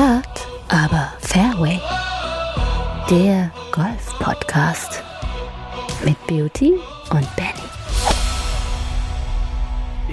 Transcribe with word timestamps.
Hard, 0.00 0.48
aber 0.68 1.12
Fairway. 1.20 1.78
Der 3.10 3.50
Golf-Podcast 3.70 5.02
mit 6.02 6.16
Beauty 6.26 6.72
und 7.10 7.36
Benny. 7.36 7.59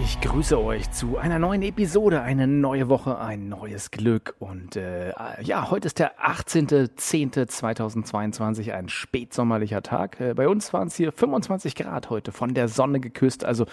Ich 0.09 0.21
grüße 0.21 0.57
euch 0.57 0.89
zu 0.91 1.17
einer 1.17 1.37
neuen 1.37 1.61
Episode, 1.63 2.21
eine 2.21 2.47
neue 2.47 2.87
Woche, 2.87 3.19
ein 3.19 3.49
neues 3.49 3.91
Glück. 3.91 4.37
Und 4.39 4.77
äh, 4.77 5.11
ja, 5.41 5.69
heute 5.69 5.87
ist 5.87 5.99
der 5.99 6.17
18.10.2022, 6.17 8.71
ein 8.71 8.87
spätsommerlicher 8.87 9.81
Tag. 9.81 10.21
Äh, 10.21 10.33
bei 10.33 10.47
uns 10.47 10.71
waren 10.71 10.87
es 10.87 10.95
hier 10.95 11.11
25 11.11 11.75
Grad 11.75 12.09
heute, 12.09 12.31
von 12.31 12.53
der 12.53 12.69
Sonne 12.69 13.01
geküsst. 13.01 13.43
Also 13.43 13.65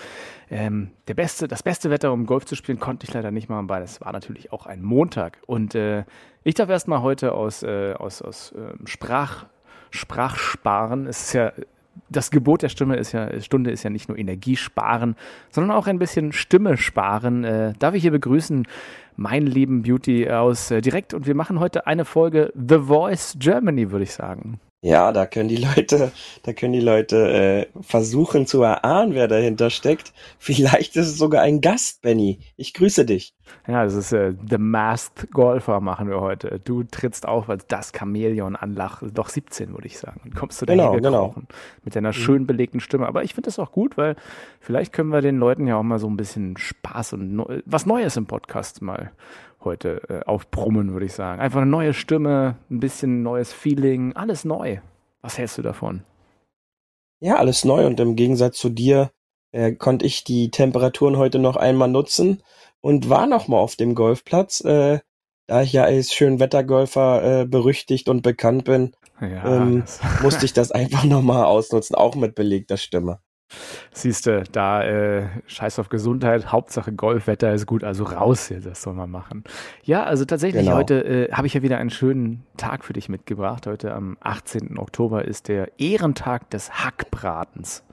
ähm, 0.51 0.91
der 1.07 1.15
beste, 1.15 1.47
das 1.47 1.63
beste 1.63 1.91
Wetter, 1.91 2.13
um 2.13 2.27
Golf 2.27 2.47
zu 2.47 2.57
spielen, 2.57 2.81
konnte 2.81 3.07
ich 3.07 3.15
leider 3.15 3.31
nicht 3.31 3.49
machen, 3.49 3.69
weil 3.69 3.85
es 3.85 4.01
war 4.01 4.13
natürlich 4.13 4.53
auch 4.53 4.67
ein 4.67 4.83
Montag. 4.83 5.39
Und 5.47 5.77
äh, 5.77 6.03
ich 6.43 6.55
darf 6.55 6.69
erstmal 6.69 7.03
heute 7.03 7.31
aus, 7.31 7.63
äh, 7.63 7.93
aus, 7.93 8.23
aus 8.23 8.53
ähm, 8.57 8.89
Sprach, 8.89 9.47
Sprachsparen. 9.91 11.07
Es 11.07 11.27
ist 11.27 11.35
ja 11.35 11.53
das 12.09 12.31
Gebot 12.31 12.63
der 12.63 12.69
Stimme 12.69 12.97
ist 12.97 13.13
ja, 13.13 13.41
Stunde 13.41 13.71
ist 13.71 13.83
ja 13.83 13.91
nicht 13.91 14.09
nur 14.09 14.19
Energie 14.19 14.57
sparen, 14.57 15.17
sondern 15.51 15.77
auch 15.77 15.87
ein 15.87 15.99
bisschen 15.99 16.33
Stimme 16.33 16.77
sparen. 16.77 17.45
Äh, 17.45 17.73
darf 17.79 17.95
ich 17.95 18.03
hier 18.03 18.11
begrüßen 18.11 18.67
meinen 19.17 19.47
lieben 19.47 19.83
Beauty 19.83 20.31
aus 20.31 20.71
äh, 20.71 20.81
direkt 20.81 21.15
und 21.15 21.27
wir 21.27 21.35
machen 21.35 21.61
heute 21.61 21.87
eine 21.87 22.05
Folge 22.05 22.53
The 22.55 22.79
Voice 22.79 23.37
Germany, 23.39 23.91
würde 23.91 24.05
ich 24.05 24.13
sagen. 24.13 24.61
Ja, 24.85 25.13
da 25.13 25.25
können 25.25 25.49
die 25.49 25.57
Leute, 25.57 26.13
da 26.43 26.53
können 26.53 26.75
die 26.75 26.81
Leute 26.81 27.17
äh, 27.17 27.67
versuchen 27.81 28.47
zu 28.47 28.61
erahnen, 28.61 29.15
wer 29.15 29.29
dahinter 29.29 29.71
steckt. 29.71 30.13
Vielleicht 30.39 30.95
ist 30.97 31.07
es 31.07 31.17
sogar 31.17 31.41
ein 31.41 31.63
Gast, 31.63 32.03
Benny. 32.03 32.41
Ich 32.59 32.75
grüße 32.75 33.07
dich. 33.07 33.35
Ja, 33.67 33.85
das 33.85 33.95
ist 33.95 34.13
äh, 34.13 34.35
The 34.47 34.59
Masked 34.59 35.31
Golfer 35.31 35.81
machen 35.81 36.11
wir 36.11 36.21
heute. 36.21 36.61
Du 36.63 36.83
trittst 36.83 37.27
auf 37.27 37.49
als 37.49 37.67
das 37.67 37.93
Chamäleon 37.97 38.57
an 38.57 38.75
Lach, 38.75 39.03
doch 39.03 39.31
17 39.31 39.73
würde 39.73 39.87
ich 39.87 39.99
sagen. 39.99 40.21
Und 40.23 40.35
kommst 40.35 40.61
du 40.61 40.67
da 40.67 40.75
genau, 40.75 40.93
genau. 40.93 41.35
mit 41.83 41.97
deiner 41.97 42.09
mhm. 42.09 42.13
schön 42.13 42.47
belegten 42.47 42.81
Stimme. 42.81 43.07
Aber 43.07 43.25
ich 43.25 43.33
finde 43.33 43.49
das 43.49 43.59
auch 43.59 43.73
gut, 43.73 43.97
weil 43.97 44.17
vielleicht 44.61 44.93
können 44.93 45.09
wir 45.09 45.23
den 45.23 45.39
Leuten 45.39 45.67
ja 45.67 45.77
auch 45.77 45.83
mal 45.83 45.99
so 45.99 46.09
ein 46.09 46.19
bisschen 46.19 46.59
Spaß 46.59 47.15
und 47.15 47.35
no 47.35 47.49
was 47.65 47.87
Neues 47.87 48.19
im 48.19 48.27
Podcast 48.27 48.83
mal 48.83 49.13
heute 49.65 50.03
äh, 50.09 50.25
aufbrummen, 50.25 50.93
würde 50.93 51.07
ich 51.07 51.13
sagen. 51.13 51.41
Einfach 51.41 51.63
eine 51.63 51.71
neue 51.71 51.95
Stimme, 51.95 52.57
ein 52.71 52.81
bisschen 52.81 53.23
neues 53.23 53.53
Feeling, 53.53 54.15
alles 54.15 54.45
neu. 54.45 54.79
Was 55.23 55.39
hältst 55.39 55.59
du 55.59 55.63
davon? 55.63 56.03
Ja, 57.21 57.37
alles 57.37 57.65
neu 57.65 57.87
und 57.87 57.99
im 58.01 58.17
Gegensatz 58.17 58.59
zu 58.59 58.69
dir 58.69 59.11
äh, 59.53 59.73
konnte 59.73 60.05
ich 60.05 60.25
die 60.25 60.51
Temperaturen 60.51 61.17
heute 61.17 61.39
noch 61.39 61.57
einmal 61.57 61.89
nutzen 61.89 62.43
und 62.81 63.09
war 63.09 63.27
noch 63.27 63.49
mal 63.49 63.59
auf 63.59 63.77
dem 63.77 63.95
Golfplatz. 63.95 64.61
Äh, 64.61 65.01
da 65.47 65.63
ich 65.63 65.73
ja 65.73 65.85
als 65.85 66.13
Schönwettergolfer 66.13 67.43
äh, 67.43 67.45
berüchtigt 67.47 68.09
und 68.09 68.23
bekannt 68.23 68.65
bin, 68.65 68.95
ja, 69.21 69.63
ähm, 69.63 69.85
musste 70.23 70.45
ich 70.45 70.53
das 70.53 70.73
einfach 70.73 71.05
noch 71.05 71.23
mal 71.23 71.45
ausnutzen, 71.45 71.95
auch 71.95 72.15
mit 72.15 72.35
belegter 72.35 72.77
Stimme. 72.77 73.21
Siehst 73.93 74.27
du, 74.27 74.43
da 74.53 74.83
äh, 74.83 75.27
scheiß 75.47 75.79
auf 75.79 75.89
Gesundheit, 75.89 76.53
Hauptsache 76.53 76.93
Golfwetter 76.93 77.53
ist 77.53 77.67
gut, 77.67 77.85
also 77.85 78.05
raus 78.05 78.49
hier, 78.49 78.61
das 78.61 78.83
soll 78.83 78.95
man 78.95 79.11
machen. 79.11 79.45
Ja, 79.83 80.05
also 80.05 80.25
tatsächlich, 80.25 80.65
genau. 80.65 80.77
heute 80.77 81.05
äh, 81.05 81.33
habe 81.33 81.47
ich 81.47 81.55
ja 81.55 81.63
wieder 81.63 81.79
einen 81.79 81.91
schönen 81.91 82.45
Tag 82.57 82.85
für 82.85 82.93
dich 82.93 83.09
mitgebracht. 83.09 83.67
Heute 83.67 83.95
am 83.95 84.17
18. 84.21 84.79
Oktober 84.79 85.25
ist 85.25 85.49
der 85.49 85.69
Ehrentag 85.79 86.51
des 86.51 86.85
Hackbratens. 86.85 87.85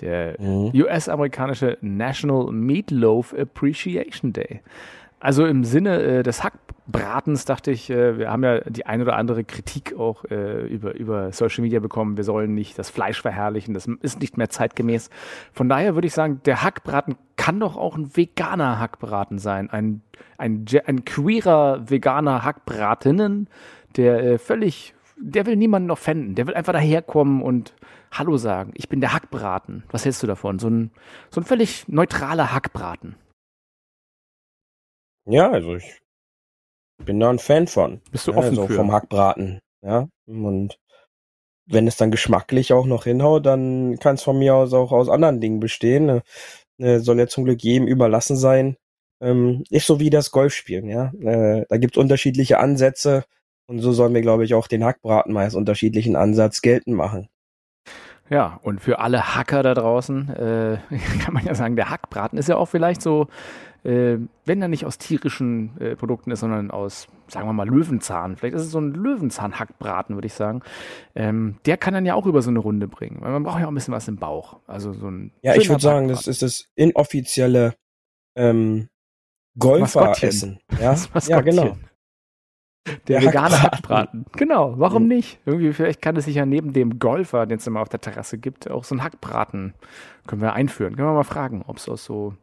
Der 0.00 0.40
mhm. 0.40 0.72
US-amerikanische 0.74 1.76
National 1.80 2.52
Meatloaf 2.52 3.34
Appreciation 3.34 4.32
Day. 4.32 4.60
Also 5.20 5.44
im 5.44 5.64
Sinne 5.64 6.02
äh, 6.02 6.22
des 6.22 6.42
Hackbratens 6.42 7.44
dachte 7.44 7.70
ich, 7.70 7.90
äh, 7.90 8.18
wir 8.18 8.30
haben 8.30 8.42
ja 8.42 8.60
die 8.60 8.86
ein 8.86 9.02
oder 9.02 9.16
andere 9.16 9.44
Kritik 9.44 9.94
auch 9.94 10.24
äh, 10.24 10.66
über, 10.66 10.94
über 10.94 11.30
Social 11.32 11.60
Media 11.60 11.78
bekommen. 11.78 12.16
Wir 12.16 12.24
sollen 12.24 12.54
nicht 12.54 12.78
das 12.78 12.88
Fleisch 12.88 13.20
verherrlichen, 13.20 13.74
das 13.74 13.86
ist 14.00 14.20
nicht 14.20 14.38
mehr 14.38 14.48
zeitgemäß. 14.48 15.10
Von 15.52 15.68
daher 15.68 15.94
würde 15.94 16.06
ich 16.06 16.14
sagen, 16.14 16.40
der 16.46 16.62
Hackbraten 16.62 17.16
kann 17.36 17.60
doch 17.60 17.76
auch 17.76 17.96
ein 17.96 18.16
veganer 18.16 18.80
Hackbraten 18.80 19.38
sein. 19.38 19.68
Ein, 19.68 20.00
ein, 20.38 20.64
ein 20.86 21.04
queerer 21.04 21.90
veganer 21.90 22.42
Hackbratinnen, 22.42 23.48
der 23.96 24.24
äh, 24.24 24.38
völlig, 24.38 24.94
der 25.18 25.44
will 25.44 25.56
niemanden 25.56 25.90
offenden, 25.90 26.34
der 26.34 26.46
will 26.46 26.54
einfach 26.54 26.72
daherkommen 26.72 27.42
und 27.42 27.74
Hallo 28.10 28.38
sagen. 28.38 28.72
Ich 28.74 28.88
bin 28.88 29.00
der 29.00 29.12
Hackbraten. 29.12 29.84
Was 29.90 30.06
hältst 30.06 30.22
du 30.22 30.26
davon? 30.26 30.58
So 30.58 30.68
ein, 30.68 30.90
so 31.28 31.42
ein 31.42 31.44
völlig 31.44 31.86
neutraler 31.88 32.54
Hackbraten. 32.54 33.16
Ja, 35.26 35.50
also 35.50 35.76
ich 35.76 36.00
bin 37.04 37.20
da 37.20 37.30
ein 37.30 37.38
Fan 37.38 37.66
von. 37.66 38.00
Bist 38.10 38.26
du 38.26 38.32
offen 38.34 38.56
ja, 38.56 38.62
so 38.62 38.66
für? 38.66 38.74
vom 38.74 38.92
Hackbraten, 38.92 39.60
ja. 39.82 40.08
Und 40.26 40.78
wenn 41.66 41.86
es 41.86 41.96
dann 41.96 42.10
geschmacklich 42.10 42.72
auch 42.72 42.86
noch 42.86 43.04
hinhaut, 43.04 43.46
dann 43.46 43.98
kann 43.98 44.16
es 44.16 44.22
von 44.22 44.38
mir 44.38 44.54
aus 44.54 44.72
auch 44.72 44.92
aus 44.92 45.08
anderen 45.08 45.40
Dingen 45.40 45.60
bestehen. 45.60 46.22
Äh, 46.78 46.98
soll 47.00 47.18
ja 47.18 47.26
zum 47.26 47.44
Glück 47.44 47.62
jedem 47.62 47.86
überlassen 47.86 48.36
sein. 48.36 48.76
Ähm, 49.22 49.64
ist 49.70 49.86
so 49.86 50.00
wie 50.00 50.10
das 50.10 50.30
Golfspielen, 50.30 50.88
ja. 50.88 51.12
Äh, 51.22 51.66
da 51.68 51.76
gibt 51.78 51.96
es 51.96 52.00
unterschiedliche 52.00 52.58
Ansätze 52.58 53.24
und 53.70 53.80
so 53.80 53.92
sollen 53.92 54.14
wir, 54.14 54.22
glaube 54.22 54.44
ich, 54.44 54.54
auch 54.54 54.66
den 54.66 54.84
Hackbraten 54.84 55.32
mal 55.32 55.44
als 55.44 55.54
unterschiedlichen 55.54 56.16
Ansatz 56.16 56.60
geltend 56.60 56.96
machen. 56.96 57.29
Ja, 58.30 58.58
und 58.62 58.80
für 58.80 59.00
alle 59.00 59.36
Hacker 59.36 59.62
da 59.62 59.74
draußen 59.74 60.28
äh, 60.30 60.78
kann 61.22 61.34
man 61.34 61.44
ja 61.44 61.54
sagen, 61.54 61.76
der 61.76 61.90
Hackbraten 61.90 62.38
ist 62.38 62.48
ja 62.48 62.56
auch 62.56 62.66
vielleicht 62.66 63.02
so 63.02 63.28
äh, 63.84 64.18
wenn 64.44 64.60
er 64.60 64.68
nicht 64.68 64.84
aus 64.84 64.98
tierischen 64.98 65.78
äh, 65.80 65.96
Produkten 65.96 66.30
ist, 66.30 66.40
sondern 66.40 66.70
aus, 66.70 67.08
sagen 67.28 67.48
wir 67.48 67.52
mal, 67.52 67.68
Löwenzahn. 67.68 68.36
Vielleicht 68.36 68.54
ist 68.54 68.62
es 68.62 68.70
so 68.70 68.78
ein 68.78 68.92
Löwenzahn-Hackbraten, 68.92 70.14
würde 70.14 70.26
ich 70.26 70.34
sagen. 70.34 70.62
Ähm, 71.14 71.56
der 71.64 71.76
kann 71.76 71.94
dann 71.94 72.04
ja 72.04 72.14
auch 72.14 72.26
über 72.26 72.42
so 72.42 72.50
eine 72.50 72.58
Runde 72.58 72.88
bringen, 72.88 73.20
weil 73.20 73.32
man 73.32 73.42
braucht 73.42 73.60
ja 73.60 73.66
auch 73.66 73.70
ein 73.70 73.74
bisschen 73.74 73.94
was 73.94 74.08
im 74.08 74.16
Bauch. 74.16 74.58
Also 74.66 74.92
so 74.92 75.08
ein 75.08 75.32
ja, 75.40 75.54
ich 75.54 75.68
würde 75.68 75.82
sagen, 75.82 76.08
das 76.08 76.26
ist 76.26 76.42
das 76.42 76.66
inoffizielle 76.74 77.74
ähm, 78.36 78.88
Golferessen. 79.58 80.60
Ja? 80.78 80.94
ja, 81.26 81.40
genau. 81.40 81.76
Der, 83.08 83.22
vegane 83.22 83.62
Hackbraten. 83.62 84.26
Genau, 84.32 84.74
warum 84.76 85.06
nicht? 85.06 85.38
Irgendwie, 85.46 85.72
vielleicht 85.72 86.02
kann 86.02 86.16
es 86.16 86.24
sich 86.24 86.36
ja 86.36 86.46
neben 86.46 86.72
dem 86.72 86.98
Golfer, 86.98 87.46
den 87.46 87.58
es 87.58 87.66
immer 87.66 87.80
auf 87.80 87.88
der 87.88 88.00
Terrasse 88.00 88.38
gibt, 88.38 88.70
auch 88.70 88.84
so 88.84 88.94
ein 88.94 89.02
Hackbraten 89.02 89.74
können 90.26 90.42
wir 90.42 90.52
einführen. 90.52 90.96
Können 90.96 91.08
wir 91.08 91.14
mal 91.14 91.24
fragen, 91.24 91.64
ob 91.66 91.78
es 91.78 91.88
aus 91.88 92.04
so 92.04 92.34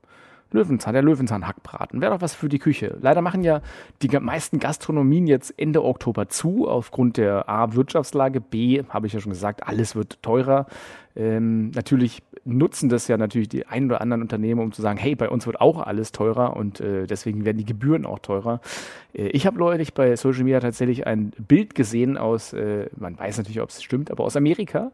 Löwenzahn, 0.52 0.94
der 0.94 1.03
Löwenzahn-Hackbraten. 1.03 2.02
Wäre 2.02 2.13
doch 2.13 2.22
was 2.22 2.35
für 2.35 2.50
die 2.50 2.59
Küche. 2.59 2.97
Leider 3.02 3.22
machen 3.22 3.44
ja 3.44 3.62
die 4.02 4.09
meisten 4.19 4.59
Gastronomien 4.59 5.28
jetzt 5.28 5.53
Ende 5.58 5.84
Oktober 5.84 6.30
zu, 6.30 6.68
aufgrund 6.68 7.18
der 7.18 7.50
A, 7.50 7.74
Wirtschaftslage, 7.74 8.41
B, 8.41 8.84
habe 8.90 9.08
ich 9.08 9.13
ja 9.13 9.19
schon 9.19 9.31
gesagt, 9.31 9.68
alles 9.68 9.96
wird 9.96 10.22
teurer. 10.24 10.68
Ähm, 11.16 11.72
natürlich 11.72 12.22
nutzen 12.46 12.90
das 12.90 13.08
ja 13.08 13.18
natürlich 13.18 13.50
die 13.50 13.68
ein 13.68 13.85
oder 13.85 14.02
anderen 14.02 14.22
Unternehmen, 14.22 14.62
um 14.62 14.72
zu 14.72 14.81
sagen, 14.81 14.97
hey, 14.97 15.16
bei 15.16 15.30
uns 15.30 15.46
wird 15.46 15.59
auch 15.59 15.81
alles 15.81 16.12
teurer 16.12 16.56
und 16.56 16.79
äh, 16.79 17.06
deswegen 17.06 17.44
werden 17.44 17.58
die 17.58 17.66
Gebühren 17.66 18.06
auch 18.06 18.19
teurer. 18.19 18.62
Äh, 19.14 19.28
ich 19.29 19.46
habe 19.46 19.58
neulich 19.58 19.94
bei 19.94 20.16
Social 20.16 20.44
Media 20.44 20.59
tatsächlich 20.59 21.06
ein 21.06 21.31
Bild 21.38 21.75
gesehen 21.75 22.18
aus, 22.18 22.53
äh, 22.53 22.88
man 22.96 23.18
weiß 23.19 23.38
natürlich, 23.38 23.62
ob 23.62 23.69
es 23.69 23.84
stimmt, 23.84 24.12
aber 24.12 24.24
aus 24.24 24.35
Amerika 24.35 24.91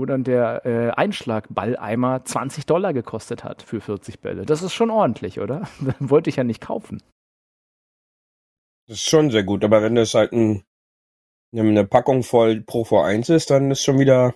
wo 0.00 0.06
dann 0.06 0.24
der 0.24 0.64
äh, 0.64 0.90
Einschlagballeimer 0.90 2.24
20 2.24 2.64
Dollar 2.64 2.94
gekostet 2.94 3.44
hat 3.44 3.62
für 3.62 3.82
40 3.82 4.20
Bälle. 4.20 4.46
Das 4.46 4.62
ist 4.62 4.72
schon 4.72 4.90
ordentlich, 4.90 5.40
oder? 5.40 5.68
Wollte 6.00 6.30
ich 6.30 6.36
ja 6.36 6.44
nicht 6.44 6.62
kaufen. 6.62 7.02
Das 8.88 8.96
ist 8.96 9.08
schon 9.08 9.30
sehr 9.30 9.44
gut, 9.44 9.62
aber 9.62 9.82
wenn 9.82 9.94
das 9.94 10.14
halt 10.14 10.32
ein, 10.32 10.64
eine 11.54 11.84
Packung 11.84 12.22
voll 12.22 12.62
Pro 12.62 12.82
V1 12.82 13.32
ist, 13.32 13.50
dann 13.50 13.70
ist 13.70 13.82
schon 13.82 13.98
wieder 13.98 14.34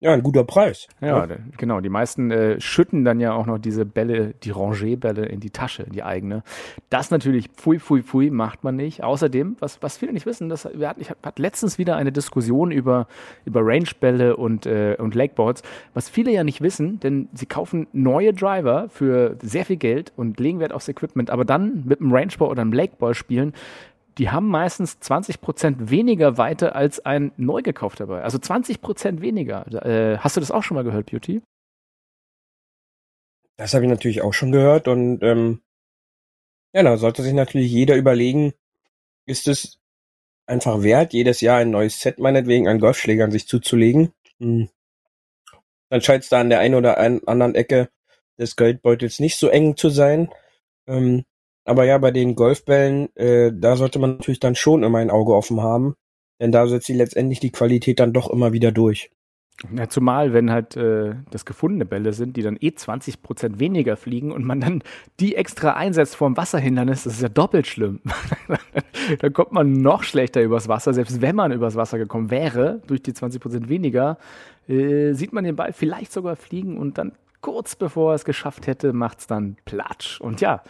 ja, 0.00 0.12
ein 0.12 0.22
guter 0.22 0.44
Preis. 0.44 0.86
Ja, 1.00 1.26
ja. 1.26 1.36
genau. 1.56 1.80
Die 1.80 1.88
meisten 1.88 2.30
äh, 2.30 2.60
schütten 2.60 3.04
dann 3.04 3.18
ja 3.18 3.32
auch 3.32 3.46
noch 3.46 3.58
diese 3.58 3.84
Bälle, 3.84 4.34
die 4.44 4.52
Rangé-Bälle 4.52 5.26
in 5.26 5.40
die 5.40 5.50
Tasche, 5.50 5.82
in 5.82 5.92
die 5.92 6.04
eigene. 6.04 6.44
Das 6.88 7.10
natürlich, 7.10 7.48
pfui, 7.48 7.80
pfui, 7.80 8.04
pfui, 8.04 8.30
macht 8.30 8.62
man 8.62 8.76
nicht. 8.76 9.02
Außerdem, 9.02 9.56
was, 9.58 9.82
was 9.82 9.98
viele 9.98 10.12
nicht 10.12 10.24
wissen, 10.24 10.48
das, 10.48 10.68
wir 10.72 10.88
hatten, 10.88 11.00
ich 11.00 11.10
hatte 11.10 11.42
letztens 11.42 11.78
wieder 11.78 11.96
eine 11.96 12.12
Diskussion 12.12 12.70
über, 12.70 13.08
über 13.44 13.60
Range-Bälle 13.64 14.36
und, 14.36 14.66
äh, 14.66 14.94
und 15.00 15.16
Lakeboards. 15.16 15.62
Was 15.94 16.08
viele 16.08 16.30
ja 16.30 16.44
nicht 16.44 16.60
wissen, 16.60 17.00
denn 17.00 17.28
sie 17.32 17.46
kaufen 17.46 17.88
neue 17.92 18.32
Driver 18.32 18.88
für 18.90 19.36
sehr 19.42 19.64
viel 19.64 19.78
Geld 19.78 20.12
und 20.14 20.38
legen 20.38 20.60
Wert 20.60 20.72
aufs 20.72 20.86
Equipment, 20.86 21.30
aber 21.30 21.44
dann 21.44 21.82
mit 21.86 22.00
einem 22.00 22.12
Rangeball 22.12 22.50
oder 22.50 22.62
einem 22.62 22.72
Lakeball 22.72 23.14
spielen, 23.14 23.52
die 24.18 24.30
haben 24.30 24.48
meistens 24.48 24.98
20 25.00 25.40
Prozent 25.40 25.90
weniger 25.90 26.36
Weite 26.38 26.74
als 26.74 27.04
ein 27.04 27.32
neu 27.36 27.62
gekaufter 27.62 28.06
Ball. 28.06 28.22
Also 28.22 28.38
20 28.38 28.80
Prozent 28.80 29.20
weniger. 29.20 29.66
Äh, 29.84 30.18
hast 30.18 30.36
du 30.36 30.40
das 30.40 30.50
auch 30.50 30.62
schon 30.62 30.74
mal 30.74 30.84
gehört, 30.84 31.10
Beauty? 31.10 31.42
Das 33.56 33.74
habe 33.74 33.84
ich 33.84 33.90
natürlich 33.90 34.22
auch 34.22 34.34
schon 34.34 34.52
gehört 34.52 34.88
und 34.88 35.22
ähm, 35.22 35.62
ja, 36.72 36.82
da 36.82 36.96
sollte 36.96 37.22
sich 37.22 37.32
natürlich 37.32 37.72
jeder 37.72 37.96
überlegen, 37.96 38.52
ist 39.26 39.48
es 39.48 39.78
einfach 40.46 40.82
wert, 40.82 41.12
jedes 41.12 41.40
Jahr 41.40 41.58
ein 41.58 41.70
neues 41.70 42.00
Set 42.00 42.18
meinetwegen 42.18 42.68
an 42.68 42.80
Golfschlägern 42.80 43.30
sich 43.30 43.48
zuzulegen? 43.48 44.12
Hm. 44.38 44.68
Dann 45.90 46.02
scheint 46.02 46.24
es 46.24 46.28
da 46.28 46.40
an 46.40 46.50
der 46.50 46.60
einen 46.60 46.74
oder 46.74 46.98
anderen 46.98 47.54
Ecke 47.54 47.88
des 48.38 48.56
Geldbeutels 48.56 49.20
nicht 49.20 49.38
so 49.38 49.48
eng 49.48 49.76
zu 49.76 49.88
sein. 49.88 50.30
Ähm, 50.86 51.24
Aber 51.68 51.84
ja, 51.84 51.98
bei 51.98 52.10
den 52.10 52.34
Golfbällen, 52.34 53.14
äh, 53.14 53.52
da 53.54 53.76
sollte 53.76 53.98
man 53.98 54.12
natürlich 54.12 54.40
dann 54.40 54.54
schon 54.54 54.82
immer 54.82 54.98
ein 54.98 55.10
Auge 55.10 55.34
offen 55.34 55.60
haben, 55.60 55.94
denn 56.40 56.50
da 56.50 56.66
setzt 56.66 56.86
sie 56.86 56.94
letztendlich 56.94 57.40
die 57.40 57.52
Qualität 57.52 58.00
dann 58.00 58.14
doch 58.14 58.30
immer 58.30 58.54
wieder 58.54 58.72
durch. 58.72 59.10
Ja, 59.76 59.86
zumal, 59.86 60.32
wenn 60.32 60.50
halt 60.50 60.76
äh, 60.76 61.16
das 61.30 61.44
gefundene 61.44 61.84
Bälle 61.84 62.14
sind, 62.14 62.38
die 62.38 62.42
dann 62.42 62.56
eh 62.58 62.72
20 62.72 63.20
Prozent 63.20 63.58
weniger 63.58 63.98
fliegen 63.98 64.32
und 64.32 64.46
man 64.46 64.60
dann 64.60 64.82
die 65.20 65.36
extra 65.36 65.72
einsetzt 65.74 66.16
vor 66.16 66.30
dem 66.30 66.38
Wasserhindernis, 66.38 67.04
das 67.04 67.14
ist 67.14 67.22
ja 67.22 67.28
doppelt 67.28 67.66
schlimm. 67.66 68.00
dann 69.18 69.32
kommt 69.34 69.52
man 69.52 69.72
noch 69.72 70.04
schlechter 70.04 70.40
übers 70.40 70.68
Wasser, 70.68 70.94
selbst 70.94 71.20
wenn 71.20 71.36
man 71.36 71.52
übers 71.52 71.74
Wasser 71.74 71.98
gekommen 71.98 72.30
wäre, 72.30 72.80
durch 72.86 73.02
die 73.02 73.12
20 73.12 73.42
Prozent 73.42 73.68
weniger, 73.68 74.16
äh, 74.68 75.12
sieht 75.12 75.34
man 75.34 75.44
den 75.44 75.56
Ball 75.56 75.74
vielleicht 75.74 76.12
sogar 76.12 76.36
fliegen 76.36 76.78
und 76.78 76.96
dann 76.96 77.12
kurz 77.42 77.76
bevor 77.76 78.12
er 78.12 78.14
es 78.14 78.24
geschafft 78.24 78.66
hätte, 78.68 78.94
macht 78.94 79.18
es 79.18 79.26
dann 79.26 79.58
Platsch. 79.66 80.18
Und 80.18 80.40
ja, 80.40 80.62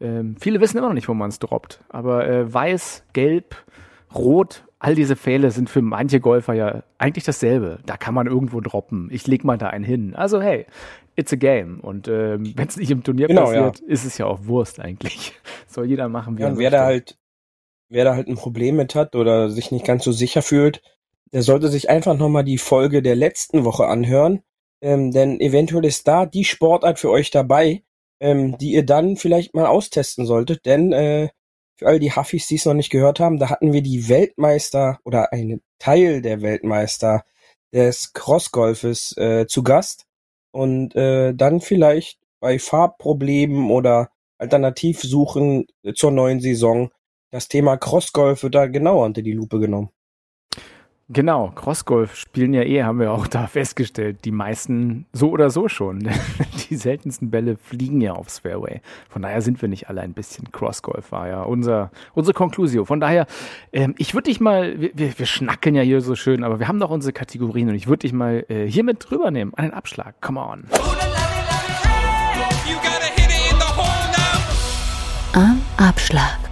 äh, 0.00 0.24
viele 0.40 0.60
wissen 0.60 0.78
immer 0.78 0.88
noch 0.88 0.94
nicht, 0.94 1.08
wo 1.08 1.14
man 1.14 1.30
es 1.30 1.38
droppt. 1.38 1.82
Aber 1.88 2.28
äh, 2.28 2.52
weiß, 2.52 3.04
gelb, 3.12 3.56
rot 4.14 4.64
all 4.80 4.94
diese 4.94 5.14
Pfähle 5.14 5.50
sind 5.50 5.70
für 5.70 5.82
manche 5.82 6.20
Golfer 6.20 6.54
ja 6.54 6.82
eigentlich 6.98 7.24
dasselbe. 7.24 7.78
Da 7.86 7.96
kann 7.96 8.14
man 8.14 8.26
irgendwo 8.26 8.60
droppen. 8.60 9.08
Ich 9.12 9.26
leg 9.26 9.44
mal 9.44 9.58
da 9.58 9.68
einen 9.68 9.84
hin. 9.84 10.14
Also 10.16 10.40
hey, 10.40 10.66
it's 11.16 11.32
a 11.32 11.36
game. 11.36 11.80
Und 11.80 12.08
ähm, 12.08 12.52
wenn 12.56 12.66
es 12.66 12.76
nicht 12.76 12.90
im 12.90 13.04
Turnier 13.04 13.28
genau, 13.28 13.44
passiert, 13.44 13.80
ja. 13.80 13.86
ist 13.86 14.04
es 14.04 14.18
ja 14.18 14.26
auch 14.26 14.46
Wurst 14.46 14.80
eigentlich. 14.80 15.34
Soll 15.68 15.86
jeder 15.86 16.08
machen, 16.08 16.38
wie 16.38 16.42
ja, 16.42 16.48
er 16.48 16.52
und 16.52 16.58
wer 16.58 16.70
da 16.70 16.84
halt, 16.84 17.18
wer 17.90 18.04
da 18.04 18.14
halt 18.14 18.26
ein 18.26 18.36
Problem 18.36 18.76
mit 18.76 18.94
hat 18.94 19.14
oder 19.14 19.50
sich 19.50 19.70
nicht 19.70 19.84
ganz 19.84 20.02
so 20.02 20.12
sicher 20.12 20.40
fühlt, 20.40 20.82
der 21.32 21.42
sollte 21.42 21.68
sich 21.68 21.90
einfach 21.90 22.16
nochmal 22.16 22.42
die 22.42 22.58
Folge 22.58 23.02
der 23.02 23.14
letzten 23.14 23.64
Woche 23.64 23.86
anhören. 23.86 24.42
Ähm, 24.82 25.12
denn 25.12 25.40
eventuell 25.40 25.84
ist 25.84 26.08
da 26.08 26.24
die 26.24 26.44
Sportart 26.44 26.98
für 26.98 27.10
euch 27.10 27.30
dabei, 27.30 27.82
ähm, 28.20 28.58
die 28.58 28.72
ihr 28.72 28.84
dann 28.84 29.16
vielleicht 29.16 29.54
mal 29.54 29.66
austesten 29.66 30.26
solltet. 30.26 30.66
Denn 30.66 30.92
äh, 30.92 31.30
für 31.76 31.86
all 31.86 31.98
die 31.98 32.14
Huffis, 32.14 32.46
die 32.46 32.56
es 32.56 32.66
noch 32.66 32.74
nicht 32.74 32.90
gehört 32.90 33.20
haben, 33.20 33.38
da 33.38 33.50
hatten 33.50 33.72
wir 33.72 33.82
die 33.82 34.08
Weltmeister 34.08 35.00
oder 35.04 35.32
einen 35.32 35.62
Teil 35.78 36.22
der 36.22 36.42
Weltmeister 36.42 37.24
des 37.72 38.12
Crossgolfes 38.12 39.16
äh, 39.16 39.46
zu 39.46 39.62
Gast 39.62 40.06
und 40.52 40.94
äh, 40.96 41.34
dann 41.34 41.60
vielleicht 41.60 42.18
bei 42.40 42.58
Farbproblemen 42.58 43.70
oder 43.70 44.10
Alternativsuchen 44.38 45.66
zur 45.94 46.10
neuen 46.10 46.40
Saison 46.40 46.90
das 47.32 47.46
Thema 47.46 47.76
Crossgolf 47.76 48.42
wird 48.42 48.56
da 48.56 48.66
genauer 48.66 49.04
unter 49.04 49.22
die 49.22 49.32
Lupe 49.32 49.60
genommen. 49.60 49.90
Genau, 51.12 51.50
Crossgolf 51.56 52.14
spielen 52.14 52.54
ja 52.54 52.62
eh, 52.62 52.84
haben 52.84 53.00
wir 53.00 53.10
auch 53.10 53.26
da 53.26 53.48
festgestellt. 53.48 54.24
Die 54.24 54.30
meisten 54.30 55.06
so 55.12 55.30
oder 55.30 55.50
so 55.50 55.68
schon. 55.68 55.98
Die 56.70 56.76
seltensten 56.76 57.32
Bälle 57.32 57.56
fliegen 57.56 58.00
ja 58.00 58.12
aufs 58.12 58.38
Fairway. 58.38 58.80
Von 59.08 59.22
daher 59.22 59.42
sind 59.42 59.60
wir 59.60 59.68
nicht 59.68 59.88
alle 59.88 60.02
ein 60.02 60.12
bisschen 60.12 60.52
Crossgolf, 60.52 61.10
war 61.10 61.26
ja 61.26 61.42
unser, 61.42 61.90
unsere 62.14 62.32
Konklusion. 62.32 62.86
Von 62.86 63.00
daher, 63.00 63.26
ähm, 63.72 63.96
ich 63.98 64.14
würde 64.14 64.30
dich 64.30 64.38
mal, 64.38 64.80
wir, 64.80 64.92
wir 64.94 65.26
schnackeln 65.26 65.74
ja 65.74 65.82
hier 65.82 66.00
so 66.00 66.14
schön, 66.14 66.44
aber 66.44 66.60
wir 66.60 66.68
haben 66.68 66.78
doch 66.78 66.90
unsere 66.90 67.12
Kategorien 67.12 67.68
und 67.68 67.74
ich 67.74 67.88
würde 67.88 68.02
dich 68.02 68.12
mal 68.12 68.44
äh, 68.48 68.66
hier 68.66 68.84
mit 68.84 69.10
rübernehmen. 69.10 69.52
Einen 69.54 69.72
Abschlag. 69.72 70.14
Come 70.20 70.38
on. 70.38 70.64
Am 75.32 75.60
Abschlag. 75.76 76.49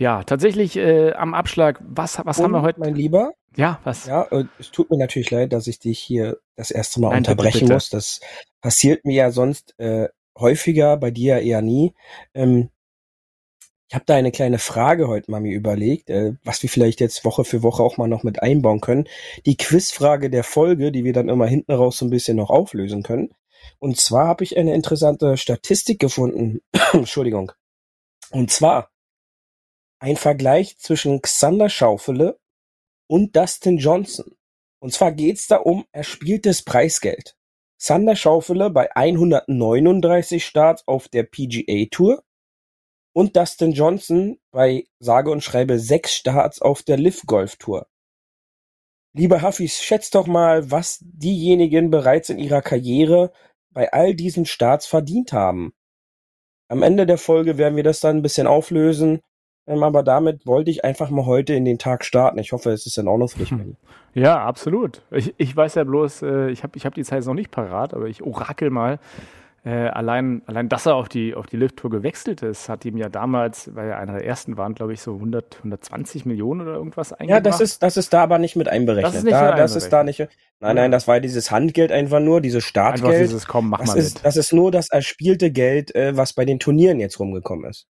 Ja, 0.00 0.24
tatsächlich 0.24 0.76
äh, 0.76 1.12
am 1.12 1.34
Abschlag, 1.34 1.78
was, 1.82 2.18
was 2.24 2.38
haben 2.38 2.52
wir 2.52 2.62
heute? 2.62 2.80
Mein 2.80 2.94
Lieber. 2.94 3.34
Ja, 3.54 3.80
was? 3.84 4.06
Ja, 4.06 4.26
es 4.58 4.70
tut 4.70 4.88
mir 4.88 4.96
natürlich 4.96 5.30
leid, 5.30 5.52
dass 5.52 5.66
ich 5.66 5.78
dich 5.78 5.98
hier 5.98 6.38
das 6.56 6.70
erste 6.70 7.02
Mal 7.02 7.10
Nein, 7.10 7.18
unterbrechen 7.18 7.60
bitte. 7.60 7.74
muss. 7.74 7.90
Das 7.90 8.20
passiert 8.62 9.04
mir 9.04 9.14
ja 9.14 9.30
sonst 9.30 9.78
äh, 9.78 10.08
häufiger, 10.38 10.96
bei 10.96 11.10
dir 11.10 11.40
eher 11.40 11.60
nie. 11.60 11.92
Ähm, 12.32 12.70
ich 13.90 13.94
habe 13.94 14.06
da 14.06 14.14
eine 14.14 14.32
kleine 14.32 14.58
Frage 14.58 15.06
heute 15.06 15.30
mal 15.30 15.42
mir 15.42 15.54
überlegt, 15.54 16.08
äh, 16.08 16.32
was 16.44 16.62
wir 16.62 16.70
vielleicht 16.70 17.00
jetzt 17.00 17.22
Woche 17.26 17.44
für 17.44 17.62
Woche 17.62 17.82
auch 17.82 17.98
mal 17.98 18.08
noch 18.08 18.22
mit 18.22 18.42
einbauen 18.42 18.80
können. 18.80 19.06
Die 19.44 19.58
Quizfrage 19.58 20.30
der 20.30 20.44
Folge, 20.44 20.92
die 20.92 21.04
wir 21.04 21.12
dann 21.12 21.28
immer 21.28 21.46
hinten 21.46 21.72
raus 21.72 21.98
so 21.98 22.06
ein 22.06 22.10
bisschen 22.10 22.38
noch 22.38 22.48
auflösen 22.48 23.02
können. 23.02 23.34
Und 23.78 23.98
zwar 23.98 24.28
habe 24.28 24.44
ich 24.44 24.56
eine 24.56 24.74
interessante 24.74 25.36
Statistik 25.36 25.98
gefunden. 25.98 26.62
Entschuldigung. 26.94 27.52
Und 28.30 28.50
zwar 28.50 28.88
ein 30.00 30.16
Vergleich 30.16 30.78
zwischen 30.78 31.20
Xander 31.22 31.68
Schaufele 31.68 32.40
und 33.06 33.36
Dustin 33.36 33.76
Johnson. 33.76 34.34
Und 34.80 34.92
zwar 34.92 35.12
geht's 35.12 35.46
da 35.46 35.56
um 35.56 35.84
erspieltes 35.92 36.62
Preisgeld. 36.62 37.36
Xander 37.78 38.16
Schaufele 38.16 38.70
bei 38.70 38.94
139 38.94 40.44
Starts 40.44 40.86
auf 40.88 41.08
der 41.08 41.24
PGA 41.24 41.86
Tour 41.90 42.22
und 43.12 43.36
Dustin 43.36 43.72
Johnson 43.72 44.38
bei 44.50 44.86
sage 44.98 45.30
und 45.30 45.42
schreibe 45.42 45.78
sechs 45.78 46.14
Starts 46.14 46.62
auf 46.62 46.82
der 46.82 46.96
Liv 46.96 47.22
Golf 47.26 47.56
Tour. 47.56 47.86
Liebe 49.12 49.42
Huffis, 49.42 49.82
schätzt 49.82 50.14
doch 50.14 50.26
mal, 50.26 50.70
was 50.70 50.98
diejenigen 51.00 51.90
bereits 51.90 52.30
in 52.30 52.38
ihrer 52.38 52.62
Karriere 52.62 53.32
bei 53.70 53.92
all 53.92 54.14
diesen 54.14 54.46
Starts 54.46 54.86
verdient 54.86 55.32
haben. 55.32 55.74
Am 56.68 56.82
Ende 56.82 57.06
der 57.06 57.18
Folge 57.18 57.58
werden 57.58 57.76
wir 57.76 57.82
das 57.82 58.00
dann 58.00 58.18
ein 58.18 58.22
bisschen 58.22 58.46
auflösen 58.46 59.20
aber 59.70 60.02
damit 60.02 60.46
wollte 60.46 60.70
ich 60.70 60.84
einfach 60.84 61.10
mal 61.10 61.26
heute 61.26 61.54
in 61.54 61.64
den 61.64 61.78
Tag 61.78 62.04
starten. 62.04 62.38
Ich 62.38 62.52
hoffe, 62.52 62.70
es 62.70 62.86
ist 62.86 62.98
in 62.98 63.08
Ordnung 63.08 63.28
für 63.28 63.38
dich, 63.38 63.50
Benny. 63.50 63.76
Ja, 64.14 64.44
absolut. 64.44 65.02
Ich, 65.12 65.34
ich 65.36 65.56
weiß 65.56 65.76
ja 65.76 65.84
bloß, 65.84 66.22
äh, 66.22 66.50
ich 66.50 66.64
habe 66.64 66.76
ich 66.76 66.84
hab 66.84 66.94
die 66.94 67.04
Zeit 67.04 67.24
noch 67.26 67.34
nicht 67.34 67.50
parat, 67.50 67.94
aber 67.94 68.06
ich 68.06 68.22
orakel 68.22 68.70
mal. 68.70 68.98
Äh, 69.62 69.88
allein, 69.88 70.40
allein, 70.46 70.70
dass 70.70 70.86
er 70.86 70.94
auf 70.94 71.10
die, 71.10 71.34
auf 71.34 71.46
die 71.46 71.58
Lift-Tour 71.58 71.90
gewechselt 71.90 72.42
ist, 72.42 72.70
hat 72.70 72.86
ihm 72.86 72.96
ja 72.96 73.10
damals, 73.10 73.74
weil 73.74 73.90
er 73.90 73.98
einer 73.98 74.14
der 74.14 74.24
ersten 74.24 74.56
waren, 74.56 74.74
glaube 74.74 74.94
ich, 74.94 75.02
so 75.02 75.14
100, 75.14 75.58
120 75.58 76.24
Millionen 76.24 76.62
oder 76.62 76.74
irgendwas 76.74 77.12
eingebracht. 77.12 77.44
Ja, 77.44 77.50
das 77.50 77.60
ist, 77.60 77.82
das 77.82 77.98
ist 77.98 78.12
da 78.14 78.22
aber 78.22 78.38
nicht 78.38 78.56
mit 78.56 78.68
einberechnet. 78.68 79.12
Das 79.12 79.16
ist, 79.16 79.24
nicht 79.24 79.34
da, 79.34 79.54
das 79.54 79.76
ist 79.76 79.90
da 79.90 80.02
nicht. 80.02 80.26
Nein, 80.60 80.76
nein, 80.76 80.90
das 80.90 81.06
war 81.06 81.20
dieses 81.20 81.50
Handgeld 81.50 81.92
einfach 81.92 82.20
nur, 82.20 82.40
dieses 82.40 82.64
Startgeld. 82.64 83.04
Einfach 83.04 83.20
dieses, 83.20 83.46
komm, 83.46 83.68
mach 83.68 83.80
das 83.80 83.88
mal 83.88 83.98
ist, 83.98 84.14
mit. 84.14 84.24
Das 84.24 84.36
ist 84.38 84.52
nur 84.54 84.70
das 84.70 84.88
erspielte 84.90 85.50
Geld, 85.50 85.94
äh, 85.94 86.16
was 86.16 86.32
bei 86.32 86.46
den 86.46 86.58
Turnieren 86.58 86.98
jetzt 86.98 87.20
rumgekommen 87.20 87.68
ist. 87.68 87.86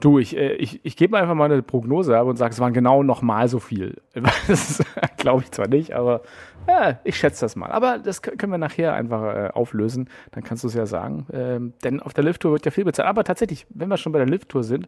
Du, 0.00 0.18
ich, 0.18 0.36
äh, 0.36 0.54
ich, 0.54 0.84
ich 0.84 0.96
gebe 0.96 1.16
einfach 1.16 1.34
mal 1.34 1.50
eine 1.50 1.62
Prognose 1.62 2.18
ab 2.18 2.26
und 2.26 2.36
sage, 2.36 2.52
es 2.52 2.60
waren 2.60 2.72
genau 2.72 3.02
nochmal 3.02 3.48
so 3.48 3.60
viel. 3.60 3.96
Das 4.48 4.82
glaube 5.16 5.42
ich 5.42 5.50
zwar 5.52 5.68
nicht, 5.68 5.92
aber 5.94 6.20
ja, 6.68 6.98
ich 7.04 7.16
schätze 7.16 7.44
das 7.44 7.56
mal. 7.56 7.70
Aber 7.70 7.98
das 7.98 8.22
können 8.22 8.50
wir 8.50 8.58
nachher 8.58 8.94
einfach 8.94 9.22
äh, 9.22 9.50
auflösen. 9.52 10.08
Dann 10.32 10.42
kannst 10.42 10.64
du 10.64 10.68
es 10.68 10.74
ja 10.74 10.86
sagen. 10.86 11.26
Ähm, 11.32 11.72
denn 11.82 12.00
auf 12.00 12.14
der 12.14 12.24
Lift-Tour 12.24 12.52
wird 12.52 12.64
ja 12.64 12.70
viel 12.70 12.84
bezahlt. 12.84 13.08
Aber 13.08 13.24
tatsächlich, 13.24 13.66
wenn 13.70 13.88
wir 13.88 13.96
schon 13.96 14.12
bei 14.12 14.18
der 14.18 14.28
Lift-Tour 14.28 14.64
sind, 14.64 14.86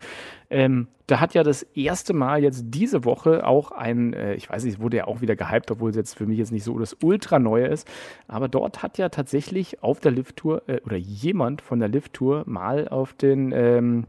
ähm, 0.50 0.88
da 1.06 1.20
hat 1.20 1.34
ja 1.34 1.42
das 1.42 1.62
erste 1.62 2.14
Mal 2.14 2.42
jetzt 2.42 2.64
diese 2.68 3.04
Woche 3.04 3.46
auch 3.46 3.72
ein, 3.72 4.12
äh, 4.14 4.34
ich 4.34 4.48
weiß 4.48 4.64
nicht, 4.64 4.80
wurde 4.80 4.98
ja 4.98 5.06
auch 5.06 5.20
wieder 5.20 5.36
gehypt, 5.36 5.70
obwohl 5.70 5.90
es 5.90 5.96
jetzt 5.96 6.16
für 6.16 6.26
mich 6.26 6.38
jetzt 6.38 6.52
nicht 6.52 6.64
so 6.64 6.78
das 6.78 6.96
Ultra-Neue 7.02 7.66
ist. 7.66 7.86
Aber 8.26 8.48
dort 8.48 8.82
hat 8.82 8.98
ja 8.98 9.08
tatsächlich 9.08 9.82
auf 9.82 10.00
der 10.00 10.12
Lift-Tour 10.12 10.62
äh, 10.68 10.80
oder 10.84 10.96
jemand 10.96 11.60
von 11.62 11.78
der 11.78 11.88
Lift-Tour 11.88 12.44
mal 12.46 12.88
auf 12.88 13.12
den 13.12 13.52
ähm, 13.52 14.06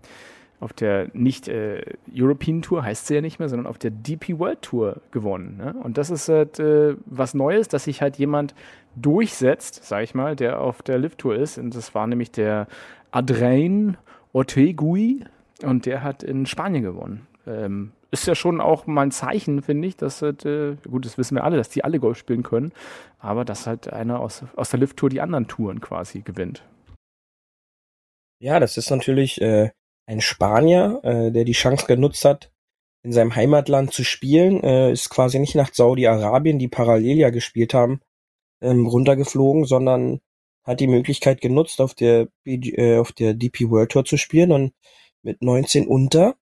auf 0.59 0.73
der 0.73 1.09
nicht 1.13 1.47
äh, 1.47 1.83
European 2.11 2.61
Tour, 2.61 2.83
heißt 2.83 3.07
sie 3.07 3.15
ja 3.15 3.21
nicht 3.21 3.39
mehr, 3.39 3.49
sondern 3.49 3.67
auf 3.67 3.77
der 3.77 3.91
DP 3.91 4.39
World 4.39 4.61
Tour 4.61 5.01
gewonnen. 5.11 5.57
Ne? 5.57 5.75
Und 5.83 5.97
das 5.97 6.09
ist 6.09 6.29
halt 6.29 6.59
äh, 6.59 6.95
was 7.05 7.33
Neues, 7.33 7.67
dass 7.67 7.83
sich 7.83 8.01
halt 8.01 8.17
jemand 8.17 8.55
durchsetzt, 8.95 9.83
sag 9.83 10.03
ich 10.03 10.15
mal, 10.15 10.35
der 10.35 10.59
auf 10.59 10.81
der 10.81 10.97
Lift 10.97 11.19
Tour 11.19 11.35
ist. 11.35 11.57
Und 11.57 11.75
das 11.75 11.93
war 11.93 12.07
nämlich 12.07 12.31
der 12.31 12.67
Adrian 13.11 13.97
Ortegui 14.33 15.25
und 15.63 15.85
der 15.85 16.03
hat 16.03 16.23
in 16.23 16.45
Spanien 16.45 16.83
gewonnen. 16.83 17.27
Ähm, 17.45 17.91
ist 18.09 18.25
ja 18.25 18.35
schon 18.35 18.61
auch 18.61 18.87
mal 18.87 19.03
ein 19.03 19.11
Zeichen, 19.11 19.61
finde 19.61 19.87
ich, 19.87 19.97
dass 19.97 20.21
halt, 20.21 20.45
äh, 20.45 20.75
gut, 20.89 21.05
das 21.05 21.17
wissen 21.17 21.35
wir 21.35 21.43
alle, 21.43 21.57
dass 21.57 21.69
die 21.69 21.83
alle 21.83 21.99
Golf 21.99 22.17
spielen 22.17 22.43
können, 22.43 22.71
aber 23.19 23.45
dass 23.45 23.67
halt 23.67 23.91
einer 23.91 24.19
aus, 24.19 24.43
aus 24.55 24.69
der 24.69 24.79
Lift 24.79 24.97
Tour 24.97 25.09
die 25.09 25.21
anderen 25.21 25.47
Touren 25.47 25.81
quasi 25.81 26.21
gewinnt. 26.21 26.63
Ja, 28.39 28.59
das 28.59 28.77
ist 28.77 28.89
natürlich 28.91 29.41
äh, 29.41 29.71
ein 30.07 30.21
Spanier, 30.21 30.99
äh, 31.03 31.31
der 31.31 31.43
die 31.43 31.53
Chance 31.53 31.85
genutzt 31.85 32.25
hat, 32.25 32.51
in 33.03 33.11
seinem 33.11 33.35
Heimatland 33.35 33.93
zu 33.93 34.03
spielen, 34.03 34.63
äh, 34.63 34.91
ist 34.91 35.09
quasi 35.09 35.39
nicht 35.39 35.55
nach 35.55 35.73
Saudi-Arabien, 35.73 36.59
die 36.59 36.67
parallel 36.67 37.17
ja 37.17 37.29
gespielt 37.29 37.73
haben, 37.73 38.01
ähm, 38.61 38.87
runtergeflogen, 38.87 39.65
sondern 39.65 40.19
hat 40.63 40.79
die 40.79 40.87
Möglichkeit 40.87 41.41
genutzt, 41.41 41.79
auf 41.79 41.93
der, 41.93 42.27
äh, 42.45 42.97
auf 42.97 43.11
der 43.11 43.33
DP 43.33 43.69
World 43.69 43.91
Tour 43.91 44.05
zu 44.05 44.17
spielen 44.17 44.51
und 44.51 44.73
mit 45.23 45.41
19 45.41 45.87
unter 45.87 46.35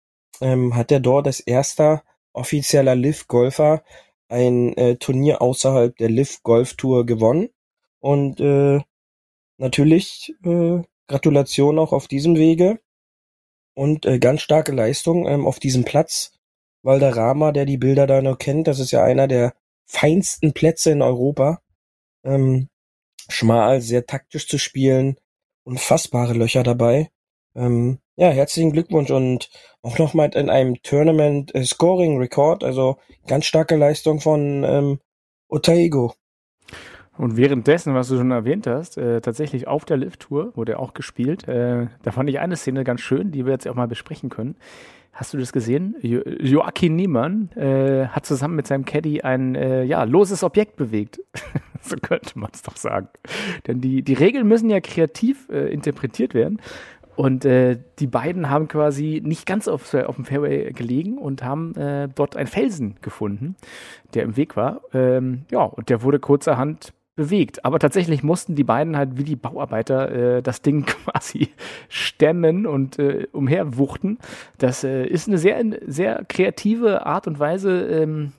ähm, 0.40 0.76
hat 0.76 0.92
er 0.92 1.00
dort 1.00 1.26
als 1.26 1.40
erster 1.40 2.02
offizieller 2.32 2.94
Liv-Golfer 2.94 3.82
ein 4.28 4.76
äh, 4.76 4.96
Turnier 4.96 5.42
außerhalb 5.42 5.96
der 5.96 6.08
Liv 6.08 6.42
Golf 6.42 6.74
Tour 6.74 7.04
gewonnen 7.06 7.50
und 8.00 8.40
äh, 8.40 8.80
natürlich 9.58 10.34
äh, 10.44 10.80
Gratulation 11.06 11.78
auch 11.78 11.92
auf 11.92 12.08
diesem 12.08 12.36
Wege 12.36 12.80
und 13.74 14.06
äh, 14.06 14.18
ganz 14.18 14.42
starke 14.42 14.72
Leistung 14.72 15.26
ähm, 15.26 15.46
auf 15.46 15.58
diesem 15.58 15.84
Platz. 15.84 16.32
Valderrama, 16.82 17.52
der 17.52 17.64
die 17.64 17.76
Bilder 17.76 18.06
da 18.06 18.22
noch 18.22 18.38
kennt, 18.38 18.66
das 18.66 18.80
ist 18.80 18.90
ja 18.90 19.04
einer 19.04 19.28
der 19.28 19.54
feinsten 19.84 20.52
Plätze 20.52 20.90
in 20.90 21.02
Europa. 21.02 21.60
Ähm, 22.24 22.68
schmal, 23.28 23.80
sehr 23.80 24.06
taktisch 24.06 24.48
zu 24.48 24.58
spielen, 24.58 25.16
unfassbare 25.64 26.34
Löcher 26.34 26.62
dabei. 26.62 27.10
Ähm, 27.54 27.98
ja, 28.16 28.30
herzlichen 28.30 28.72
Glückwunsch 28.72 29.10
und 29.10 29.50
auch 29.82 29.98
nochmal 29.98 30.30
in 30.34 30.50
einem 30.50 30.82
Tournament 30.82 31.54
äh, 31.54 31.64
Scoring 31.64 32.18
Record, 32.18 32.64
also 32.64 32.98
ganz 33.26 33.46
starke 33.46 33.76
Leistung 33.76 34.20
von 34.20 34.64
ähm, 34.64 35.00
Otaigo. 35.48 36.14
Und 37.22 37.36
währenddessen, 37.36 37.94
was 37.94 38.08
du 38.08 38.16
schon 38.16 38.32
erwähnt 38.32 38.66
hast, 38.66 38.98
äh, 38.98 39.20
tatsächlich 39.20 39.68
auf 39.68 39.84
der 39.84 39.96
Lift-Tour 39.96 40.56
wurde 40.56 40.80
auch 40.80 40.92
gespielt. 40.92 41.46
Äh, 41.46 41.86
da 42.02 42.10
fand 42.10 42.28
ich 42.28 42.40
eine 42.40 42.56
Szene 42.56 42.82
ganz 42.82 43.00
schön, 43.00 43.30
die 43.30 43.46
wir 43.46 43.52
jetzt 43.52 43.68
auch 43.68 43.76
mal 43.76 43.86
besprechen 43.86 44.28
können. 44.28 44.56
Hast 45.12 45.32
du 45.32 45.38
das 45.38 45.52
gesehen? 45.52 45.94
Jo 46.00 46.22
Joachim 46.40 46.96
Niemann 46.96 47.52
äh, 47.52 48.08
hat 48.08 48.26
zusammen 48.26 48.56
mit 48.56 48.66
seinem 48.66 48.84
Caddy 48.84 49.20
ein 49.20 49.54
äh, 49.54 49.84
ja, 49.84 50.02
loses 50.02 50.42
Objekt 50.42 50.74
bewegt. 50.74 51.20
so 51.80 51.94
könnte 51.94 52.36
man 52.40 52.50
es 52.52 52.62
doch 52.62 52.76
sagen. 52.76 53.06
Denn 53.68 53.80
die, 53.80 54.02
die 54.02 54.14
Regeln 54.14 54.48
müssen 54.48 54.68
ja 54.68 54.80
kreativ 54.80 55.48
äh, 55.48 55.72
interpretiert 55.72 56.34
werden. 56.34 56.60
Und 57.14 57.44
äh, 57.44 57.78
die 58.00 58.08
beiden 58.08 58.50
haben 58.50 58.66
quasi 58.66 59.22
nicht 59.24 59.46
ganz 59.46 59.68
auf, 59.68 59.94
auf 59.94 60.16
dem 60.16 60.24
Fairway 60.24 60.72
gelegen 60.72 61.18
und 61.18 61.44
haben 61.44 61.76
äh, 61.76 62.08
dort 62.12 62.36
einen 62.36 62.48
Felsen 62.48 62.96
gefunden, 63.00 63.54
der 64.14 64.24
im 64.24 64.36
Weg 64.36 64.56
war. 64.56 64.80
Ähm, 64.92 65.42
ja, 65.52 65.62
und 65.62 65.88
der 65.88 66.02
wurde 66.02 66.18
kurzerhand 66.18 66.92
bewegt. 67.14 67.64
Aber 67.64 67.78
tatsächlich 67.78 68.22
mussten 68.22 68.54
die 68.54 68.64
beiden 68.64 68.96
halt 68.96 69.18
wie 69.18 69.24
die 69.24 69.36
Bauarbeiter 69.36 70.36
äh, 70.36 70.42
das 70.42 70.62
Ding 70.62 70.86
quasi 70.86 71.50
stemmen 71.88 72.66
und 72.66 72.98
äh, 72.98 73.26
umherwuchten. 73.32 74.18
Das 74.58 74.84
äh, 74.84 75.06
ist 75.06 75.28
eine 75.28 75.38
sehr, 75.38 75.62
sehr 75.86 76.24
kreative 76.28 77.06
Art 77.06 77.26
und 77.26 77.38
Weise, 77.38 77.86
ähm, 77.88 78.32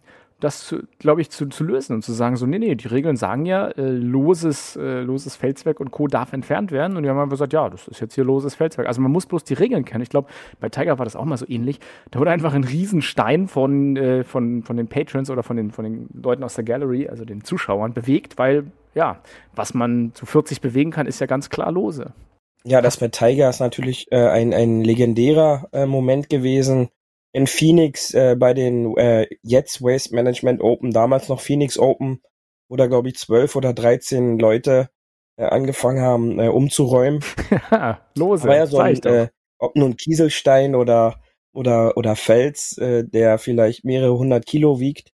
das, 0.44 0.76
glaube 1.00 1.22
ich, 1.22 1.30
zu, 1.30 1.48
zu 1.48 1.64
lösen 1.64 1.94
und 1.94 2.02
zu 2.04 2.12
sagen, 2.12 2.36
so, 2.36 2.46
nee, 2.46 2.60
nee, 2.60 2.76
die 2.76 2.88
Regeln 2.88 3.16
sagen 3.16 3.46
ja, 3.46 3.68
äh, 3.70 3.90
loses, 3.90 4.76
äh, 4.76 5.00
loses 5.02 5.38
Felswerk 5.38 5.80
und 5.80 5.92
Co. 5.92 6.08
darf 6.08 6.34
entfernt 6.34 6.72
werden. 6.72 6.98
Und 6.98 7.04
die 7.04 7.10
haben 7.10 7.18
einfach 7.18 7.32
gesagt, 7.32 7.54
ja, 7.54 7.70
das 7.70 7.88
ist 7.88 8.02
jetzt 8.02 8.16
hier 8.16 8.26
loses 8.26 8.56
Felswerk. 8.56 8.88
Also 8.88 9.00
man 9.02 9.12
muss 9.12 9.26
bloß 9.26 9.46
die 9.46 9.54
Regeln 9.54 9.86
kennen. 9.86 10.02
Ich 10.02 10.10
glaube, 10.10 10.28
bei 10.60 10.68
Tiger 10.68 11.00
war 11.00 11.06
das 11.06 11.16
auch 11.16 11.24
mal 11.24 11.38
so 11.38 11.46
ähnlich. 11.48 11.80
Da 12.12 12.20
wurde 12.20 12.32
einfach 12.32 12.54
ein 12.54 12.66
Riesenstein 12.66 13.48
von, 13.48 13.96
äh, 13.96 14.24
von, 14.26 14.64
von 14.64 14.76
den 14.76 14.88
Patrons 14.88 15.30
oder 15.30 15.44
von 15.44 15.56
den, 15.56 15.72
von 15.72 15.86
den 15.86 16.10
Leuten 16.14 16.44
aus 16.44 16.56
der 16.56 16.66
Gallery, 16.66 17.08
also 17.08 17.24
den 17.24 17.44
Zuschauern, 17.44 17.94
bewegt, 17.94 18.38
weil, 18.38 18.66
ja, 18.96 19.20
was 19.56 19.74
man 19.74 20.12
zu 20.14 20.26
40 20.26 20.60
bewegen 20.60 20.92
kann, 20.92 21.08
ist 21.08 21.22
ja 21.22 21.28
ganz 21.28 21.50
klar 21.50 21.72
lose. 21.72 22.12
Ja, 22.66 22.82
das 22.82 23.00
mit 23.00 23.14
Tiger 23.14 23.50
ist 23.50 23.60
natürlich 23.60 24.12
äh, 24.12 24.28
ein, 24.28 24.54
ein 24.54 24.84
legendärer 24.84 25.70
äh, 25.72 25.86
Moment 25.86 26.30
gewesen 26.30 26.90
in 27.34 27.48
Phoenix 27.48 28.14
äh, 28.14 28.36
bei 28.38 28.54
den 28.54 28.96
äh, 28.96 29.28
jetzt 29.42 29.82
Waste 29.82 30.16
Management 30.16 30.62
Open, 30.62 30.92
damals 30.92 31.28
noch 31.28 31.42
Phoenix 31.42 31.78
Open, 31.78 32.22
wo 32.70 32.76
da 32.76 32.88
glaube 32.88 33.10
ich 33.10 33.16
zwölf 33.16 33.56
oder 33.56 33.74
dreizehn 33.74 34.40
Leute 34.40 34.90
äh, 35.36 35.46
angefangen 35.46 36.02
haben 36.02 36.40
äh, 36.40 36.48
umzuräumen. 36.48 37.24
Lose, 38.16 38.44
Aber 38.44 38.56
ja 38.56 38.68
so 38.68 38.78
ein, 38.78 39.02
äh, 39.04 39.30
ob 39.58 39.76
nun 39.76 39.98
Kieselstein 39.98 40.76
oder 40.76 41.20
oder 41.54 41.98
oder 41.98 42.16
Fels, 42.16 42.78
äh, 42.78 43.04
der 43.04 43.40
vielleicht 43.40 43.84
mehrere 43.84 44.18
hundert 44.18 44.46
Kilo 44.46 44.80
wiegt, 44.80 45.12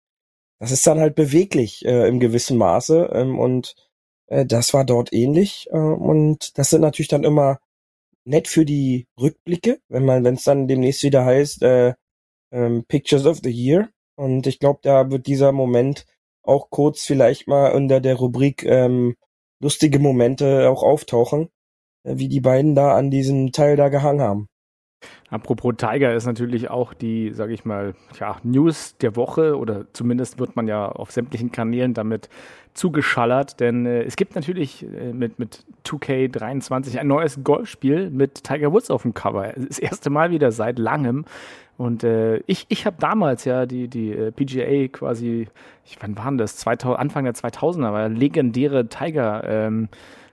das 0.58 0.72
ist 0.72 0.86
dann 0.86 0.98
halt 0.98 1.14
beweglich 1.14 1.84
äh, 1.84 2.08
im 2.08 2.18
gewissen 2.18 2.58
Maße 2.58 3.10
ähm, 3.12 3.38
und 3.38 3.76
äh, 4.26 4.44
das 4.44 4.74
war 4.74 4.84
dort 4.84 5.12
ähnlich 5.12 5.68
äh, 5.70 5.78
und 5.78 6.58
das 6.58 6.70
sind 6.70 6.80
natürlich 6.80 7.08
dann 7.08 7.24
immer 7.24 7.60
nett 8.24 8.48
für 8.48 8.64
die 8.64 9.06
Rückblicke, 9.20 9.80
wenn 9.88 10.04
man, 10.04 10.24
wenn 10.24 10.34
es 10.34 10.44
dann 10.44 10.66
demnächst 10.66 11.04
wieder 11.04 11.24
heißt, 11.24 11.62
äh, 11.62 11.94
ähm, 12.52 12.84
Pictures 12.86 13.26
of 13.26 13.40
the 13.42 13.50
Year. 13.50 13.88
Und 14.16 14.46
ich 14.46 14.58
glaube, 14.58 14.80
da 14.82 15.10
wird 15.10 15.26
dieser 15.26 15.52
Moment 15.52 16.06
auch 16.42 16.70
kurz 16.70 17.04
vielleicht 17.04 17.46
mal 17.46 17.72
unter 17.72 18.00
der 18.00 18.16
Rubrik 18.16 18.64
ähm, 18.64 19.14
lustige 19.60 19.98
Momente 19.98 20.68
auch 20.70 20.82
auftauchen, 20.82 21.50
äh, 22.04 22.16
wie 22.16 22.28
die 22.28 22.40
beiden 22.40 22.74
da 22.74 22.96
an 22.96 23.10
diesem 23.10 23.52
Teil 23.52 23.76
da 23.76 23.88
gehangen 23.88 24.20
haben. 24.20 24.48
Apropos 25.30 25.74
Tiger 25.76 26.14
ist 26.14 26.26
natürlich 26.26 26.70
auch 26.70 26.94
die, 26.94 27.32
sage 27.32 27.52
ich 27.52 27.64
mal, 27.64 27.94
ja, 28.18 28.38
News 28.42 28.96
der 28.96 29.14
Woche 29.14 29.56
oder 29.56 29.86
zumindest 29.92 30.38
wird 30.38 30.56
man 30.56 30.66
ja 30.66 30.88
auf 30.88 31.12
sämtlichen 31.12 31.52
Kanälen 31.52 31.94
damit 31.94 32.28
zugeschallert, 32.74 33.60
denn 33.60 33.86
äh, 33.86 34.02
es 34.02 34.16
gibt 34.16 34.34
natürlich 34.34 34.84
äh, 34.84 35.12
mit, 35.12 35.38
mit 35.38 35.64
2K23 35.84 36.98
ein 36.98 37.08
neues 37.08 37.40
Golfspiel 37.44 38.10
mit 38.10 38.42
Tiger 38.44 38.72
Woods 38.72 38.90
auf 38.90 39.02
dem 39.02 39.14
Cover. 39.14 39.52
Das 39.56 39.78
erste 39.78 40.10
Mal 40.10 40.30
wieder 40.30 40.50
seit 40.50 40.78
langem. 40.78 41.24
Und 41.78 42.02
äh, 42.02 42.38
ich, 42.46 42.66
ich 42.68 42.86
habe 42.86 42.96
damals 42.98 43.44
ja 43.44 43.64
die, 43.64 43.86
die 43.86 44.10
äh, 44.10 44.32
PGA 44.32 44.88
quasi, 44.88 45.46
ich, 45.86 45.96
wann 46.00 46.18
waren 46.18 46.36
das? 46.36 46.56
2000, 46.56 46.98
Anfang 46.98 47.24
der 47.24 47.34
2000er, 47.34 47.92
war 47.92 48.08
legendäre 48.08 48.88
Tiger, 48.88 49.44
ähm, 49.44 49.88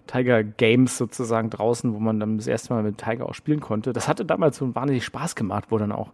Tiger 0.07 0.43
Games 0.43 0.97
sozusagen 0.97 1.51
draußen, 1.51 1.93
wo 1.93 1.99
man 1.99 2.19
dann 2.19 2.37
das 2.37 2.47
erste 2.47 2.73
Mal 2.73 2.81
mit 2.81 2.97
Tiger 2.97 3.29
auch 3.29 3.35
spielen 3.35 3.59
konnte. 3.59 3.93
Das 3.93 4.07
hatte 4.07 4.25
damals 4.25 4.57
so 4.57 4.73
wahnsinnig 4.73 5.05
Spaß 5.05 5.35
gemacht, 5.35 5.65
wo 5.69 5.77
dann 5.77 5.91
auch 5.91 6.09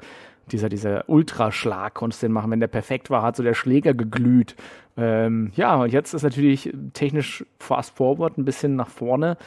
dieser, 0.52 0.68
dieser 0.68 1.08
Ultraschlag 1.08 1.94
konntest 1.94 2.22
du 2.22 2.28
den 2.28 2.34
machen. 2.34 2.52
Wenn 2.52 2.60
der 2.60 2.68
perfekt 2.68 3.10
war, 3.10 3.22
hat 3.22 3.38
so 3.38 3.44
der 3.44 3.54
Schläger 3.54 3.94
geglüht. 3.94 4.58
Ähm, 4.98 5.54
ja, 5.56 5.76
und 5.76 5.94
jetzt 5.94 6.14
ist 6.14 6.24
natürlich 6.24 6.74
technisch 6.92 7.46
fast 7.58 7.96
forward, 7.96 8.38
ein 8.38 8.44
bisschen 8.44 8.76
nach 8.76 8.90
vorne. 8.90 9.38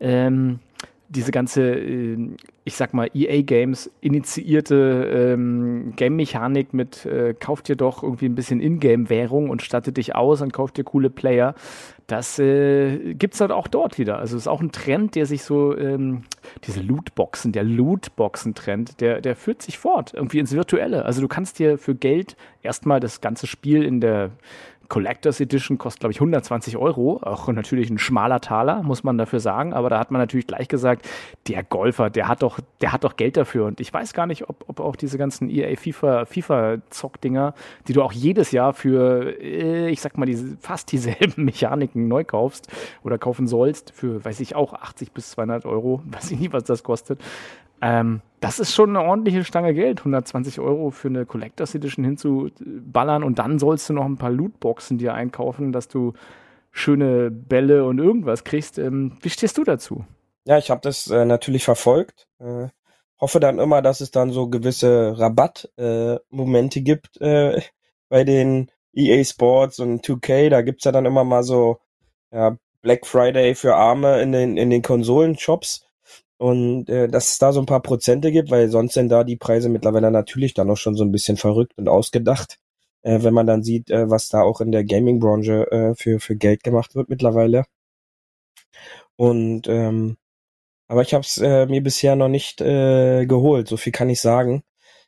Ähm, 0.00 0.60
diese 1.08 1.32
ganze, 1.32 1.62
äh, 1.62 2.36
ich 2.64 2.76
sag 2.76 2.94
mal, 2.94 3.10
EA 3.14 3.42
Games 3.42 3.90
initiierte 4.00 5.34
ähm, 5.34 5.92
Game-Mechanik 5.96 6.72
mit 6.72 7.04
äh, 7.06 7.34
kauft 7.34 7.68
dir 7.68 7.76
doch 7.76 8.02
irgendwie 8.02 8.26
ein 8.26 8.34
bisschen 8.34 8.60
Ingame-Währung 8.60 9.50
und 9.50 9.62
stattet 9.62 9.96
dich 9.96 10.14
aus 10.14 10.40
und 10.40 10.52
kauft 10.52 10.76
dir 10.76 10.84
coole 10.84 11.10
Player. 11.10 11.54
Das 12.06 12.38
äh, 12.38 13.14
gibt's 13.14 13.40
halt 13.40 13.50
auch 13.50 13.68
dort 13.68 13.98
wieder. 13.98 14.18
Also 14.18 14.36
ist 14.36 14.48
auch 14.48 14.60
ein 14.60 14.72
Trend, 14.72 15.14
der 15.14 15.26
sich 15.26 15.42
so, 15.42 15.76
ähm, 15.76 16.24
diese 16.64 16.80
Lootboxen, 16.80 17.52
der 17.52 17.64
Lootboxen-Trend, 17.64 19.00
der, 19.00 19.20
der 19.20 19.36
führt 19.36 19.62
sich 19.62 19.78
fort, 19.78 20.12
irgendwie 20.14 20.38
ins 20.38 20.52
Virtuelle. 20.52 21.04
Also 21.04 21.20
du 21.20 21.28
kannst 21.28 21.58
dir 21.58 21.78
für 21.78 21.94
Geld 21.94 22.36
erstmal 22.62 23.00
das 23.00 23.20
ganze 23.20 23.46
Spiel 23.46 23.82
in 23.84 24.00
der 24.00 24.30
Collectors 24.88 25.40
Edition 25.40 25.78
kostet, 25.78 26.00
glaube 26.00 26.12
ich, 26.12 26.18
120 26.18 26.76
Euro. 26.76 27.20
Auch 27.22 27.48
natürlich 27.48 27.90
ein 27.90 27.98
schmaler 27.98 28.40
Taler, 28.40 28.82
muss 28.82 29.04
man 29.04 29.18
dafür 29.18 29.40
sagen. 29.40 29.72
Aber 29.72 29.90
da 29.90 29.98
hat 29.98 30.10
man 30.10 30.20
natürlich 30.20 30.46
gleich 30.46 30.68
gesagt, 30.68 31.08
der 31.48 31.62
Golfer, 31.62 32.10
der 32.10 32.28
hat 32.28 32.42
doch, 32.42 32.60
der 32.80 32.92
hat 32.92 33.04
doch 33.04 33.16
Geld 33.16 33.36
dafür. 33.36 33.66
Und 33.66 33.80
ich 33.80 33.92
weiß 33.92 34.12
gar 34.12 34.26
nicht, 34.26 34.48
ob, 34.48 34.64
ob 34.68 34.80
auch 34.80 34.96
diese 34.96 35.18
ganzen 35.18 35.48
EA 35.48 35.76
FIFA, 35.76 36.24
FIFA 36.26 36.78
Zock-Dinger, 36.90 37.54
die 37.88 37.92
du 37.92 38.02
auch 38.02 38.12
jedes 38.12 38.50
Jahr 38.52 38.72
für, 38.72 39.40
äh, 39.40 39.88
ich 39.88 40.00
sag 40.00 40.18
mal, 40.18 40.26
diese, 40.26 40.56
fast 40.58 40.92
dieselben 40.92 41.32
Mechaniken 41.44 42.08
neu 42.08 42.24
kaufst 42.24 42.68
oder 43.02 43.18
kaufen 43.18 43.46
sollst, 43.46 43.92
für, 43.92 44.24
weiß 44.24 44.40
ich 44.40 44.54
auch, 44.54 44.72
80 44.72 45.12
bis 45.12 45.30
200 45.30 45.64
Euro. 45.66 46.02
Weiß 46.14 46.30
ich 46.30 46.38
nie, 46.38 46.52
was 46.52 46.64
das 46.64 46.82
kostet. 46.82 47.20
Ähm, 47.84 48.22
das 48.40 48.60
ist 48.60 48.74
schon 48.74 48.96
eine 48.96 49.06
ordentliche 49.06 49.44
Stange 49.44 49.74
Geld, 49.74 50.00
120 50.00 50.58
Euro 50.58 50.90
für 50.90 51.08
eine 51.08 51.26
Collectors 51.26 51.74
Edition 51.74 52.02
hinzuballern 52.04 53.22
und 53.22 53.38
dann 53.38 53.58
sollst 53.58 53.90
du 53.90 53.92
noch 53.92 54.06
ein 54.06 54.16
paar 54.16 54.30
Lootboxen 54.30 54.96
dir 54.96 55.12
einkaufen, 55.12 55.70
dass 55.70 55.88
du 55.88 56.14
schöne 56.70 57.30
Bälle 57.30 57.84
und 57.84 57.98
irgendwas 57.98 58.42
kriegst. 58.42 58.78
Ähm, 58.78 59.18
wie 59.20 59.28
stehst 59.28 59.58
du 59.58 59.64
dazu? 59.64 60.04
Ja, 60.46 60.56
ich 60.56 60.70
habe 60.70 60.80
das 60.80 61.08
äh, 61.08 61.26
natürlich 61.26 61.64
verfolgt. 61.64 62.26
Äh, 62.38 62.68
hoffe 63.20 63.38
dann 63.38 63.58
immer, 63.58 63.82
dass 63.82 64.00
es 64.00 64.10
dann 64.10 64.30
so 64.32 64.48
gewisse 64.48 65.18
Rabattmomente 65.18 66.78
äh, 66.78 66.82
gibt 66.82 67.20
äh, 67.20 67.60
bei 68.08 68.24
den 68.24 68.70
EA 68.94 69.22
Sports 69.24 69.78
und 69.78 70.06
2K. 70.06 70.48
Da 70.48 70.62
gibt's 70.62 70.84
ja 70.84 70.92
dann 70.92 71.04
immer 71.04 71.24
mal 71.24 71.42
so 71.42 71.80
ja, 72.32 72.56
Black 72.80 73.06
Friday 73.06 73.54
für 73.54 73.74
Arme 73.74 74.22
in 74.22 74.32
den, 74.32 74.56
in 74.56 74.70
den 74.70 74.80
Konsolenshops. 74.80 75.83
Und 76.38 76.88
äh, 76.90 77.08
dass 77.08 77.32
es 77.32 77.38
da 77.38 77.52
so 77.52 77.60
ein 77.60 77.66
paar 77.66 77.82
Prozente 77.82 78.32
gibt, 78.32 78.50
weil 78.50 78.68
sonst 78.68 78.94
sind 78.94 79.08
da 79.08 79.24
die 79.24 79.36
Preise 79.36 79.68
mittlerweile 79.68 80.10
natürlich 80.10 80.54
dann 80.54 80.70
auch 80.70 80.76
schon 80.76 80.96
so 80.96 81.04
ein 81.04 81.12
bisschen 81.12 81.36
verrückt 81.36 81.72
und 81.76 81.88
ausgedacht, 81.88 82.58
äh, 83.02 83.22
wenn 83.22 83.34
man 83.34 83.46
dann 83.46 83.62
sieht, 83.62 83.90
äh, 83.90 84.10
was 84.10 84.28
da 84.28 84.42
auch 84.42 84.60
in 84.60 84.72
der 84.72 84.84
Gaming-Branche 84.84 85.70
äh, 85.70 85.94
für, 85.94 86.20
für 86.20 86.36
Geld 86.36 86.64
gemacht 86.64 86.94
wird 86.96 87.08
mittlerweile. 87.08 87.64
Und 89.16 89.68
ähm, 89.68 90.16
aber 90.88 91.02
ich 91.02 91.14
habe 91.14 91.22
es 91.22 91.38
äh, 91.38 91.66
mir 91.66 91.82
bisher 91.82 92.16
noch 92.16 92.28
nicht 92.28 92.60
äh, 92.60 93.26
geholt, 93.26 93.68
so 93.68 93.76
viel 93.76 93.92
kann 93.92 94.10
ich 94.10 94.20
sagen. 94.20 94.62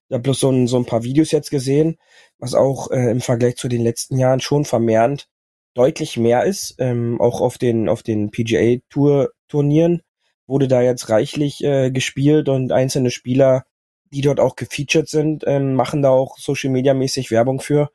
Ich 0.09 0.15
habe 0.15 0.23
bloß 0.23 0.41
so 0.41 0.51
ein, 0.51 0.67
so 0.69 0.77
ein 0.79 0.87
paar 0.87 1.03
Videos 1.05 1.33
jetzt 1.33 1.51
gesehen, 1.51 1.99
was 2.39 2.55
auch 2.55 2.91
äh, 2.91 3.11
im 3.11 3.21
Vergleich 3.21 3.57
zu 3.57 3.69
den 3.69 3.83
letzten 3.83 4.19
Jahren 4.19 4.41
schon 4.41 4.65
vermehrend 4.65 5.29
deutlich 5.75 6.17
mehr 6.17 6.45
ist, 6.45 6.77
ähm, 6.79 7.21
auch 7.21 7.41
auf 7.41 7.59
den 7.59 7.89
auf 7.89 8.03
den 8.03 8.31
PGA 8.31 8.79
Tour 8.91 9.31
Turnieren 9.49 10.03
wurde 10.47 10.69
da 10.69 10.83
jetzt 10.83 11.09
reichlich 11.09 11.63
äh, 11.65 11.91
gespielt 11.91 12.49
und 12.49 12.73
einzelne 12.73 13.11
Spieler, 13.11 13.65
die 14.13 14.21
dort 14.21 14.41
auch 14.41 14.57
gefeatured 14.57 15.09
sind, 15.09 15.45
ähm, 15.47 15.75
machen 15.75 16.03
da 16.03 16.11
auch 16.11 16.39
Social 16.39 16.71
Media 16.71 16.95
mäßig 16.95 17.31
Werbung 17.31 17.61
für. 17.61 17.91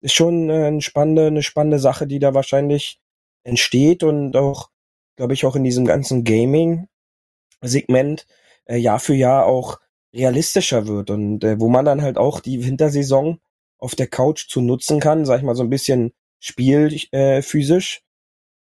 Ist 0.00 0.14
schon 0.14 0.50
äh, 0.50 0.66
eine 0.66 0.82
spannende, 0.82 1.26
eine 1.26 1.42
spannende 1.42 1.78
Sache, 1.78 2.06
die 2.06 2.18
da 2.18 2.34
wahrscheinlich 2.34 2.98
entsteht 3.44 4.02
und 4.02 4.36
auch, 4.36 4.70
glaube 5.16 5.34
ich, 5.34 5.46
auch 5.46 5.56
in 5.56 5.64
diesem 5.64 5.84
ganzen 5.84 6.24
Gaming-Segment 6.24 8.26
äh, 8.66 8.76
Jahr 8.76 9.00
für 9.00 9.14
Jahr 9.14 9.46
auch 9.46 9.78
realistischer 10.14 10.86
wird 10.86 11.10
und 11.10 11.44
äh, 11.44 11.60
wo 11.60 11.68
man 11.68 11.84
dann 11.84 12.02
halt 12.02 12.18
auch 12.18 12.40
die 12.40 12.64
Wintersaison 12.64 13.40
auf 13.78 13.94
der 13.94 14.06
Couch 14.06 14.48
zu 14.48 14.60
nutzen 14.60 15.00
kann, 15.00 15.26
sag 15.26 15.38
ich 15.38 15.44
mal 15.44 15.54
so 15.54 15.62
ein 15.62 15.70
bisschen 15.70 16.12
spielphysisch 16.40 17.98
äh, 17.98 18.05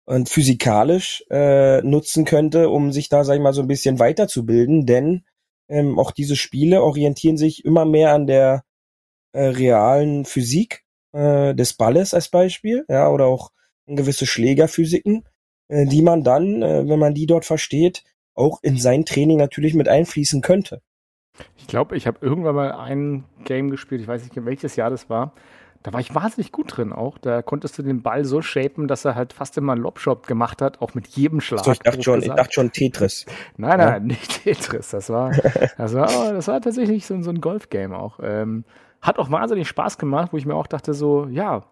und 0.06 0.28
physikalisch 0.28 1.24
äh, 1.30 1.80
nutzen 1.82 2.24
könnte, 2.24 2.68
um 2.68 2.92
sich 2.92 3.08
da, 3.08 3.24
sag 3.24 3.36
ich 3.36 3.40
mal, 3.40 3.54
so 3.54 3.62
ein 3.62 3.68
bisschen 3.68 3.98
weiterzubilden, 3.98 4.86
denn 4.86 5.24
ähm, 5.68 5.98
auch 5.98 6.10
diese 6.10 6.36
Spiele 6.36 6.82
orientieren 6.82 7.36
sich 7.36 7.64
immer 7.64 7.84
mehr 7.84 8.12
an 8.12 8.26
der 8.26 8.64
äh, 9.32 9.46
realen 9.46 10.24
Physik 10.24 10.84
äh, 11.12 11.54
des 11.54 11.74
Balles 11.74 12.12
als 12.12 12.28
Beispiel, 12.28 12.84
ja, 12.88 13.08
oder 13.08 13.26
auch 13.26 13.50
gewisse 13.86 14.26
Schlägerphysiken, 14.26 15.24
äh, 15.68 15.86
die 15.86 16.02
man 16.02 16.22
dann, 16.22 16.62
äh, 16.62 16.88
wenn 16.88 16.98
man 16.98 17.14
die 17.14 17.26
dort 17.26 17.44
versteht, 17.44 18.04
auch 18.34 18.58
in 18.62 18.76
sein 18.76 19.04
Training 19.04 19.38
natürlich 19.38 19.74
mit 19.74 19.88
einfließen 19.88 20.42
könnte. 20.42 20.82
Ich 21.56 21.66
glaube, 21.66 21.96
ich 21.96 22.06
habe 22.06 22.24
irgendwann 22.24 22.54
mal 22.54 22.72
ein 22.72 23.24
Game 23.44 23.70
gespielt, 23.70 24.00
ich 24.00 24.08
weiß 24.08 24.22
nicht, 24.22 24.44
welches 24.44 24.76
Jahr 24.76 24.90
das 24.90 25.08
war. 25.08 25.34
Da 25.84 25.92
war 25.92 26.00
ich 26.00 26.14
wahnsinnig 26.14 26.50
gut 26.50 26.78
drin 26.78 26.94
auch. 26.94 27.18
Da 27.18 27.42
konntest 27.42 27.78
du 27.78 27.82
den 27.82 28.02
Ball 28.02 28.24
so 28.24 28.40
shapen, 28.40 28.88
dass 28.88 29.04
er 29.04 29.14
halt 29.14 29.34
fast 29.34 29.58
immer 29.58 29.74
einen 29.74 29.82
Lobshop 29.82 30.26
gemacht 30.26 30.62
hat, 30.62 30.80
auch 30.80 30.94
mit 30.94 31.08
jedem 31.08 31.42
Schlag. 31.42 31.62
So, 31.62 31.72
ich, 31.72 31.78
dachte 31.78 32.02
schon, 32.02 32.22
ich 32.22 32.28
dachte 32.28 32.52
schon 32.52 32.72
Tetris. 32.72 33.26
Nein, 33.58 33.78
nein, 33.78 33.88
ja. 33.88 33.98
nicht 34.00 34.44
Tetris. 34.44 34.88
Das 34.88 35.10
war, 35.10 35.32
das 35.76 35.92
war, 35.92 36.08
oh, 36.08 36.32
das 36.32 36.48
war 36.48 36.62
tatsächlich 36.62 37.04
so, 37.04 37.20
so 37.20 37.28
ein 37.28 37.42
Golfgame 37.42 37.98
auch. 37.98 38.18
Ähm, 38.22 38.64
hat 39.02 39.18
auch 39.18 39.30
wahnsinnig 39.30 39.68
Spaß 39.68 39.98
gemacht, 39.98 40.32
wo 40.32 40.38
ich 40.38 40.46
mir 40.46 40.54
auch 40.54 40.66
dachte, 40.66 40.94
so, 40.94 41.26
ja, 41.26 41.64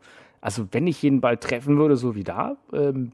also 0.43 0.69
wenn 0.73 0.87
ich 0.87 1.01
jeden 1.03 1.23
Ball 1.23 1.39
treffen 1.39 1.79
würde, 1.79 1.97
so 1.97 2.15
wie 2.15 2.25
da, 2.25 2.59
ähm, 2.75 3.13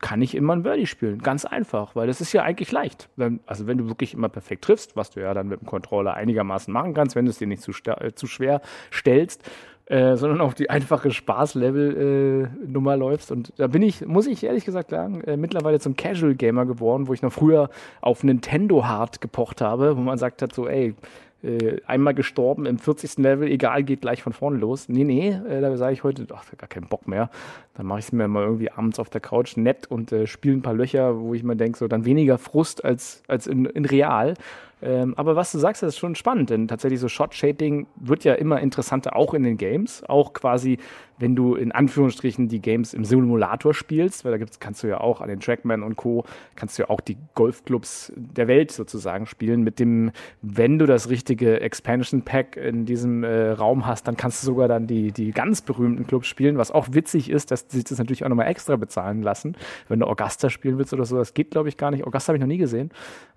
kann 0.00 0.22
ich 0.22 0.36
immer 0.36 0.54
ein 0.54 0.62
Birdie 0.62 0.86
spielen. 0.86 1.18
Ganz 1.18 1.44
einfach, 1.44 1.96
weil 1.96 2.06
das 2.06 2.20
ist 2.20 2.32
ja 2.32 2.42
eigentlich 2.42 2.70
leicht. 2.70 3.08
Wenn, 3.16 3.40
also 3.46 3.66
wenn 3.66 3.78
du 3.78 3.88
wirklich 3.88 4.14
immer 4.14 4.28
perfekt 4.28 4.64
triffst, 4.64 4.96
was 4.96 5.10
du 5.10 5.20
ja 5.20 5.34
dann 5.34 5.48
mit 5.48 5.60
dem 5.60 5.66
Controller 5.66 6.14
einigermaßen 6.14 6.72
machen 6.72 6.94
kannst, 6.94 7.16
wenn 7.16 7.24
du 7.24 7.32
es 7.32 7.38
dir 7.38 7.48
nicht 7.48 7.62
zu, 7.62 7.72
äh, 7.86 8.12
zu 8.14 8.26
schwer 8.28 8.60
stellst, 8.92 9.42
äh, 9.88 10.16
sondern 10.16 10.42
auf 10.42 10.54
die 10.54 10.68
einfache 10.68 11.10
Spaßlevel-Nummer 11.10 12.96
läufst. 12.96 13.32
Und 13.32 13.52
da 13.56 13.68
bin 13.68 13.82
ich, 13.82 14.06
muss 14.06 14.26
ich 14.26 14.44
ehrlich 14.44 14.64
gesagt 14.64 14.90
sagen, 14.90 15.22
äh, 15.22 15.36
mittlerweile 15.36 15.80
zum 15.80 15.96
Casual 15.96 16.34
Gamer 16.34 16.66
geworden, 16.66 17.08
wo 17.08 17.14
ich 17.14 17.22
noch 17.22 17.32
früher 17.32 17.70
auf 18.02 18.22
Nintendo 18.22 18.84
Hard 18.84 19.20
gepocht 19.20 19.60
habe, 19.60 19.96
wo 19.96 20.00
man 20.00 20.18
sagt 20.18 20.42
hat, 20.42 20.54
so, 20.54 20.68
ey, 20.68 20.94
äh, 21.42 21.80
einmal 21.86 22.14
gestorben 22.14 22.66
im 22.66 22.78
40. 22.78 23.18
Level, 23.18 23.48
egal, 23.48 23.84
geht 23.84 24.00
gleich 24.00 24.22
von 24.22 24.32
vorne 24.32 24.58
los. 24.58 24.88
Nee, 24.88 25.04
nee, 25.04 25.28
äh, 25.28 25.60
da 25.60 25.76
sage 25.76 25.92
ich 25.92 26.02
heute, 26.02 26.26
ach, 26.34 26.44
gar 26.56 26.68
keinen 26.68 26.88
Bock 26.88 27.06
mehr. 27.06 27.30
Dann 27.74 27.86
mache 27.86 28.00
ich 28.00 28.06
es 28.06 28.12
mir 28.12 28.26
mal 28.26 28.44
irgendwie 28.44 28.70
abends 28.70 28.98
auf 28.98 29.08
der 29.08 29.20
Couch 29.20 29.56
nett 29.56 29.86
und 29.86 30.10
äh, 30.12 30.26
spiele 30.26 30.56
ein 30.56 30.62
paar 30.62 30.74
Löcher, 30.74 31.20
wo 31.20 31.34
ich 31.34 31.44
mir 31.44 31.56
denke, 31.56 31.78
so 31.78 31.86
dann 31.86 32.04
weniger 32.04 32.38
Frust 32.38 32.84
als, 32.84 33.22
als 33.28 33.46
in, 33.46 33.66
in 33.66 33.84
real. 33.84 34.34
Ähm, 34.80 35.14
aber 35.16 35.36
was 35.36 35.52
du 35.52 35.58
sagst, 35.58 35.82
das 35.82 35.94
ist 35.94 35.98
schon 35.98 36.14
spannend, 36.14 36.50
denn 36.50 36.68
tatsächlich 36.68 37.00
so 37.00 37.08
Shot-Shading 37.08 37.86
wird 37.96 38.24
ja 38.24 38.34
immer 38.34 38.60
interessanter, 38.60 39.16
auch 39.16 39.34
in 39.34 39.42
den 39.42 39.56
Games. 39.56 40.04
Auch 40.08 40.32
quasi, 40.32 40.78
wenn 41.18 41.34
du 41.34 41.56
in 41.56 41.72
Anführungsstrichen 41.72 42.48
die 42.48 42.60
Games 42.60 42.94
im 42.94 43.04
Simulator 43.04 43.74
spielst, 43.74 44.24
weil 44.24 44.32
da 44.32 44.38
gibt's, 44.38 44.60
kannst 44.60 44.82
du 44.82 44.86
ja 44.86 45.00
auch 45.00 45.20
an 45.20 45.28
den 45.28 45.40
Trackman 45.40 45.82
und 45.82 45.96
Co., 45.96 46.24
kannst 46.54 46.78
du 46.78 46.82
ja 46.82 46.90
auch 46.90 47.00
die 47.00 47.16
Golfclubs 47.34 48.12
der 48.16 48.46
Welt 48.46 48.70
sozusagen 48.70 49.26
spielen. 49.26 49.62
Mit 49.62 49.80
dem, 49.80 50.12
wenn 50.42 50.78
du 50.78 50.86
das 50.86 51.08
richtige 51.08 51.60
Expansion 51.60 52.22
Pack 52.22 52.56
in 52.56 52.86
diesem 52.86 53.24
äh, 53.24 53.50
Raum 53.50 53.86
hast, 53.86 54.06
dann 54.06 54.16
kannst 54.16 54.42
du 54.42 54.46
sogar 54.46 54.68
dann 54.68 54.86
die, 54.86 55.10
die 55.10 55.32
ganz 55.32 55.60
berühmten 55.60 56.06
Clubs 56.06 56.28
spielen, 56.28 56.56
was 56.56 56.70
auch 56.70 56.88
witzig 56.92 57.30
ist, 57.30 57.50
dass 57.50 57.66
sie 57.68 57.82
das 57.82 57.98
natürlich 57.98 58.24
auch 58.24 58.28
nochmal 58.28 58.46
extra 58.46 58.76
bezahlen 58.76 59.22
lassen. 59.22 59.56
Wenn 59.88 59.98
du 59.98 60.06
Augusta 60.06 60.50
spielen 60.50 60.78
willst 60.78 60.92
oder 60.92 61.04
so, 61.04 61.16
das 61.16 61.34
geht, 61.34 61.50
glaube 61.50 61.68
ich, 61.68 61.76
gar 61.76 61.90
nicht. 61.90 62.06
Augusta 62.06 62.28
habe 62.28 62.36
ich 62.36 62.40
noch 62.40 62.46
nie 62.46 62.58
gesehen. 62.58 62.90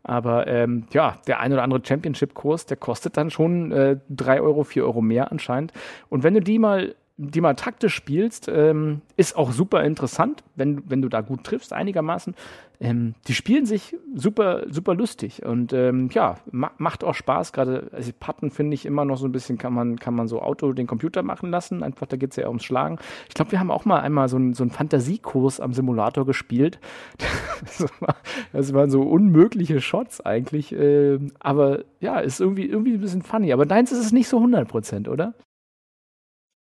Aber 0.04 0.48
ähm, 0.48 0.86
ja, 0.94 1.18
der 1.28 1.40
ein 1.40 1.54
oder 1.54 1.64
andere 1.64 1.82
Championship-Kurs, 1.84 2.66
der 2.66 2.78
kostet 2.78 3.18
dann 3.18 3.30
schon 3.30 3.72
äh, 3.72 3.98
3 4.10 4.42
Euro, 4.42 4.64
4 4.64 4.84
Euro 4.84 5.02
mehr 5.02 5.32
anscheinend. 5.32 5.74
Und 6.10 6.24
wenn 6.24 6.34
du 6.34 6.42
die 6.42 6.60
mal 6.60 6.96
die 7.22 7.42
mal 7.42 7.54
taktisch 7.54 7.94
spielst, 7.94 8.48
ähm, 8.48 9.02
ist 9.16 9.36
auch 9.36 9.52
super 9.52 9.84
interessant, 9.84 10.44
wenn, 10.56 10.90
wenn 10.90 11.02
du 11.02 11.10
da 11.10 11.22
gut 11.22 11.44
triffst, 11.44 11.72
einigermaßen. 11.72 12.34
Ähm, 12.80 13.14
die 13.28 13.36
spielen 13.36 13.68
sich 13.68 13.96
super, 14.16 14.64
super 14.68 14.96
lustig 14.96 15.46
und 15.46 15.72
ähm, 15.72 16.10
ja, 16.14 16.38
ma 16.52 16.72
macht 16.80 17.04
auch 17.04 17.14
Spaß. 17.14 17.54
Gerade 17.54 17.92
also 17.92 18.12
Patten 18.20 18.50
finde 18.50 18.74
ich 18.74 18.88
immer 18.88 19.06
noch 19.06 19.18
so 19.18 19.28
ein 19.28 19.32
bisschen, 19.32 19.60
kann 19.60 19.72
man, 19.72 20.00
kann 20.00 20.16
man 20.16 20.28
so 20.28 20.42
Auto 20.42 20.74
den 20.74 20.88
Computer 20.88 21.22
machen 21.22 21.52
lassen. 21.52 21.84
Einfach, 21.84 22.08
da 22.08 22.18
geht 22.18 22.32
es 22.32 22.38
ja 22.38 22.48
ums 22.48 22.64
Schlagen. 22.64 22.98
Ich 23.30 23.36
glaube, 23.36 23.52
wir 23.52 23.60
haben 23.60 23.70
auch 23.70 23.86
mal 23.86 24.00
einmal 24.00 24.30
so, 24.30 24.38
ein, 24.38 24.56
so 24.56 24.64
einen 24.64 24.72
Fantasiekurs 24.72 25.60
am 25.60 25.74
Simulator 25.74 26.26
gespielt. 26.26 26.80
das, 27.62 27.86
war, 28.00 28.16
das, 28.52 28.74
waren 28.74 28.90
so 28.90 29.04
unmögliche 29.04 29.80
Shots 29.80 30.20
eigentlich. 30.20 30.72
Äh, 30.72 31.20
aber 31.40 31.84
ja, 32.00 32.20
ist 32.20 32.42
irgendwie, 32.42 32.66
irgendwie 32.66 32.94
ein 32.94 33.02
bisschen 33.02 33.22
funny. 33.22 33.54
Aber 33.54 33.68
deins 33.68 33.92
ist 33.92 34.00
es 34.00 34.12
nicht 34.12 34.28
so 34.28 34.38
100 34.38 34.68
Prozent, 34.68 35.08
oder? 35.08 35.36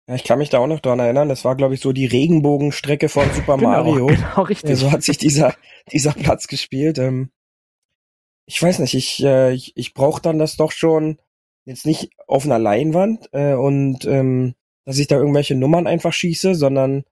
Ja, 0.07 0.15
ich 0.15 0.23
kann 0.23 0.39
mich 0.39 0.49
da 0.49 0.59
auch 0.59 0.67
noch 0.67 0.81
dran 0.81 0.99
erinnern. 0.99 1.29
Das 1.29 1.45
war, 1.45 1.55
glaube 1.55 1.75
ich, 1.75 1.79
so 1.79 1.93
die 1.93 2.05
Regenbogenstrecke 2.05 3.07
von 3.07 3.31
Super 3.33 3.57
genau, 3.57 3.69
Mario. 3.69 4.07
Genau, 4.07 4.41
richtig. 4.41 4.77
so 4.77 4.91
hat 4.91 5.03
sich 5.03 5.17
dieser, 5.17 5.55
dieser 5.91 6.11
Platz 6.11 6.47
gespielt. 6.47 6.97
Ähm, 6.97 7.31
ich 8.45 8.61
weiß 8.61 8.79
nicht, 8.79 8.93
ich, 8.93 9.23
äh, 9.23 9.53
ich, 9.53 9.71
ich 9.75 9.93
brauche 9.93 10.21
dann 10.21 10.39
das 10.39 10.57
doch 10.57 10.71
schon 10.71 11.19
jetzt 11.65 11.85
nicht 11.85 12.09
auf 12.27 12.43
einer 12.43 12.59
Leinwand 12.59 13.29
äh, 13.31 13.53
und 13.53 14.03
ähm, 14.05 14.55
dass 14.85 14.97
ich 14.97 15.07
da 15.07 15.15
irgendwelche 15.15 15.55
Nummern 15.55 15.87
einfach 15.87 16.11
schieße, 16.11 16.55
sondern 16.55 17.05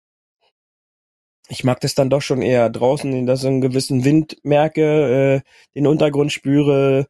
ich 1.47 1.63
mag 1.63 1.80
das 1.80 1.95
dann 1.95 2.10
doch 2.10 2.21
schon 2.21 2.41
eher 2.41 2.69
draußen, 2.69 3.25
dass 3.25 3.43
ich 3.43 3.47
einen 3.47 3.62
gewissen 3.62 4.04
Wind 4.04 4.38
merke, 4.43 5.41
äh, 5.45 5.49
den 5.75 5.88
Untergrund 5.88 6.34
spüre, 6.34 7.08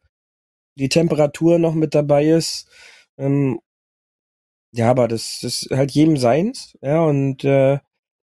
die 0.76 0.88
Temperatur 0.88 1.58
noch 1.58 1.74
mit 1.74 1.94
dabei 1.96 2.26
ist 2.26 2.68
ähm, 3.18 3.60
ja, 4.72 4.90
aber 4.90 5.08
das 5.08 5.42
ist 5.42 5.68
halt 5.70 5.92
jedem 5.92 6.16
seins, 6.16 6.76
ja, 6.82 7.02
und 7.04 7.44
äh, 7.44 7.78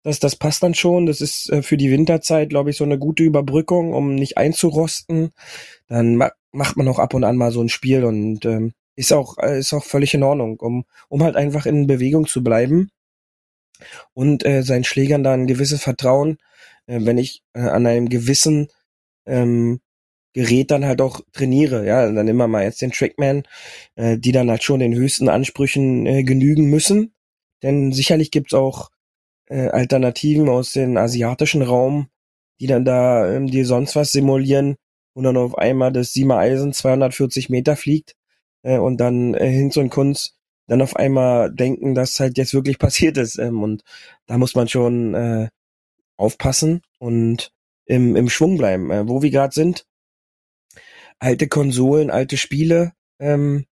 das, 0.04 0.20
das 0.20 0.36
passt 0.36 0.62
dann 0.62 0.74
schon. 0.74 1.06
Das 1.06 1.20
ist 1.20 1.50
äh, 1.50 1.62
für 1.62 1.76
die 1.78 1.90
Winterzeit, 1.90 2.50
glaube 2.50 2.70
ich, 2.70 2.76
so 2.76 2.84
eine 2.84 2.98
gute 2.98 3.22
Überbrückung, 3.24 3.94
um 3.94 4.14
nicht 4.14 4.36
einzurosten. 4.38 5.32
Dann 5.88 6.16
ma 6.16 6.32
macht 6.52 6.76
man 6.76 6.86
auch 6.88 6.98
ab 7.00 7.14
und 7.14 7.24
an 7.24 7.36
mal 7.36 7.50
so 7.50 7.62
ein 7.62 7.68
Spiel 7.68 8.04
und 8.04 8.44
ähm, 8.44 8.74
ist 8.96 9.12
auch 9.12 9.38
äh, 9.38 9.58
ist 9.58 9.72
auch 9.72 9.84
völlig 9.84 10.14
in 10.14 10.22
Ordnung, 10.22 10.60
um 10.60 10.84
um 11.08 11.22
halt 11.24 11.36
einfach 11.36 11.66
in 11.66 11.86
Bewegung 11.88 12.26
zu 12.26 12.44
bleiben 12.44 12.90
und 14.14 14.44
äh, 14.44 14.62
seinen 14.62 14.84
Schlägern 14.84 15.24
da 15.24 15.32
ein 15.34 15.46
gewisses 15.46 15.82
Vertrauen, 15.82 16.38
äh, 16.86 17.00
wenn 17.02 17.18
ich 17.18 17.42
äh, 17.54 17.60
an 17.60 17.86
einem 17.86 18.08
gewissen 18.08 18.68
ähm, 19.26 19.80
Gerät 20.34 20.70
dann 20.70 20.84
halt 20.84 21.00
auch 21.00 21.20
trainiere. 21.32 21.86
Ja, 21.86 22.10
dann 22.10 22.28
immer 22.28 22.48
mal 22.48 22.64
jetzt 22.64 22.82
den 22.82 22.92
Trackman, 22.92 23.44
äh, 23.94 24.18
die 24.18 24.32
dann 24.32 24.50
halt 24.50 24.62
schon 24.62 24.80
den 24.80 24.94
höchsten 24.94 25.28
Ansprüchen 25.28 26.06
äh, 26.06 26.24
genügen 26.24 26.66
müssen. 26.66 27.14
Denn 27.62 27.92
sicherlich 27.92 28.30
gibt's 28.30 28.52
auch 28.52 28.90
äh, 29.48 29.68
Alternativen 29.68 30.48
aus 30.48 30.72
dem 30.72 30.96
asiatischen 30.96 31.62
Raum, 31.62 32.08
die 32.60 32.66
dann 32.66 32.84
da 32.84 33.30
ähm, 33.32 33.46
dir 33.46 33.64
sonst 33.64 33.96
was 33.96 34.12
simulieren 34.12 34.76
und 35.14 35.24
dann 35.24 35.36
auf 35.36 35.56
einmal 35.56 35.92
das 35.92 36.12
Siemer 36.12 36.38
Eisen 36.38 36.72
240 36.72 37.48
Meter 37.48 37.76
fliegt 37.76 38.16
äh, 38.62 38.78
und 38.78 38.98
dann 38.98 39.34
äh, 39.34 39.48
hin 39.48 39.70
zu 39.70 39.86
Kunst 39.88 40.36
dann 40.66 40.82
auf 40.82 40.96
einmal 40.96 41.52
denken, 41.52 41.94
dass 41.94 42.18
halt 42.20 42.38
jetzt 42.38 42.54
wirklich 42.54 42.78
passiert 42.80 43.16
ist. 43.18 43.38
Ähm, 43.38 43.62
und 43.62 43.82
da 44.26 44.38
muss 44.38 44.54
man 44.54 44.68
schon 44.68 45.14
äh, 45.14 45.48
aufpassen 46.16 46.82
und 46.98 47.52
im, 47.86 48.16
im 48.16 48.28
Schwung 48.28 48.56
bleiben. 48.58 48.90
Äh, 48.90 49.08
wo 49.08 49.22
wir 49.22 49.30
gerade 49.30 49.54
sind, 49.54 49.86
alte 51.18 51.48
Konsolen, 51.48 52.10
alte 52.10 52.36
Spiele, 52.36 52.92
ähm, 53.18 53.66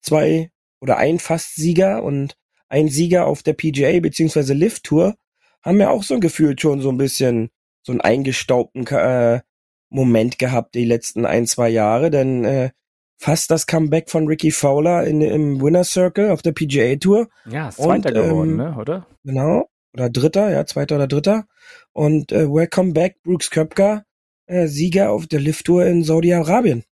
zwei 0.00 0.50
oder 0.80 0.96
ein 0.96 1.18
Fast-Sieger 1.18 2.02
und 2.02 2.36
ein 2.68 2.88
Sieger 2.88 3.26
auf 3.26 3.42
der 3.42 3.54
PGA 3.54 4.00
beziehungsweise 4.00 4.54
Lift 4.54 4.84
Tour 4.84 5.16
haben 5.62 5.80
ja 5.80 5.90
auch 5.90 6.02
so 6.02 6.18
gefühlt 6.20 6.60
schon 6.60 6.80
so 6.80 6.90
ein 6.90 6.96
bisschen 6.96 7.50
so 7.82 7.92
einen 7.92 8.00
eingestaubten 8.00 8.86
äh, 8.86 9.40
Moment 9.88 10.38
gehabt 10.38 10.74
die 10.74 10.84
letzten 10.84 11.26
ein, 11.26 11.46
zwei 11.46 11.68
Jahre, 11.68 12.10
denn 12.10 12.44
äh, 12.44 12.70
fast 13.18 13.50
das 13.50 13.66
Comeback 13.66 14.10
von 14.10 14.26
Ricky 14.26 14.50
Fowler 14.50 15.04
in, 15.04 15.20
im 15.20 15.60
Winner 15.60 15.84
Circle 15.84 16.30
auf 16.30 16.42
der 16.42 16.52
PGA 16.52 16.96
Tour. 16.96 17.28
Ja, 17.48 17.70
Zweiter 17.70 18.10
und, 18.10 18.16
ähm, 18.16 18.22
geworden, 18.22 18.56
ne, 18.56 18.76
oder? 18.76 19.06
Genau, 19.24 19.68
oder 19.92 20.10
Dritter, 20.10 20.50
ja, 20.50 20.66
Zweiter 20.66 20.96
oder 20.96 21.06
Dritter. 21.06 21.46
Und 21.92 22.32
äh, 22.32 22.48
Welcome 22.48 22.92
Back 22.92 23.22
Brooks 23.22 23.50
Köpker 23.50 24.04
Sieger 24.48 25.10
auf 25.10 25.26
der 25.26 25.40
Lift-Tour 25.40 25.86
in 25.86 26.02
Saudi-Arabien. 26.02 26.84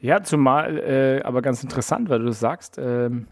Ja, 0.00 0.22
zumal, 0.22 0.78
äh, 0.78 1.22
aber 1.22 1.42
ganz 1.42 1.62
interessant, 1.62 2.08
weil 2.08 2.20
du 2.20 2.26
das 2.26 2.40
sagst, 2.40 2.78
ähm, 2.78 3.26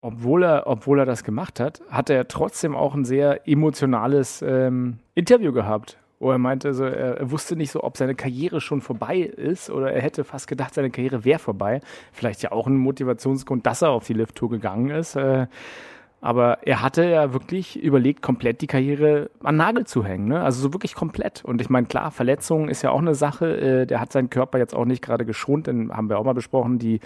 obwohl, 0.00 0.44
er, 0.44 0.66
obwohl 0.66 0.98
er 1.00 1.06
das 1.06 1.24
gemacht 1.24 1.60
hat, 1.60 1.82
hat 1.90 2.10
er 2.10 2.28
trotzdem 2.28 2.76
auch 2.76 2.94
ein 2.94 3.04
sehr 3.04 3.48
emotionales 3.48 4.42
ähm, 4.42 4.98
Interview 5.14 5.52
gehabt, 5.52 5.98
wo 6.20 6.30
er 6.30 6.38
meinte, 6.38 6.68
also, 6.68 6.84
er, 6.84 7.18
er, 7.18 7.30
wusste 7.30 7.56
nicht 7.56 7.70
so, 7.70 7.82
ob 7.82 7.96
seine 7.96 8.14
Karriere 8.14 8.60
schon 8.60 8.80
vorbei 8.80 9.18
ist 9.18 9.70
oder 9.70 9.92
er 9.92 10.02
hätte 10.02 10.24
fast 10.24 10.48
gedacht, 10.48 10.74
seine 10.74 10.90
Karriere 10.90 11.24
wäre 11.24 11.38
vorbei. 11.38 11.80
Vielleicht 12.12 12.42
ja 12.42 12.52
auch 12.52 12.66
ein 12.66 12.76
Motivationsgrund, 12.76 13.66
dass 13.66 13.82
er 13.82 13.90
auf 13.90 14.06
die 14.06 14.14
Lift-Tour 14.14 14.50
gegangen 14.50 14.90
ist. 14.90 15.16
Äh, 15.16 15.46
aber 16.20 16.66
er 16.66 16.82
hatte 16.82 17.04
ja 17.04 17.32
wirklich 17.32 17.80
überlegt, 17.80 18.22
komplett 18.22 18.60
die 18.60 18.66
Karriere 18.66 19.30
an 19.42 19.56
Nagel 19.56 19.86
zu 19.86 20.04
hängen. 20.04 20.26
Ne? 20.26 20.42
Also 20.42 20.60
so 20.60 20.72
wirklich 20.72 20.94
komplett. 20.96 21.44
Und 21.44 21.60
ich 21.60 21.70
meine, 21.70 21.86
klar, 21.86 22.10
Verletzungen 22.10 22.68
ist 22.68 22.82
ja 22.82 22.90
auch 22.90 22.98
eine 22.98 23.14
Sache. 23.14 23.56
Äh, 23.56 23.86
der 23.86 24.00
hat 24.00 24.12
seinen 24.12 24.28
Körper 24.28 24.58
jetzt 24.58 24.74
auch 24.74 24.84
nicht 24.84 25.00
gerade 25.00 25.24
geschont, 25.24 25.68
denn 25.68 25.96
haben 25.96 26.08
wir 26.08 26.18
auch 26.18 26.24
mal 26.24 26.32
besprochen, 26.32 26.80
die, 26.80 26.98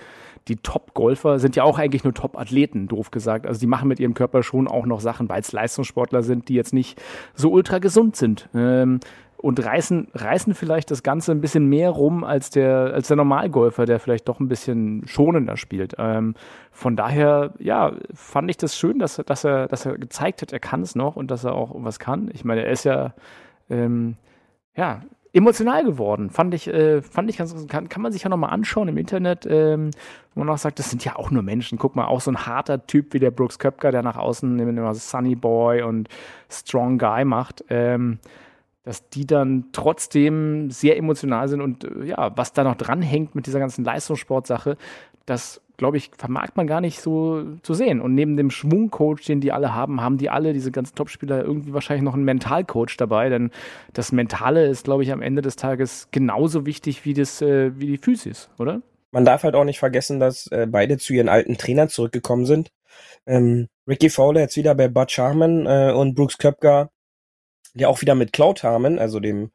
die 0.49 0.57
Top-Golfer 0.57 1.39
sind 1.39 1.57
ja 1.57 1.63
auch 1.65 1.79
eigentlich 1.79 2.05
nur 2.05 2.15
Top-Athleten, 2.15 2.89
doof 2.89 3.11
gesagt. 3.11 3.47
Also 3.47 3.61
die 3.61 3.67
machen 3.67 3.89
mit 3.89 4.01
ihrem 4.01 4.15
Körper 4.15 4.43
schon 4.43 4.67
auch 4.67 4.87
noch 4.87 5.01
Sachen, 5.01 5.29
weil 5.29 5.43
es 5.43 5.53
Leistungssportler 5.53 6.23
sind, 6.23 6.49
die 6.49 6.55
jetzt 6.55 6.73
nicht 6.73 7.01
so 7.35 7.51
ultra 7.51 7.81
gesund 7.81 8.17
sind. 8.17 8.49
Ähm, 8.55 9.01
und 9.43 9.63
reißen, 9.63 10.09
reißen 10.15 10.55
vielleicht 10.55 10.91
das 10.93 11.03
Ganze 11.03 11.33
ein 11.33 11.41
bisschen 11.41 11.69
mehr 11.69 11.91
rum 11.91 12.23
als 12.23 12.51
der, 12.51 12.93
als 12.95 13.09
der 13.09 13.17
Normalgolfer, 13.17 13.87
der 13.87 13.99
vielleicht 13.99 14.29
doch 14.29 14.39
ein 14.39 14.49
bisschen 14.49 15.03
schonender 15.07 15.57
spielt. 15.57 15.97
Ähm, 15.99 16.35
von 16.71 16.95
daher, 16.95 17.53
ja, 17.59 17.93
fand 18.15 18.49
ich 18.51 18.57
das 18.57 18.77
schön, 18.79 19.01
dass, 19.01 19.17
dass, 19.17 19.43
er, 19.43 19.67
dass 19.67 19.85
er 19.85 19.99
gezeigt 19.99 20.43
hat, 20.43 20.53
er 20.53 20.61
kann 20.61 20.83
es 20.83 20.95
noch 20.95 21.17
und 21.17 21.33
dass 21.33 21.43
er 21.43 21.55
auch 21.55 21.73
was 21.75 21.99
kann. 21.99 22.31
Ich 22.33 22.45
meine, 22.45 22.65
er 22.65 22.71
ist 22.71 22.85
ja, 22.85 23.15
ähm, 23.69 24.15
ja, 24.77 25.01
emotional 25.33 25.83
geworden. 25.83 26.31
Fand 26.31 26.55
ich, 26.55 26.69
äh, 26.69 27.03
fand 27.03 27.29
ich 27.29 27.39
ganz, 27.39 27.67
kann, 27.67 27.89
kann 27.89 28.03
man 28.03 28.13
sich 28.13 28.23
ja 28.23 28.29
nochmal 28.29 28.51
anschauen 28.51 28.87
im 28.87 28.97
Internet, 28.97 29.45
ähm, 29.51 29.91
wo 30.35 30.41
man 30.41 30.51
auch 30.51 30.59
sagt, 30.59 30.79
das 30.79 30.89
sind 30.89 31.05
ja 31.05 31.17
auch 31.17 31.33
nur 31.33 31.43
Menschen. 31.43 31.79
Guck 31.79 31.97
mal, 31.97 32.07
auch 32.07 32.21
so 32.21 32.31
ein 32.31 32.47
harter 32.47 32.87
Typ 32.87 33.13
wie 33.13 33.19
der 33.19 33.33
Brooks 33.33 33.59
Köpker, 33.59 33.91
der 33.91 34.03
nach 34.03 34.17
außen 34.17 34.57
immer 34.61 34.95
Sunny 34.95 35.35
Boy 35.35 35.83
und 35.83 36.09
Strong 36.49 36.99
Guy 36.99 37.25
macht. 37.25 37.65
Ähm, 37.71 38.21
dass 38.85 39.09
die 39.09 39.27
dann 39.27 39.67
trotzdem 39.73 40.71
sehr 40.71 40.97
emotional 40.97 41.49
sind 41.49 41.61
und 41.61 41.85
äh, 41.85 42.07
ja, 42.07 42.37
was 42.37 42.53
da 42.53 42.65
noch 42.65 42.77
dranhängt 42.77 43.35
mit 43.35 43.47
dieser 43.47 43.61
ganzen 43.61 43.85
Leistungssportsache, 43.85 44.77
das 45.27 45.61
glaube 45.83 45.97
ich, 45.97 46.13
vermag 46.17 46.51
man 46.55 46.69
gar 46.69 46.81
nicht 46.81 47.01
so 47.01 47.43
zu 47.63 47.75
sehen. 47.75 48.01
Und 48.01 48.15
neben 48.15 48.37
dem 48.37 48.53
Schwungcoach, 48.53 49.25
den 49.27 49.41
die 49.41 49.51
alle 49.51 49.75
haben, 49.75 50.01
haben 50.01 50.17
die 50.17 50.31
alle, 50.31 50.53
diese 50.53 50.71
ganzen 50.71 50.95
Topspieler, 50.95 51.43
irgendwie 51.43 51.73
wahrscheinlich 51.73 52.05
noch 52.05 52.15
einen 52.15 52.25
Mentalcoach 52.25 52.97
dabei, 52.97 53.29
denn 53.29 53.51
das 53.93 54.13
Mentale 54.13 54.67
ist, 54.67 54.85
glaube 54.85 55.03
ich, 55.03 55.11
am 55.11 55.23
Ende 55.23 55.43
des 55.43 55.57
Tages 55.57 56.07
genauso 56.13 56.67
wichtig 56.67 57.05
wie, 57.05 57.15
das, 57.15 57.43
äh, 57.43 57.73
wie 57.81 57.87
die 57.87 57.99
Physis, 57.99 58.49
oder? 58.61 58.81
Man 59.11 59.25
darf 59.25 59.43
halt 59.43 59.57
auch 59.57 59.65
nicht 59.65 59.81
vergessen, 59.81 60.21
dass 60.21 60.47
äh, 60.53 60.69
beide 60.71 60.99
zu 60.99 61.15
ihren 61.15 61.29
alten 61.29 61.59
Trainern 61.59 61.89
zurückgekommen 61.89 62.47
sind. 62.47 62.71
Ähm, 63.27 63.67
Ricky 63.89 64.09
Fowler 64.09 64.43
jetzt 64.43 64.57
wieder 64.57 64.77
bei 64.77 64.87
Bud 64.87 65.11
Sharman 65.11 65.67
äh, 65.67 65.93
und 65.93 66.15
Brooks 66.15 66.39
Köpker 66.39 66.91
der 67.75 67.89
auch 67.89 68.01
wieder 68.01 68.15
mit 68.15 68.33
Cloud 68.33 68.63
Harmon, 68.63 68.99
also 68.99 69.21
dem 69.21 69.51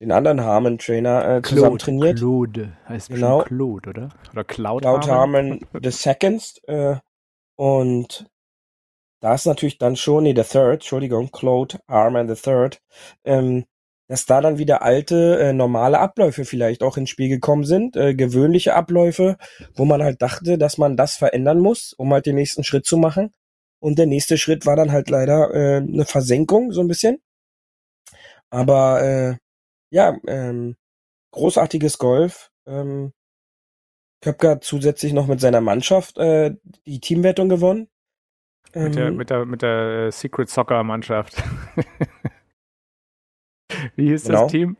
den 0.00 0.12
anderen 0.12 0.42
Harmon-Trainer 0.42 1.36
äh, 1.36 1.42
zusammen 1.42 1.78
trainiert. 1.78 2.18
Claude 2.18 2.76
heißt 2.88 3.08
genau. 3.08 3.42
Claude, 3.42 3.90
oder? 3.90 4.08
Oder 4.32 4.44
Cloud, 4.44 4.82
Cloud 4.82 5.08
Harmon. 5.08 5.60
the 5.82 5.90
Second. 5.90 6.60
Äh, 6.66 6.96
und 7.56 8.30
da 9.20 9.34
ist 9.34 9.46
natürlich 9.46 9.78
dann 9.78 9.96
schon, 9.96 10.24
nee, 10.24 10.34
the 10.36 10.42
Third, 10.42 10.74
Entschuldigung, 10.74 11.30
Claude 11.30 11.78
Harmon 11.88 12.28
the 12.28 12.40
Third, 12.40 12.82
ähm, 13.24 13.64
dass 14.08 14.26
da 14.26 14.40
dann 14.40 14.58
wieder 14.58 14.82
alte, 14.82 15.38
äh, 15.40 15.52
normale 15.54 15.98
Abläufe 15.98 16.44
vielleicht 16.44 16.82
auch 16.82 16.98
ins 16.98 17.10
Spiel 17.10 17.28
gekommen 17.28 17.64
sind, 17.64 17.96
äh, 17.96 18.14
gewöhnliche 18.14 18.74
Abläufe, 18.74 19.36
wo 19.74 19.86
man 19.86 20.02
halt 20.02 20.20
dachte, 20.20 20.58
dass 20.58 20.76
man 20.76 20.96
das 20.96 21.16
verändern 21.16 21.58
muss, 21.58 21.94
um 21.94 22.12
halt 22.12 22.26
den 22.26 22.36
nächsten 22.36 22.62
Schritt 22.62 22.84
zu 22.84 22.98
machen. 22.98 23.32
Und 23.80 23.98
der 23.98 24.06
nächste 24.06 24.36
Schritt 24.36 24.66
war 24.66 24.76
dann 24.76 24.92
halt 24.92 25.08
leider 25.10 25.52
äh, 25.54 25.76
eine 25.78 26.04
Versenkung, 26.04 26.72
so 26.72 26.82
ein 26.82 26.88
bisschen. 26.88 27.18
Aber 28.50 29.02
äh, 29.02 29.36
ja, 29.90 30.16
ähm, 30.26 30.76
großartiges 31.32 31.98
Golf. 31.98 32.50
Ähm, 32.66 33.12
Köpker 34.22 34.60
zusätzlich 34.60 35.12
noch 35.12 35.26
mit 35.26 35.40
seiner 35.40 35.60
Mannschaft 35.60 36.18
äh, 36.18 36.56
die 36.86 37.00
Teamwertung 37.00 37.48
gewonnen. 37.48 37.88
Ähm, 38.72 38.84
mit 38.84 38.96
der, 38.96 39.10
mit 39.12 39.30
der, 39.30 39.46
mit 39.46 39.62
der 39.62 40.06
äh, 40.06 40.12
Secret 40.12 40.48
Soccer 40.48 40.82
Mannschaft. 40.82 41.42
Wie 43.96 44.08
hieß 44.08 44.24
genau. 44.24 44.42
das 44.42 44.52
Team? 44.52 44.76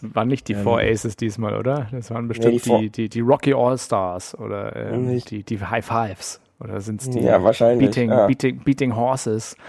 Waren 0.00 0.28
nicht 0.28 0.48
die 0.48 0.54
ähm, 0.54 0.62
Four 0.62 0.80
Aces 0.80 1.16
diesmal, 1.16 1.56
oder? 1.56 1.88
Das 1.92 2.10
waren 2.10 2.28
bestimmt 2.28 2.66
nee, 2.66 2.80
die, 2.80 2.80
die, 2.80 2.90
die, 2.90 3.08
die, 3.08 3.20
Rocky 3.20 3.54
All 3.54 3.78
Stars 3.78 4.36
oder 4.36 4.74
ähm, 4.74 5.20
die, 5.24 5.44
die 5.44 5.60
High 5.60 5.84
Fives. 5.84 6.40
Oder 6.62 6.80
sind 6.80 7.00
es 7.00 7.10
die 7.10 7.20
ja, 7.20 7.38
Beating, 7.38 8.10
ja. 8.10 8.26
Beating, 8.26 8.58
Beating 8.58 8.96
Horses? 8.96 9.56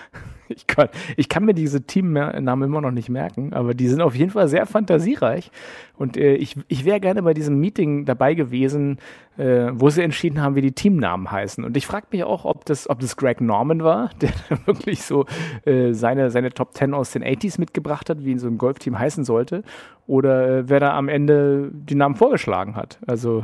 Ich 0.50 0.68
kann, 0.68 0.90
ich 1.18 1.30
kann 1.30 1.46
mir 1.46 1.54
diese 1.54 1.82
Teamnamen 1.82 2.68
immer 2.68 2.82
noch 2.82 2.92
nicht 2.92 3.10
merken, 3.10 3.54
aber 3.54 3.74
die 3.74 3.88
sind 3.88 4.02
auf 4.02 4.14
jeden 4.14 4.30
Fall 4.30 4.48
sehr 4.48 4.66
fantasiereich. 4.66 5.50
Und 5.98 6.18
äh, 6.18 6.36
ich, 6.36 6.58
ich 6.68 6.86
wäre 6.86 7.00
gerne 7.00 7.24
bei 7.24 7.34
diesem 7.34 7.60
Meeting 7.60 8.06
dabei 8.06 8.34
gewesen, 8.34 9.00
äh, 9.38 9.70
wo 9.72 9.90
sie 9.90 10.04
entschieden 10.04 10.42
haben, 10.42 10.56
wie 10.56 10.62
die 10.62 10.74
Teamnamen 10.74 11.32
heißen. 11.32 11.64
Und 11.64 11.78
ich 11.78 11.88
frage 11.88 12.08
mich 12.12 12.24
auch, 12.24 12.46
ob 12.46 12.66
das, 12.66 12.90
ob 12.90 13.00
das 13.00 13.16
Greg 13.16 13.42
Norman 13.42 13.84
war, 13.84 14.12
der 14.22 14.32
wirklich 14.66 15.04
so 15.04 15.26
äh, 15.66 15.94
seine, 15.94 16.30
seine 16.30 16.52
Top 16.52 16.74
Ten 16.74 16.94
aus 16.94 17.12
den 17.12 17.24
80s 17.24 17.60
mitgebracht 17.60 18.10
hat, 18.10 18.24
wie 18.24 18.34
in 18.34 18.40
so 18.40 18.48
einem 18.48 18.58
Golfteam 18.58 19.00
heißen 19.00 19.24
sollte, 19.24 19.64
oder 20.08 20.60
äh, 20.60 20.70
wer 20.70 20.80
da 20.80 20.96
am 20.96 21.10
Ende 21.10 21.72
die 21.74 21.96
Namen 21.96 22.16
vorgeschlagen 22.16 22.76
hat. 22.76 23.00
Also. 23.08 23.44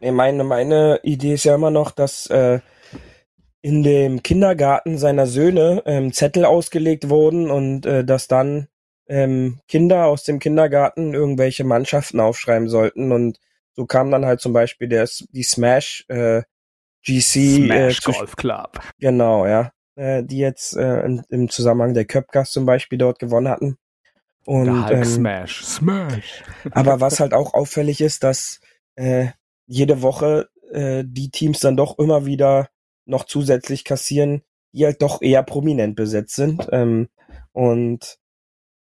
Nee, 0.00 0.12
meine, 0.12 0.44
meine 0.44 1.00
Idee 1.02 1.34
ist 1.34 1.44
ja 1.44 1.54
immer 1.54 1.70
noch, 1.70 1.90
dass 1.90 2.28
äh, 2.28 2.60
in 3.66 3.82
dem 3.82 4.22
Kindergarten 4.22 4.96
seiner 4.96 5.26
Söhne 5.26 5.82
ähm, 5.86 6.12
Zettel 6.12 6.44
ausgelegt 6.44 7.08
wurden 7.08 7.50
und 7.50 7.84
äh, 7.84 8.04
dass 8.04 8.28
dann 8.28 8.68
ähm, 9.08 9.58
Kinder 9.66 10.06
aus 10.06 10.22
dem 10.22 10.38
Kindergarten 10.38 11.14
irgendwelche 11.14 11.64
Mannschaften 11.64 12.20
aufschreiben 12.20 12.68
sollten 12.68 13.10
und 13.10 13.40
so 13.72 13.84
kam 13.84 14.12
dann 14.12 14.24
halt 14.24 14.40
zum 14.40 14.52
Beispiel 14.52 14.86
der 14.86 15.08
die 15.32 15.42
Smash 15.42 16.04
äh, 16.06 16.42
GC 17.04 17.66
Smash 17.66 17.98
äh, 18.06 18.12
Golf 18.12 18.36
Club. 18.36 18.78
Genau, 19.00 19.46
ja, 19.46 19.72
äh, 19.96 20.22
die 20.22 20.38
jetzt 20.38 20.76
äh, 20.76 21.00
im, 21.00 21.24
im 21.28 21.48
Zusammenhang 21.48 21.92
der 21.92 22.04
Köpgas 22.04 22.52
zum 22.52 22.66
Beispiel 22.66 22.98
dort 22.98 23.18
gewonnen 23.18 23.48
hatten. 23.48 23.78
Und 24.44 24.66
der 24.66 24.86
Hulk 24.86 24.92
ähm, 24.98 25.04
Smash, 25.04 25.64
Smash. 25.64 26.44
aber 26.70 27.00
was 27.00 27.18
halt 27.18 27.34
auch 27.34 27.52
auffällig 27.52 28.00
ist, 28.00 28.22
dass 28.22 28.60
äh, 28.94 29.26
jede 29.66 30.02
Woche 30.02 30.50
äh, 30.70 31.02
die 31.04 31.32
Teams 31.32 31.58
dann 31.58 31.76
doch 31.76 31.98
immer 31.98 32.26
wieder 32.26 32.68
noch 33.06 33.24
zusätzlich 33.24 33.84
kassieren, 33.84 34.42
die 34.72 34.84
halt 34.84 35.02
doch 35.02 35.22
eher 35.22 35.42
prominent 35.42 35.96
besetzt 35.96 36.34
sind. 36.34 36.68
Ähm, 36.70 37.08
und 37.52 38.18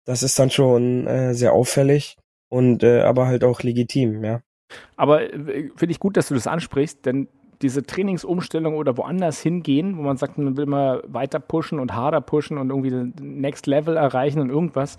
das 0.04 0.22
ist 0.22 0.38
dann 0.38 0.50
schon 0.50 1.06
äh, 1.06 1.34
sehr 1.34 1.52
auffällig 1.52 2.16
und 2.48 2.82
äh, 2.82 3.02
aber 3.02 3.26
halt 3.26 3.44
auch 3.44 3.62
legitim, 3.62 4.24
ja. 4.24 4.42
Aber 4.96 5.22
äh, 5.22 5.70
finde 5.76 5.92
ich 5.92 6.00
gut, 6.00 6.16
dass 6.16 6.28
du 6.28 6.34
das 6.34 6.46
ansprichst, 6.46 7.04
denn 7.04 7.28
diese 7.62 7.84
Trainingsumstellung 7.84 8.74
oder 8.74 8.96
woanders 8.96 9.40
hingehen, 9.40 9.96
wo 9.96 10.02
man 10.02 10.16
sagt, 10.16 10.38
man 10.38 10.56
will 10.56 10.66
mal 10.66 11.02
weiter 11.06 11.38
pushen 11.38 11.78
und 11.78 11.94
harder 11.94 12.20
pushen 12.20 12.58
und 12.58 12.70
irgendwie 12.70 12.90
den 12.90 13.14
Next 13.40 13.66
Level 13.66 13.96
erreichen 13.96 14.40
und 14.40 14.50
irgendwas, 14.50 14.98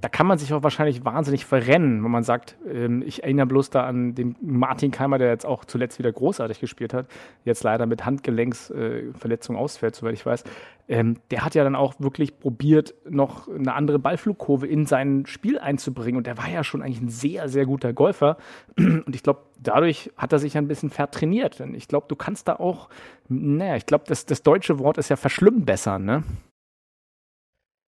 da 0.00 0.08
kann 0.08 0.26
man 0.26 0.38
sich 0.38 0.52
auch 0.52 0.62
wahrscheinlich 0.62 1.04
wahnsinnig 1.04 1.44
verrennen, 1.44 2.02
wenn 2.02 2.10
man 2.10 2.22
sagt, 2.22 2.56
ähm, 2.70 3.02
ich 3.04 3.22
erinnere 3.22 3.46
bloß 3.46 3.70
da 3.70 3.84
an 3.84 4.14
den 4.14 4.36
Martin 4.40 4.90
Keimer, 4.90 5.18
der 5.18 5.28
jetzt 5.28 5.46
auch 5.46 5.64
zuletzt 5.64 5.98
wieder 5.98 6.12
großartig 6.12 6.60
gespielt 6.60 6.94
hat, 6.94 7.06
jetzt 7.44 7.62
leider 7.62 7.86
mit 7.86 8.04
Handgelenksverletzung 8.04 9.56
äh, 9.56 9.58
ausfällt, 9.58 9.94
soweit 9.94 10.14
ich 10.14 10.24
weiß. 10.24 10.44
Ähm, 10.86 11.16
der 11.30 11.44
hat 11.44 11.54
ja 11.54 11.64
dann 11.64 11.76
auch 11.76 11.94
wirklich 11.98 12.38
probiert, 12.38 12.94
noch 13.08 13.48
eine 13.48 13.74
andere 13.74 13.98
Ballflugkurve 13.98 14.66
in 14.66 14.84
sein 14.84 15.24
Spiel 15.26 15.58
einzubringen 15.58 16.18
und 16.18 16.26
der 16.26 16.36
war 16.36 16.48
ja 16.50 16.62
schon 16.62 16.82
eigentlich 16.82 17.00
ein 17.00 17.08
sehr, 17.08 17.48
sehr 17.48 17.64
guter 17.64 17.92
Golfer 17.92 18.36
und 18.76 19.14
ich 19.14 19.22
glaube, 19.22 19.42
dadurch 19.58 20.10
hat 20.16 20.32
er 20.32 20.38
sich 20.38 20.56
ein 20.56 20.68
bisschen 20.68 20.90
vertrainiert. 20.90 21.58
Denn 21.58 21.74
ich 21.74 21.88
glaube, 21.88 22.06
du 22.08 22.16
kannst 22.16 22.48
da 22.48 22.56
auch, 22.56 22.88
naja, 23.28 23.76
ich 23.76 23.86
glaube, 23.86 24.04
das, 24.06 24.26
das 24.26 24.42
deutsche 24.42 24.78
Wort 24.78 24.98
ist 24.98 25.08
ja 25.08 25.16
verschlimmbessern, 25.16 26.04
ne? 26.04 26.22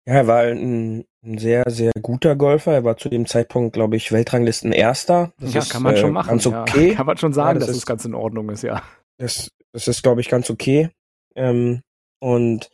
Ja, 0.06 0.14
er 0.14 0.26
war 0.26 0.40
ein, 0.40 1.04
ein, 1.24 1.38
sehr, 1.38 1.62
sehr 1.68 1.92
guter 2.00 2.34
Golfer. 2.34 2.72
Er 2.72 2.84
war 2.84 2.96
zu 2.96 3.08
dem 3.08 3.26
Zeitpunkt, 3.26 3.72
glaube 3.72 3.96
ich, 3.96 4.10
Weltranglisten 4.10 4.72
Erster. 4.72 5.32
Das 5.38 5.54
ja, 5.54 5.60
ist, 5.60 5.70
kann 5.70 5.82
man 5.82 5.96
schon 5.96 6.10
äh, 6.10 6.12
machen. 6.12 6.28
Ganz 6.28 6.46
okay. 6.46 6.88
Ja, 6.90 6.94
kann 6.96 7.06
man 7.06 7.16
schon 7.18 7.32
sagen, 7.32 7.56
ja, 7.56 7.60
das 7.60 7.68
dass 7.68 7.76
ist, 7.76 7.82
es 7.82 7.86
ganz 7.86 8.04
in 8.04 8.14
Ordnung 8.14 8.50
ist, 8.50 8.62
ja. 8.62 8.82
Das, 9.18 9.52
das 9.72 9.86
ist, 9.86 10.02
glaube 10.02 10.20
ich, 10.20 10.28
ganz 10.28 10.50
okay. 10.50 10.90
Ähm, 11.36 11.82
und 12.20 12.70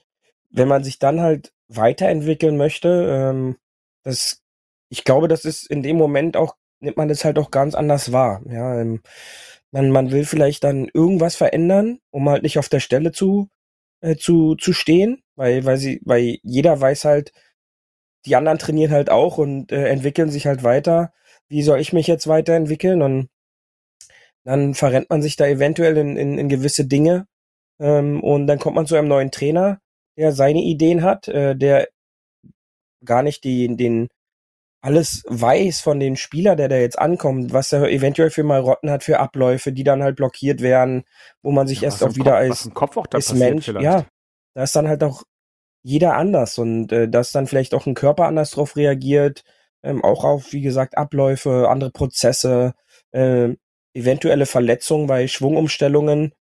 wenn 0.50 0.68
man 0.68 0.84
sich 0.84 0.98
dann 0.98 1.20
halt 1.20 1.52
weiterentwickeln 1.68 2.56
möchte, 2.56 3.06
ähm, 3.10 3.56
das, 4.02 4.42
ich 4.88 5.04
glaube, 5.04 5.28
das 5.28 5.44
ist 5.44 5.70
in 5.70 5.82
dem 5.82 5.96
Moment 5.96 6.36
auch 6.36 6.56
nimmt 6.80 6.96
man 6.96 7.08
das 7.08 7.24
halt 7.24 7.38
auch 7.38 7.50
ganz 7.50 7.74
anders 7.74 8.12
wahr. 8.12 8.42
Ja, 8.48 8.80
ähm, 8.80 9.02
man, 9.70 9.90
man 9.90 10.10
will 10.10 10.24
vielleicht 10.24 10.64
dann 10.64 10.88
irgendwas 10.92 11.36
verändern, 11.36 11.98
um 12.10 12.28
halt 12.28 12.42
nicht 12.42 12.58
auf 12.58 12.68
der 12.68 12.80
Stelle 12.80 13.12
zu, 13.12 13.48
äh, 14.00 14.16
zu, 14.16 14.54
zu 14.56 14.72
stehen, 14.72 15.22
weil, 15.36 15.64
weil 15.64 15.76
sie, 15.76 16.00
weil 16.04 16.38
jeder 16.42 16.80
weiß 16.80 17.04
halt, 17.04 17.32
die 18.26 18.36
anderen 18.36 18.58
trainieren 18.58 18.92
halt 18.92 19.10
auch 19.10 19.38
und 19.38 19.72
äh, 19.72 19.88
entwickeln 19.88 20.30
sich 20.30 20.46
halt 20.46 20.62
weiter. 20.62 21.12
Wie 21.48 21.62
soll 21.62 21.80
ich 21.80 21.92
mich 21.92 22.06
jetzt 22.06 22.26
weiterentwickeln? 22.28 23.02
Und 23.02 23.28
dann 24.44 24.74
verrennt 24.74 25.10
man 25.10 25.22
sich 25.22 25.36
da 25.36 25.46
eventuell 25.46 25.96
in, 25.96 26.16
in, 26.16 26.38
in 26.38 26.48
gewisse 26.48 26.86
Dinge. 26.86 27.26
Ähm, 27.80 28.22
und 28.22 28.46
dann 28.46 28.58
kommt 28.58 28.76
man 28.76 28.86
zu 28.86 28.96
einem 28.96 29.08
neuen 29.08 29.30
Trainer, 29.30 29.80
der 30.18 30.32
seine 30.32 30.60
Ideen 30.60 31.02
hat, 31.02 31.28
äh, 31.28 31.56
der 31.56 31.88
gar 33.04 33.22
nicht 33.22 33.44
die, 33.44 33.74
den, 33.76 34.08
alles 34.80 35.22
weiß 35.28 35.80
von 35.80 36.00
dem 36.00 36.16
Spieler, 36.16 36.56
der 36.56 36.68
da 36.68 36.76
jetzt 36.76 36.98
ankommt, 36.98 37.52
was 37.52 37.72
er 37.72 37.88
eventuell 37.88 38.30
für 38.30 38.42
Marotten 38.42 38.90
hat, 38.90 39.04
für 39.04 39.20
Abläufe, 39.20 39.72
die 39.72 39.84
dann 39.84 40.02
halt 40.02 40.16
blockiert 40.16 40.60
werden, 40.60 41.04
wo 41.42 41.52
man 41.52 41.66
sich 41.66 41.80
ja, 41.80 41.86
erst 41.86 42.02
auch 42.02 42.16
wieder 42.16 42.32
Kopf, 42.32 42.40
als, 42.40 42.70
Kopf 42.74 42.96
auch 42.96 43.06
als 43.12 43.32
Mensch, 43.32 43.66
vielleicht. 43.66 43.84
ja, 43.84 44.06
da 44.54 44.64
ist 44.64 44.74
dann 44.74 44.88
halt 44.88 45.02
auch 45.04 45.22
jeder 45.82 46.14
anders 46.14 46.58
und 46.58 46.92
äh, 46.92 47.08
dass 47.08 47.32
dann 47.32 47.46
vielleicht 47.46 47.72
auch 47.74 47.86
ein 47.86 47.94
Körper 47.94 48.26
anders 48.26 48.50
drauf 48.50 48.76
reagiert, 48.76 49.44
ähm, 49.82 50.04
auch 50.04 50.24
auf, 50.24 50.52
wie 50.52 50.60
gesagt, 50.60 50.98
Abläufe, 50.98 51.68
andere 51.68 51.90
Prozesse, 51.90 52.74
äh, 53.12 53.50
eventuelle 53.94 54.46
Verletzungen 54.46 55.06
bei 55.06 55.28
Schwungumstellungen. 55.28 56.34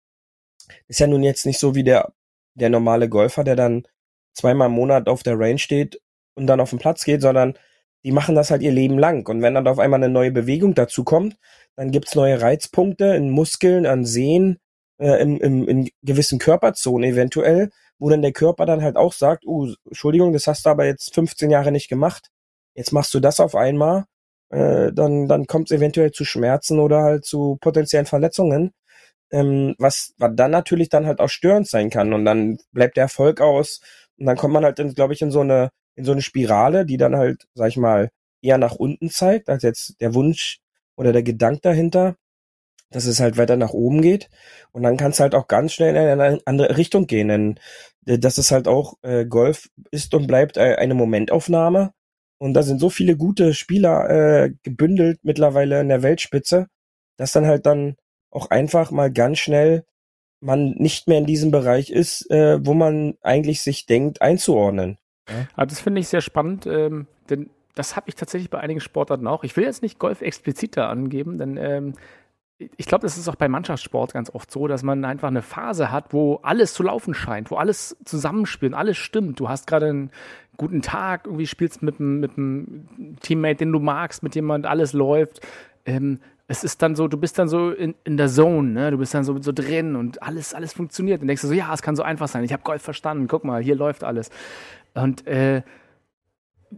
Ist 0.87 0.99
ja 0.99 1.07
nun 1.07 1.23
jetzt 1.23 1.45
nicht 1.45 1.59
so 1.59 1.75
wie 1.75 1.83
der, 1.83 2.13
der 2.55 2.69
normale 2.69 3.09
Golfer, 3.09 3.43
der 3.43 3.55
dann 3.55 3.83
zweimal 4.33 4.67
im 4.67 4.73
Monat 4.73 5.07
auf 5.07 5.23
der 5.23 5.39
Range 5.39 5.59
steht 5.59 6.01
und 6.35 6.47
dann 6.47 6.59
auf 6.59 6.71
den 6.71 6.79
Platz 6.79 7.03
geht, 7.03 7.21
sondern 7.21 7.57
die 8.03 8.11
machen 8.11 8.35
das 8.35 8.51
halt 8.51 8.61
ihr 8.61 8.71
Leben 8.71 8.99
lang. 8.99 9.27
Und 9.27 9.41
wenn 9.41 9.55
dann 9.55 9.67
auf 9.67 9.79
einmal 9.79 10.03
eine 10.03 10.11
neue 10.11 10.31
Bewegung 10.31 10.75
dazu 10.75 11.03
kommt, 11.03 11.37
dann 11.75 11.91
gibt's 11.91 12.15
neue 12.15 12.41
Reizpunkte 12.41 13.05
in 13.15 13.29
Muskeln, 13.29 13.85
an 13.85 14.05
Sehnen, 14.05 14.59
äh, 14.99 15.21
im, 15.21 15.39
im, 15.39 15.67
in 15.67 15.89
gewissen 16.03 16.39
Körperzonen 16.39 17.09
eventuell, 17.11 17.71
wo 17.99 18.09
dann 18.09 18.21
der 18.21 18.31
Körper 18.33 18.65
dann 18.65 18.83
halt 18.83 18.95
auch 18.95 19.13
sagt, 19.13 19.45
uh, 19.45 19.73
Entschuldigung, 19.85 20.33
das 20.33 20.47
hast 20.47 20.65
du 20.65 20.69
aber 20.69 20.85
jetzt 20.85 21.13
15 21.15 21.49
Jahre 21.49 21.71
nicht 21.71 21.89
gemacht, 21.89 22.29
jetzt 22.75 22.91
machst 22.91 23.13
du 23.13 23.19
das 23.19 23.39
auf 23.39 23.55
einmal, 23.55 24.05
äh, 24.49 24.91
dann, 24.93 25.27
dann 25.27 25.47
kommt 25.47 25.71
es 25.71 25.77
eventuell 25.77 26.11
zu 26.11 26.25
Schmerzen 26.25 26.79
oder 26.79 27.01
halt 27.01 27.25
zu 27.25 27.57
potenziellen 27.61 28.05
Verletzungen, 28.05 28.73
ähm, 29.35 29.75
was, 29.79 30.13
was 30.17 30.31
dann 30.35 30.51
natürlich 30.51 30.89
dann 30.89 31.05
halt 31.05 31.19
auch 31.19 31.29
störend 31.29 31.67
sein 31.67 31.89
kann 31.89 32.13
und 32.13 32.25
dann 32.25 32.57
bleibt 32.71 32.97
der 32.97 33.03
Erfolg 33.03 33.41
aus 33.41 33.81
und 34.17 34.25
dann 34.27 34.37
kommt 34.37 34.53
man 34.53 34.63
halt, 34.65 34.77
glaube 34.95 35.13
ich, 35.13 35.21
in 35.21 35.31
so 35.31 35.41
eine, 35.41 35.71
in 35.95 36.05
so 36.05 36.11
eine 36.13 36.21
Spirale, 36.21 36.85
die 36.85 36.97
dann 36.97 37.15
halt, 37.15 37.47
sag 37.53 37.69
ich 37.69 37.77
mal, 37.77 38.09
eher 38.41 38.57
nach 38.57 38.75
unten 38.75 39.09
zeigt, 39.09 39.49
als 39.49 39.63
jetzt 39.63 39.99
der 40.01 40.13
Wunsch 40.13 40.59
oder 40.95 41.13
der 41.13 41.23
Gedanke 41.23 41.61
dahinter 41.63 42.15
dass 42.91 43.05
es 43.05 43.19
halt 43.19 43.37
weiter 43.37 43.57
nach 43.57 43.71
oben 43.71 44.01
geht. 44.01 44.29
Und 44.71 44.83
dann 44.83 44.97
kann 44.97 45.11
es 45.11 45.19
halt 45.19 45.35
auch 45.35 45.47
ganz 45.47 45.73
schnell 45.73 45.95
in 45.95 46.19
eine 46.21 46.39
andere 46.45 46.77
Richtung 46.77 47.07
gehen. 47.07 47.27
Denn 47.27 47.59
äh, 48.05 48.19
das 48.19 48.37
ist 48.37 48.51
halt 48.51 48.67
auch, 48.67 48.95
äh, 49.01 49.25
Golf 49.25 49.69
ist 49.91 50.13
und 50.13 50.27
bleibt 50.27 50.57
äh, 50.57 50.75
eine 50.75 50.93
Momentaufnahme. 50.93 51.91
Und 52.37 52.53
da 52.53 52.63
sind 52.63 52.79
so 52.79 52.89
viele 52.89 53.17
gute 53.17 53.53
Spieler 53.53 54.09
äh, 54.09 54.53
gebündelt 54.63 55.19
mittlerweile 55.23 55.81
in 55.81 55.89
der 55.89 56.03
Weltspitze, 56.03 56.67
dass 57.17 57.31
dann 57.31 57.47
halt 57.47 57.65
dann 57.65 57.95
auch 58.35 58.49
einfach 58.49 58.91
mal 58.91 59.11
ganz 59.11 59.39
schnell 59.39 59.85
man 60.41 60.71
nicht 60.77 61.07
mehr 61.07 61.17
in 61.17 61.25
diesem 61.25 61.51
Bereich 61.51 61.89
ist, 61.89 62.29
äh, 62.29 62.59
wo 62.63 62.73
man 62.73 63.15
eigentlich 63.21 63.61
sich 63.61 63.85
denkt 63.85 64.21
einzuordnen. 64.21 64.97
Ja, 65.27 65.47
ah, 65.55 65.65
das 65.65 65.79
finde 65.79 66.01
ich 66.01 66.07
sehr 66.07 66.21
spannend, 66.21 66.67
ähm, 66.67 67.07
denn 67.29 67.49
das 67.73 67.95
habe 67.95 68.09
ich 68.09 68.15
tatsächlich 68.15 68.49
bei 68.49 68.59
einigen 68.59 68.79
Sportarten 68.79 69.27
auch. 69.27 69.43
Ich 69.43 69.57
will 69.57 69.63
jetzt 69.63 69.81
nicht 69.81 69.97
Golf 69.97 70.21
expliziter 70.21 70.87
angeben, 70.87 71.37
denn 71.37 71.57
ähm, 71.57 71.93
ich 72.57 72.85
glaube, 72.85 73.01
das 73.01 73.17
ist 73.17 73.27
auch 73.27 73.35
bei 73.35 73.49
Mannschaftssport 73.49 74.13
ganz 74.13 74.29
oft 74.29 74.49
so, 74.49 74.67
dass 74.67 74.81
man 74.81 75.03
einfach 75.03 75.27
eine 75.27 75.41
Phase 75.41 75.91
hat, 75.91 76.13
wo 76.13 76.35
alles 76.35 76.73
zu 76.73 76.83
laufen 76.83 77.13
scheint, 77.13 77.51
wo 77.51 77.55
alles 77.55 77.97
zusammenspielt, 78.05 78.73
alles 78.73 78.97
stimmt. 78.97 79.39
Du 79.41 79.49
hast 79.49 79.67
gerade 79.67 79.87
einen 79.87 80.11
guten 80.55 80.81
Tag, 80.81 81.25
irgendwie 81.25 81.47
spielst 81.47 81.81
mit 81.81 81.99
einem, 81.99 82.19
mit 82.21 83.19
Teammate, 83.21 83.57
den 83.57 83.73
du 83.73 83.79
magst, 83.79 84.23
mit 84.23 84.35
dem 84.35 84.49
alles 84.51 84.93
läuft. 84.93 85.41
Ähm, 85.85 86.19
es 86.47 86.63
ist 86.63 86.81
dann 86.81 86.95
so, 86.95 87.07
du 87.07 87.17
bist 87.17 87.39
dann 87.39 87.47
so 87.47 87.71
in, 87.71 87.95
in 88.03 88.17
der 88.17 88.27
Zone, 88.27 88.69
ne? 88.69 88.91
du 88.91 88.97
bist 88.97 89.13
dann 89.13 89.23
so, 89.23 89.41
so 89.41 89.51
drin 89.51 89.95
und 89.95 90.21
alles, 90.21 90.53
alles 90.53 90.73
funktioniert. 90.73 91.21
Und 91.21 91.27
denkst 91.27 91.41
du 91.41 91.47
so, 91.47 91.53
ja, 91.53 91.73
es 91.73 91.81
kann 91.81 91.95
so 91.95 92.03
einfach 92.03 92.27
sein. 92.27 92.43
Ich 92.43 92.53
habe 92.53 92.63
Golf 92.63 92.83
verstanden, 92.83 93.27
guck 93.27 93.43
mal, 93.43 93.63
hier 93.63 93.75
läuft 93.75 94.03
alles. 94.03 94.29
Und 94.93 95.25
äh, 95.25 95.63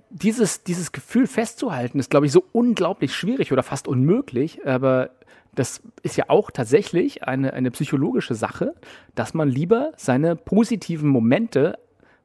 dieses, 0.09 0.63
dieses 0.63 0.91
Gefühl 0.91 1.27
festzuhalten, 1.27 1.99
ist, 1.99 2.09
glaube 2.09 2.25
ich, 2.27 2.31
so 2.31 2.45
unglaublich 2.53 3.13
schwierig 3.13 3.51
oder 3.51 3.63
fast 3.63 3.87
unmöglich. 3.87 4.65
Aber 4.65 5.09
das 5.53 5.81
ist 6.01 6.15
ja 6.15 6.25
auch 6.29 6.49
tatsächlich 6.49 7.23
eine, 7.23 7.53
eine 7.53 7.71
psychologische 7.71 8.35
Sache, 8.35 8.73
dass 9.15 9.33
man 9.33 9.49
lieber 9.49 9.91
seine 9.97 10.35
positiven 10.35 11.09
Momente 11.09 11.77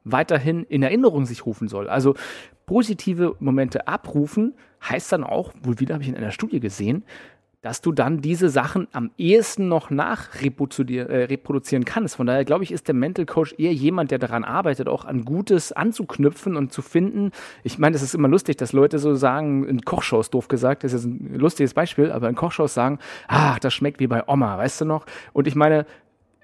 weiterhin 0.05 0.63
in 0.63 0.83
Erinnerung 0.83 1.25
sich 1.25 1.45
rufen 1.45 1.67
soll. 1.67 1.89
Also 1.89 2.15
positive 2.65 3.35
Momente 3.39 3.87
abrufen 3.87 4.53
heißt 4.87 5.11
dann 5.11 5.23
auch, 5.23 5.53
wohl 5.63 5.79
wieder 5.79 5.95
habe 5.95 6.03
ich 6.03 6.09
in 6.09 6.15
einer 6.15 6.31
Studie 6.31 6.59
gesehen, 6.59 7.03
dass 7.63 7.79
du 7.79 7.93
dann 7.93 8.19
diese 8.19 8.49
Sachen 8.49 8.87
am 8.91 9.09
ehesten 9.17 9.69
noch 9.69 9.89
nachreproduzieren 9.89 11.07
äh, 11.07 11.85
kannst. 11.85 12.17
Von 12.17 12.27
daher 12.27 12.43
glaube 12.43 12.65
ich, 12.65 12.73
ist 12.73 12.89
der 12.89 12.93
Mental 12.93 13.25
Coach 13.25 13.55
eher 13.57 13.73
jemand, 13.73 14.11
der 14.11 14.19
daran 14.19 14.43
arbeitet, 14.43 14.89
auch 14.89 15.05
an 15.05 15.23
Gutes 15.23 15.71
anzuknüpfen 15.71 16.57
und 16.57 16.73
zu 16.73 16.81
finden. 16.81 17.31
Ich 17.63 17.79
meine, 17.79 17.95
es 17.95 18.01
ist 18.01 18.15
immer 18.15 18.27
lustig, 18.27 18.57
dass 18.57 18.73
Leute 18.73 18.99
so 18.99 19.15
sagen, 19.15 19.65
in 19.65 19.81
Kochshows, 19.81 20.29
doof 20.29 20.49
gesagt, 20.49 20.83
das 20.83 20.91
ist 20.91 21.05
ein 21.05 21.35
lustiges 21.35 21.73
Beispiel, 21.73 22.11
aber 22.11 22.27
in 22.27 22.35
Kochshows 22.35 22.73
sagen, 22.73 22.99
ach, 23.29 23.59
das 23.59 23.73
schmeckt 23.73 24.01
wie 24.01 24.07
bei 24.07 24.27
Oma, 24.27 24.57
weißt 24.57 24.81
du 24.81 24.85
noch? 24.85 25.05
Und 25.31 25.47
ich 25.47 25.55
meine, 25.55 25.85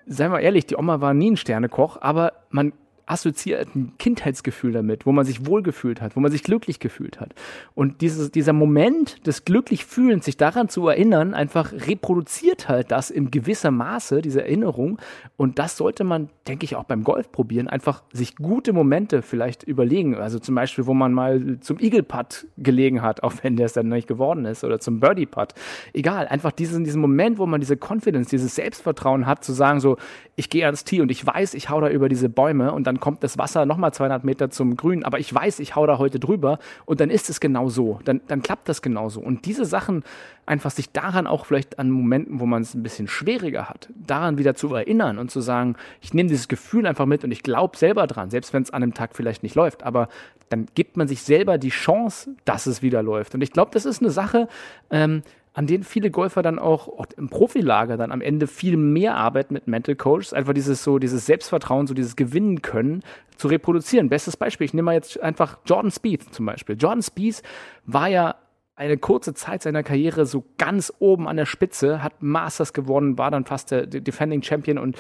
seien 0.05 0.32
wir 0.32 0.39
ehrlich, 0.39 0.67
die 0.67 0.77
Oma 0.77 1.01
war 1.01 1.13
nie 1.13 1.32
ein 1.32 1.38
Sternekoch, 1.38 1.97
aber 2.01 2.32
man 2.49 2.71
assoziiert 3.10 3.76
ein 3.76 3.93
Kindheitsgefühl 3.98 4.72
damit, 4.72 5.06
wo 5.06 5.12
man 5.12 5.26
sich 5.26 5.45
wohlgefühlt 5.45 6.00
hat, 6.02 6.15
wo 6.15 6.19
man 6.19 6.32
sich 6.32 6.43
glücklich 6.43 6.80
gefühlt 6.80 7.19
hat. 7.19 7.34
Und 7.74 8.02
dieses, 8.02 8.32
dieser 8.32 8.54
Moment 8.54 9.26
des 9.26 9.45
Glücklichfühlens, 9.45 10.26
sich 10.26 10.38
daran 10.38 10.69
zu 10.69 10.88
erinnern, 10.88 11.34
einfach 11.34 11.74
reproduziert 11.74 12.69
halt 12.69 12.91
das 12.91 13.10
in 13.10 13.32
gewisser 13.32 13.72
Maße, 13.72 14.22
diese 14.22 14.43
Erinnerung. 14.43 15.00
Und 15.38 15.58
das 15.58 15.76
sollte 15.76 16.04
man, 16.04 16.30
denke 16.48 16.65
ich, 16.65 16.76
auch 16.76 16.84
beim 16.84 17.04
Golf 17.04 17.32
probieren, 17.32 17.67
einfach 17.67 18.04
sich 18.13 18.36
gute 18.36 18.74
Momente 18.74 19.24
vielleicht 19.24 19.63
überlegen. 19.63 20.15
Also 20.15 20.38
zum 20.38 20.54
Beispiel, 20.54 20.86
wo 20.86 20.93
man 20.93 21.12
mal 21.12 21.60
zum 21.62 21.80
Eagle 21.80 22.04
Putt 22.04 22.45
gelegen 22.58 23.02
hat, 23.02 23.24
auch 23.24 23.34
wenn 23.41 23.56
der 23.56 23.65
es 23.65 23.74
dann 23.74 23.89
nicht 23.89 24.08
geworden 24.08 24.45
ist, 24.45 24.63
oder 24.63 24.80
zum 24.80 25.00
Birdie 25.00 25.26
Putt. 25.26 25.56
Egal, 25.93 26.28
einfach 26.28 26.52
diesen, 26.52 26.84
diesen 26.84 27.02
Moment, 27.02 27.39
wo 27.39 27.48
man 27.48 27.60
diese 27.60 27.76
Confidence, 27.76 28.30
dieses 28.30 28.54
Selbstvertrauen 28.54 29.26
hat, 29.26 29.43
zu 29.43 29.54
sagen 29.54 29.80
so, 29.80 29.98
ich 30.36 30.50
gehe 30.50 30.65
ans 30.65 30.84
Tee 30.84 31.02
und 31.02 31.10
ich 31.10 31.26
weiß, 31.26 31.54
ich 31.56 31.69
hau 31.69 31.82
da 31.82 31.89
über 31.89 32.08
diese 32.08 32.30
Bäume 32.30 32.72
und 32.72 32.86
dann 32.86 32.98
kommt 32.99 33.23
das 33.23 33.38
Wasser 33.38 33.65
nochmal 33.65 33.93
200 33.93 34.23
Meter 34.23 34.49
zum 34.49 34.75
Grün, 34.75 35.03
aber 35.03 35.19
ich 35.19 35.33
weiß, 35.33 35.59
ich 35.59 35.75
hau 35.75 35.85
da 35.85 35.97
heute 35.97 36.19
drüber 36.19 36.59
und 36.85 36.99
dann 36.99 37.09
ist 37.09 37.29
es 37.29 37.39
genau 37.39 37.69
so. 37.69 37.99
Dann, 38.05 38.21
dann 38.27 38.41
klappt 38.41 38.69
das 38.69 38.81
genauso. 38.81 39.19
Und 39.19 39.45
diese 39.45 39.65
Sachen, 39.65 40.03
einfach 40.45 40.71
sich 40.71 40.91
daran 40.91 41.27
auch 41.27 41.45
vielleicht 41.45 41.77
an 41.77 41.91
Momenten, 41.91 42.39
wo 42.39 42.47
man 42.47 42.63
es 42.63 42.73
ein 42.73 42.81
bisschen 42.81 43.07
schwieriger 43.07 43.69
hat, 43.69 43.89
daran 43.95 44.39
wieder 44.39 44.55
zu 44.55 44.73
erinnern 44.73 45.19
und 45.19 45.29
zu 45.29 45.41
sagen, 45.41 45.75
ich 46.01 46.13
nehme 46.13 46.29
dieses 46.29 46.47
Gefühl 46.47 46.88
einfach 46.88 47.05
mit 47.05 47.23
und 47.23 47.31
ich 47.31 47.43
glaube 47.43 47.77
selber 47.77 48.07
dran, 48.07 48.31
selbst 48.31 48.51
wenn 48.51 48.63
es 48.63 48.71
an 48.71 48.81
einem 48.81 48.95
Tag 48.95 49.15
vielleicht 49.15 49.43
nicht 49.43 49.55
läuft, 49.55 49.83
aber 49.83 50.09
dann 50.49 50.65
gibt 50.73 50.97
man 50.97 51.07
sich 51.07 51.21
selber 51.21 51.59
die 51.59 51.69
Chance, 51.69 52.31
dass 52.45 52.65
es 52.65 52.81
wieder 52.81 53.03
läuft. 53.03 53.35
Und 53.35 53.41
ich 53.41 53.51
glaube, 53.51 53.69
das 53.71 53.85
ist 53.85 54.01
eine 54.01 54.09
Sache, 54.09 54.47
ähm, 54.89 55.21
an 55.60 55.67
denen 55.67 55.84
viele 55.84 56.10
Golfer 56.10 56.41
dann 56.41 56.58
auch, 56.58 56.88
auch 56.88 57.08
im 57.17 57.28
Profilager 57.28 57.98
dann 57.98 58.13
am 58.13 58.22
Ende 58.22 58.48
viel 58.48 58.78
mehr 58.78 59.15
arbeiten 59.15 59.54
mit 59.54 59.67
Mental 59.67 59.93
Coaches, 59.93 60.32
einfach 60.32 60.54
dieses 60.54 60.86
so, 60.86 61.00
dieses 61.00 61.26
Selbstvertrauen, 61.26 61.86
so 61.86 61.93
dieses 61.93 62.15
Gewinnen 62.15 62.62
können, 62.62 63.04
zu 63.36 63.50
reproduzieren. 63.50 64.08
Bestes 64.08 64.38
Beispiel, 64.38 64.63
ich 64.63 64.74
nehme 64.74 64.86
mal 64.86 64.93
jetzt 64.93 65.19
einfach 65.19 65.58
Jordan 65.65 65.91
Speed 65.91 66.34
zum 66.34 66.45
Beispiel. 66.45 66.78
Jordan 66.80 67.02
Speed 67.02 67.43
war 67.86 68.08
ja 68.08 68.36
eine 68.78 68.98
kurze 68.98 69.34
Zeit 69.34 69.62
seiner 69.62 69.84
Karriere 69.84 70.26
so 70.26 70.45
ganz 70.58 70.93
oben 71.00 71.28
an 71.28 71.36
der 71.36 71.45
Spitze, 71.45 72.02
hat 72.02 72.24
Masters 72.24 72.72
gewonnen, 72.72 73.17
war 73.17 73.30
dann 73.30 73.43
fast 73.43 73.72
der 73.72 73.86
Defending 73.86 74.41
Champion 74.41 74.78
und 74.78 74.98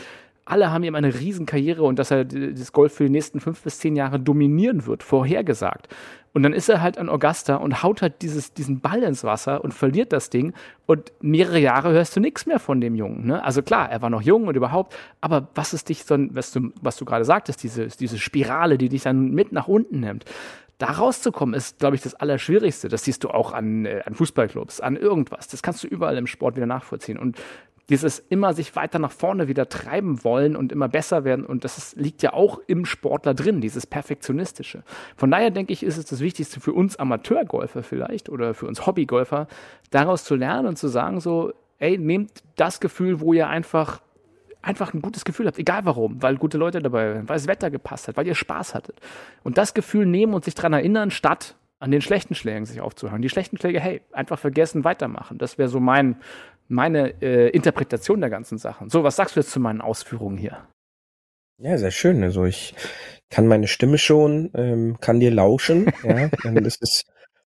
alle 0.49 0.71
haben 0.71 0.83
ihm 0.83 0.95
eine 0.95 1.13
Riesenkarriere 1.13 1.83
und 1.83 1.99
dass 1.99 2.11
er 2.11 2.25
das 2.25 2.71
Golf 2.71 2.93
für 2.93 3.05
die 3.05 3.11
nächsten 3.11 3.39
fünf 3.39 3.61
bis 3.61 3.79
zehn 3.79 3.95
Jahre 3.95 4.19
dominieren 4.19 4.85
wird, 4.85 5.03
vorhergesagt. 5.03 5.87
Und 6.33 6.43
dann 6.43 6.53
ist 6.53 6.69
er 6.69 6.81
halt 6.81 6.97
an 6.97 7.09
Augusta 7.09 7.55
und 7.55 7.81
haut 7.81 8.01
halt 8.01 8.21
dieses, 8.21 8.53
diesen 8.53 8.81
Ball 8.81 9.01
ins 9.03 9.23
Wasser 9.23 9.63
und 9.63 9.73
verliert 9.73 10.13
das 10.13 10.29
Ding. 10.29 10.53
Und 10.85 11.11
mehrere 11.21 11.59
Jahre 11.59 11.91
hörst 11.91 12.15
du 12.15 12.19
nichts 12.19 12.45
mehr 12.45 12.59
von 12.59 12.81
dem 12.81 12.95
Jungen. 12.95 13.25
Ne? 13.25 13.43
Also 13.43 13.61
klar, 13.61 13.89
er 13.89 14.01
war 14.01 14.09
noch 14.09 14.21
jung 14.21 14.47
und 14.47 14.55
überhaupt, 14.55 14.95
aber 15.21 15.49
was 15.55 15.73
ist 15.73 15.89
dich 15.89 16.03
so, 16.03 16.17
was 16.31 16.51
du, 16.51 16.71
was 16.81 16.97
du 16.97 17.05
gerade 17.05 17.25
sagtest, 17.25 17.63
diese, 17.63 17.87
diese 17.87 18.19
Spirale, 18.19 18.77
die 18.77 18.89
dich 18.89 19.03
dann 19.03 19.31
mit 19.31 19.51
nach 19.51 19.67
unten 19.67 20.01
nimmt. 20.01 20.25
Da 20.77 20.91
rauszukommen 20.91 21.55
ist, 21.55 21.79
glaube 21.79 21.95
ich, 21.95 22.01
das 22.01 22.15
Allerschwierigste. 22.15 22.87
Das 22.87 23.03
siehst 23.03 23.23
du 23.23 23.29
auch 23.29 23.51
an, 23.51 23.85
äh, 23.85 24.01
an 24.05 24.13
Fußballclubs, 24.13 24.79
an 24.79 24.95
irgendwas. 24.95 25.47
Das 25.49 25.61
kannst 25.61 25.83
du 25.83 25.87
überall 25.87 26.17
im 26.17 26.25
Sport 26.25 26.55
wieder 26.55 26.67
nachvollziehen. 26.67 27.17
Und 27.17 27.37
dieses 27.89 28.19
immer 28.19 28.53
sich 28.53 28.75
weiter 28.75 28.99
nach 28.99 29.11
vorne 29.11 29.47
wieder 29.47 29.67
treiben 29.67 30.23
wollen 30.23 30.55
und 30.55 30.71
immer 30.71 30.87
besser 30.87 31.23
werden. 31.23 31.45
Und 31.45 31.63
das 31.63 31.77
ist, 31.77 31.95
liegt 31.97 32.21
ja 32.21 32.33
auch 32.33 32.59
im 32.67 32.85
Sportler 32.85 33.33
drin, 33.33 33.61
dieses 33.61 33.87
Perfektionistische. 33.87 34.83
Von 35.15 35.31
daher 35.31 35.49
denke 35.49 35.73
ich, 35.73 35.83
ist 35.83 35.97
es 35.97 36.05
das 36.05 36.19
Wichtigste 36.19 36.59
für 36.59 36.73
uns 36.73 36.97
Amateurgolfer 36.97 37.83
vielleicht 37.83 38.29
oder 38.29 38.53
für 38.53 38.67
uns 38.67 38.85
Hobbygolfer, 38.85 39.47
daraus 39.89 40.23
zu 40.23 40.35
lernen 40.35 40.67
und 40.67 40.77
zu 40.77 40.87
sagen 40.87 41.19
so, 41.19 41.51
ey, 41.79 41.97
nehmt 41.97 42.43
das 42.55 42.79
Gefühl, 42.79 43.19
wo 43.19 43.33
ihr 43.33 43.47
einfach 43.47 44.01
einfach 44.61 44.93
ein 44.93 45.01
gutes 45.01 45.23
Gefühl 45.23 45.47
habt, 45.47 45.57
egal 45.57 45.85
warum, 45.85 46.21
weil 46.21 46.35
gute 46.35 46.57
Leute 46.57 46.81
dabei 46.81 47.15
waren, 47.15 47.29
weil 47.29 47.37
das 47.37 47.47
Wetter 47.47 47.71
gepasst 47.71 48.09
hat, 48.09 48.17
weil 48.17 48.27
ihr 48.27 48.35
Spaß 48.35 48.75
hattet. 48.75 48.99
Und 49.41 49.57
das 49.57 49.73
Gefühl 49.73 50.05
nehmen 50.05 50.33
und 50.33 50.43
sich 50.43 50.53
daran 50.53 50.73
erinnern, 50.73 51.11
statt 51.11 51.55
an 51.79 51.91
den 51.91 52.01
schlechten 52.01 52.35
Schlägen 52.35 52.65
sich 52.65 52.81
aufzuhören. 52.81 53.21
Die 53.21 53.29
schlechten 53.29 53.57
Schläge, 53.57 53.79
hey, 53.79 54.01
einfach 54.11 54.37
vergessen, 54.37 54.83
weitermachen. 54.83 55.37
Das 55.37 55.57
wäre 55.57 55.69
so 55.69 55.79
mein, 55.79 56.17
meine 56.69 57.21
äh, 57.21 57.49
Interpretation 57.49 58.21
der 58.21 58.29
ganzen 58.29 58.57
Sachen. 58.57 58.89
So, 58.89 59.03
was 59.03 59.17
sagst 59.17 59.35
du 59.35 59.41
jetzt 59.41 59.51
zu 59.51 59.59
meinen 59.59 59.81
Ausführungen 59.81 60.37
hier? 60.37 60.67
Ja, 61.57 61.77
sehr 61.77 61.91
schön. 61.91 62.23
Also 62.23 62.45
ich 62.45 62.73
kann 63.29 63.47
meine 63.47 63.67
Stimme 63.67 63.97
schon, 63.97 64.51
ähm, 64.55 64.97
kann 65.01 65.19
dir 65.19 65.31
lauschen. 65.31 65.91
ja, 66.03 66.29
das 66.61 66.77
ist 66.77 67.05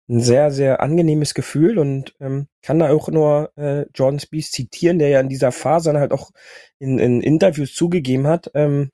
ein 0.09 0.21
sehr, 0.21 0.51
sehr 0.51 0.81
angenehmes 0.81 1.33
Gefühl 1.33 1.79
und 1.79 2.15
ähm, 2.21 2.49
kann 2.61 2.79
da 2.79 2.91
auch 2.91 3.09
nur 3.09 3.53
äh, 3.57 3.87
Jordan 3.95 4.21
Spees 4.21 4.51
zitieren, 4.51 4.99
der 4.99 5.09
ja 5.09 5.21
in 5.21 5.31
dieser 5.31 5.53
Phase 5.53 5.93
dann 5.93 6.01
halt 6.01 6.13
auch 6.13 6.31
in, 6.79 6.99
in 6.99 7.23
Interviews 7.23 7.75
zugegeben 7.75 8.27
hat, 8.27 8.51
ähm, 8.55 8.91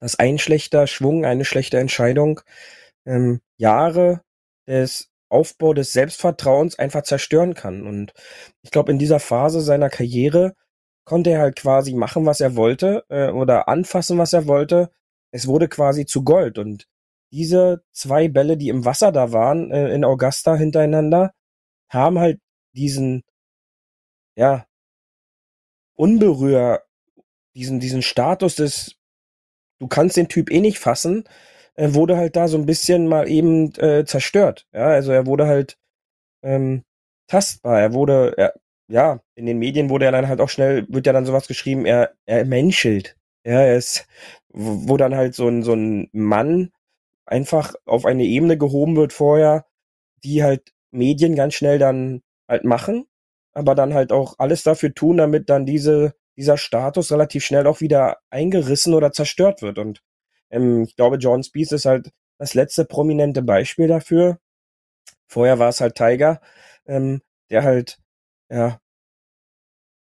dass 0.00 0.18
ein 0.18 0.38
schlechter 0.38 0.86
Schwung, 0.86 1.24
eine 1.24 1.46
schlechte 1.46 1.78
Entscheidung 1.78 2.40
ähm, 3.06 3.40
Jahre 3.56 4.20
des 4.66 5.08
Aufbau 5.34 5.74
des 5.74 5.92
Selbstvertrauens 5.92 6.78
einfach 6.78 7.02
zerstören 7.02 7.54
kann. 7.54 7.86
Und 7.86 8.14
ich 8.62 8.70
glaube, 8.70 8.92
in 8.92 8.98
dieser 8.98 9.20
Phase 9.20 9.60
seiner 9.60 9.90
Karriere 9.90 10.54
konnte 11.04 11.30
er 11.30 11.40
halt 11.40 11.56
quasi 11.56 11.94
machen, 11.94 12.24
was 12.26 12.40
er 12.40 12.56
wollte 12.56 13.04
äh, 13.08 13.30
oder 13.30 13.68
anfassen, 13.68 14.16
was 14.18 14.32
er 14.32 14.46
wollte. 14.46 14.90
Es 15.32 15.46
wurde 15.46 15.68
quasi 15.68 16.06
zu 16.06 16.24
Gold 16.24 16.58
und 16.58 16.86
diese 17.32 17.82
zwei 17.92 18.28
Bälle, 18.28 18.56
die 18.56 18.68
im 18.68 18.84
Wasser 18.84 19.10
da 19.10 19.32
waren, 19.32 19.72
äh, 19.72 19.92
in 19.92 20.04
Augusta 20.04 20.54
hintereinander, 20.54 21.34
haben 21.90 22.18
halt 22.18 22.40
diesen, 22.74 23.24
ja, 24.36 24.66
unberühr, 25.96 26.82
diesen, 27.54 27.80
diesen 27.80 28.02
Status 28.02 28.56
des, 28.56 28.96
du 29.80 29.88
kannst 29.88 30.16
den 30.16 30.28
Typ 30.28 30.50
eh 30.50 30.60
nicht 30.60 30.78
fassen, 30.78 31.24
äh, 31.76 31.94
wurde 31.94 32.16
halt 32.16 32.36
da 32.36 32.48
so 32.48 32.58
ein 32.58 32.66
bisschen 32.66 33.08
mal 33.08 33.28
eben 33.28 33.72
äh, 33.76 34.04
zerstört. 34.04 34.66
Ja, 34.72 34.86
also 34.88 35.12
er 35.12 35.26
wurde 35.26 35.46
halt 35.46 35.76
ähm, 36.42 36.84
tastbar. 37.28 37.80
Er 37.80 37.92
wurde, 37.94 38.34
er, 38.36 38.54
ja, 38.88 39.20
in 39.34 39.46
den 39.46 39.58
Medien 39.58 39.90
wurde 39.90 40.06
er 40.06 40.12
dann 40.12 40.28
halt 40.28 40.40
auch 40.40 40.48
schnell, 40.50 40.86
wird 40.88 41.06
ja 41.06 41.12
dann 41.12 41.26
sowas 41.26 41.48
geschrieben, 41.48 41.86
er, 41.86 42.14
er 42.26 42.44
menschelt. 42.44 43.16
Ja, 43.46 43.60
er 43.60 43.76
ist, 43.76 44.06
wo 44.48 44.96
dann 44.96 45.14
halt 45.16 45.34
so 45.34 45.48
ein, 45.48 45.62
so 45.62 45.74
ein 45.74 46.08
Mann 46.12 46.72
einfach 47.26 47.74
auf 47.86 48.06
eine 48.06 48.24
Ebene 48.24 48.58
gehoben 48.58 48.96
wird 48.96 49.12
vorher, 49.12 49.66
die 50.24 50.42
halt 50.42 50.72
Medien 50.92 51.36
ganz 51.36 51.54
schnell 51.54 51.78
dann 51.78 52.22
halt 52.48 52.64
machen, 52.64 53.06
aber 53.54 53.74
dann 53.74 53.94
halt 53.94 54.12
auch 54.12 54.36
alles 54.38 54.62
dafür 54.62 54.94
tun, 54.94 55.18
damit 55.18 55.50
dann 55.50 55.66
diese, 55.66 56.14
dieser 56.36 56.56
Status 56.56 57.12
relativ 57.12 57.44
schnell 57.44 57.66
auch 57.66 57.80
wieder 57.80 58.18
eingerissen 58.30 58.94
oder 58.94 59.12
zerstört 59.12 59.62
wird. 59.62 59.78
Und 59.78 60.02
ähm, 60.54 60.84
ich 60.84 60.96
glaube, 60.96 61.16
John 61.16 61.42
Speed 61.42 61.72
ist 61.72 61.86
halt 61.86 62.10
das 62.38 62.54
letzte 62.54 62.84
prominente 62.84 63.42
Beispiel 63.42 63.88
dafür. 63.88 64.38
Vorher 65.28 65.58
war 65.58 65.68
es 65.70 65.80
halt 65.80 65.96
Tiger, 65.96 66.40
ähm, 66.86 67.22
der 67.50 67.64
halt 67.64 67.98
ja 68.50 68.78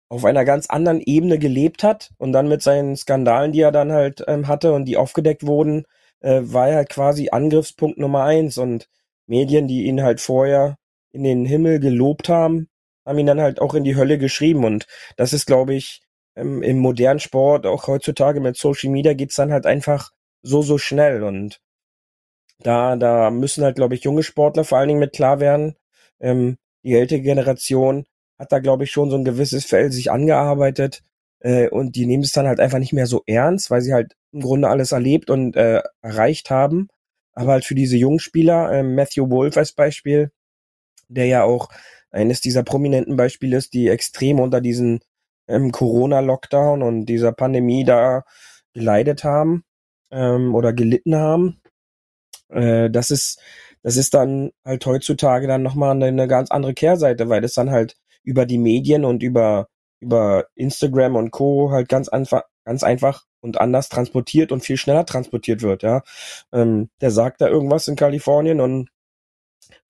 auf 0.09 0.25
einer 0.25 0.43
ganz 0.43 0.67
anderen 0.67 1.01
Ebene 1.01 1.37
gelebt 1.37 1.83
hat 1.83 2.11
und 2.17 2.33
dann 2.33 2.47
mit 2.47 2.63
seinen 2.63 2.95
Skandalen, 2.97 3.51
die 3.51 3.61
er 3.61 3.71
dann 3.71 3.91
halt 3.91 4.23
ähm, 4.27 4.47
hatte 4.47 4.73
und 4.73 4.85
die 4.85 4.97
aufgedeckt 4.97 5.45
wurden, 5.45 5.85
äh, 6.21 6.41
war 6.43 6.69
er 6.69 6.77
halt 6.77 6.89
quasi 6.89 7.29
Angriffspunkt 7.31 7.99
Nummer 7.99 8.23
eins 8.23 8.57
und 8.57 8.89
Medien, 9.27 9.67
die 9.67 9.85
ihn 9.85 10.01
halt 10.01 10.19
vorher 10.21 10.77
in 11.11 11.23
den 11.23 11.45
Himmel 11.45 11.79
gelobt 11.79 12.29
haben, 12.29 12.69
haben 13.05 13.19
ihn 13.19 13.27
dann 13.27 13.41
halt 13.41 13.61
auch 13.61 13.75
in 13.75 13.83
die 13.83 13.95
Hölle 13.95 14.17
geschrieben 14.17 14.65
und 14.65 14.87
das 15.15 15.33
ist, 15.33 15.45
glaube 15.45 15.75
ich, 15.75 16.01
ähm, 16.35 16.63
im 16.63 16.79
modernen 16.79 17.19
Sport, 17.19 17.67
auch 17.67 17.87
heutzutage 17.87 18.39
mit 18.41 18.57
Social 18.57 18.89
Media 18.89 19.13
geht's 19.13 19.35
dann 19.35 19.51
halt 19.51 19.65
einfach 19.67 20.11
so, 20.41 20.61
so 20.61 20.77
schnell 20.77 21.23
und 21.23 21.61
da, 22.59 22.95
da 22.95 23.31
müssen 23.31 23.63
halt, 23.63 23.75
glaube 23.75 23.95
ich, 23.95 24.03
junge 24.03 24.23
Sportler 24.23 24.63
vor 24.65 24.77
allen 24.77 24.89
Dingen 24.89 24.99
mit 24.99 25.13
klar 25.13 25.39
werden. 25.39 25.75
Ähm, 26.19 26.57
die 26.83 26.95
ältere 26.95 27.21
Generation 27.21 28.05
hat 28.37 28.51
da, 28.51 28.59
glaube 28.59 28.83
ich, 28.83 28.91
schon 28.91 29.09
so 29.09 29.17
ein 29.17 29.25
gewisses 29.25 29.65
Feld 29.65 29.93
sich 29.93 30.11
angearbeitet 30.11 31.01
äh, 31.39 31.69
und 31.69 31.95
die 31.95 32.05
nehmen 32.05 32.23
es 32.23 32.31
dann 32.31 32.47
halt 32.47 32.59
einfach 32.59 32.79
nicht 32.79 32.93
mehr 32.93 33.07
so 33.07 33.23
ernst, 33.27 33.71
weil 33.71 33.81
sie 33.81 33.93
halt 33.93 34.15
im 34.31 34.41
Grunde 34.41 34.69
alles 34.69 34.91
erlebt 34.91 35.29
und 35.29 35.55
äh, 35.55 35.81
erreicht 36.01 36.49
haben. 36.49 36.89
Aber 37.33 37.53
halt 37.53 37.65
für 37.65 37.75
diese 37.75 37.97
jungen 37.97 38.19
Spieler, 38.19 38.71
äh, 38.71 38.83
Matthew 38.83 39.29
Wolf 39.29 39.57
als 39.57 39.73
Beispiel, 39.73 40.31
der 41.07 41.25
ja 41.27 41.43
auch 41.43 41.69
eines 42.11 42.41
dieser 42.41 42.63
prominenten 42.63 43.15
Beispiele 43.15 43.57
ist, 43.57 43.73
die 43.73 43.87
extrem 43.87 44.39
unter 44.39 44.61
diesen 44.61 44.99
ähm, 45.47 45.71
Corona-Lockdown 45.71 46.81
und 46.83 47.05
dieser 47.05 47.31
Pandemie 47.31 47.83
da 47.85 48.23
geleidet 48.73 49.23
haben 49.23 49.63
ähm, 50.11 50.55
oder 50.55 50.73
gelitten 50.73 51.15
haben. 51.15 51.61
Äh, 52.49 52.89
das 52.89 53.11
ist, 53.11 53.39
das 53.83 53.97
ist 53.97 54.13
dann 54.13 54.51
halt 54.65 54.85
heutzutage 54.85 55.47
dann 55.47 55.63
nochmal 55.63 55.91
eine, 55.91 56.05
eine 56.07 56.27
ganz 56.27 56.51
andere 56.51 56.73
Kehrseite, 56.73 57.29
weil 57.29 57.41
das 57.41 57.53
dann 57.53 57.71
halt 57.71 57.95
über 58.23 58.45
die 58.45 58.57
Medien 58.57 59.05
und 59.05 59.23
über, 59.23 59.67
über 59.99 60.47
Instagram 60.55 61.15
und 61.15 61.31
Co. 61.31 61.71
halt 61.71 61.89
ganz 61.89 62.09
einfach, 62.09 62.43
ganz 62.65 62.83
einfach 62.83 63.25
und 63.41 63.59
anders 63.59 63.89
transportiert 63.89 64.51
und 64.51 64.61
viel 64.61 64.77
schneller 64.77 65.05
transportiert 65.05 65.61
wird, 65.61 65.83
ja. 65.83 66.03
Ähm, 66.51 66.89
der 67.01 67.11
sagt 67.11 67.41
da 67.41 67.47
irgendwas 67.47 67.87
in 67.87 67.95
Kalifornien 67.95 68.59
und 68.61 68.89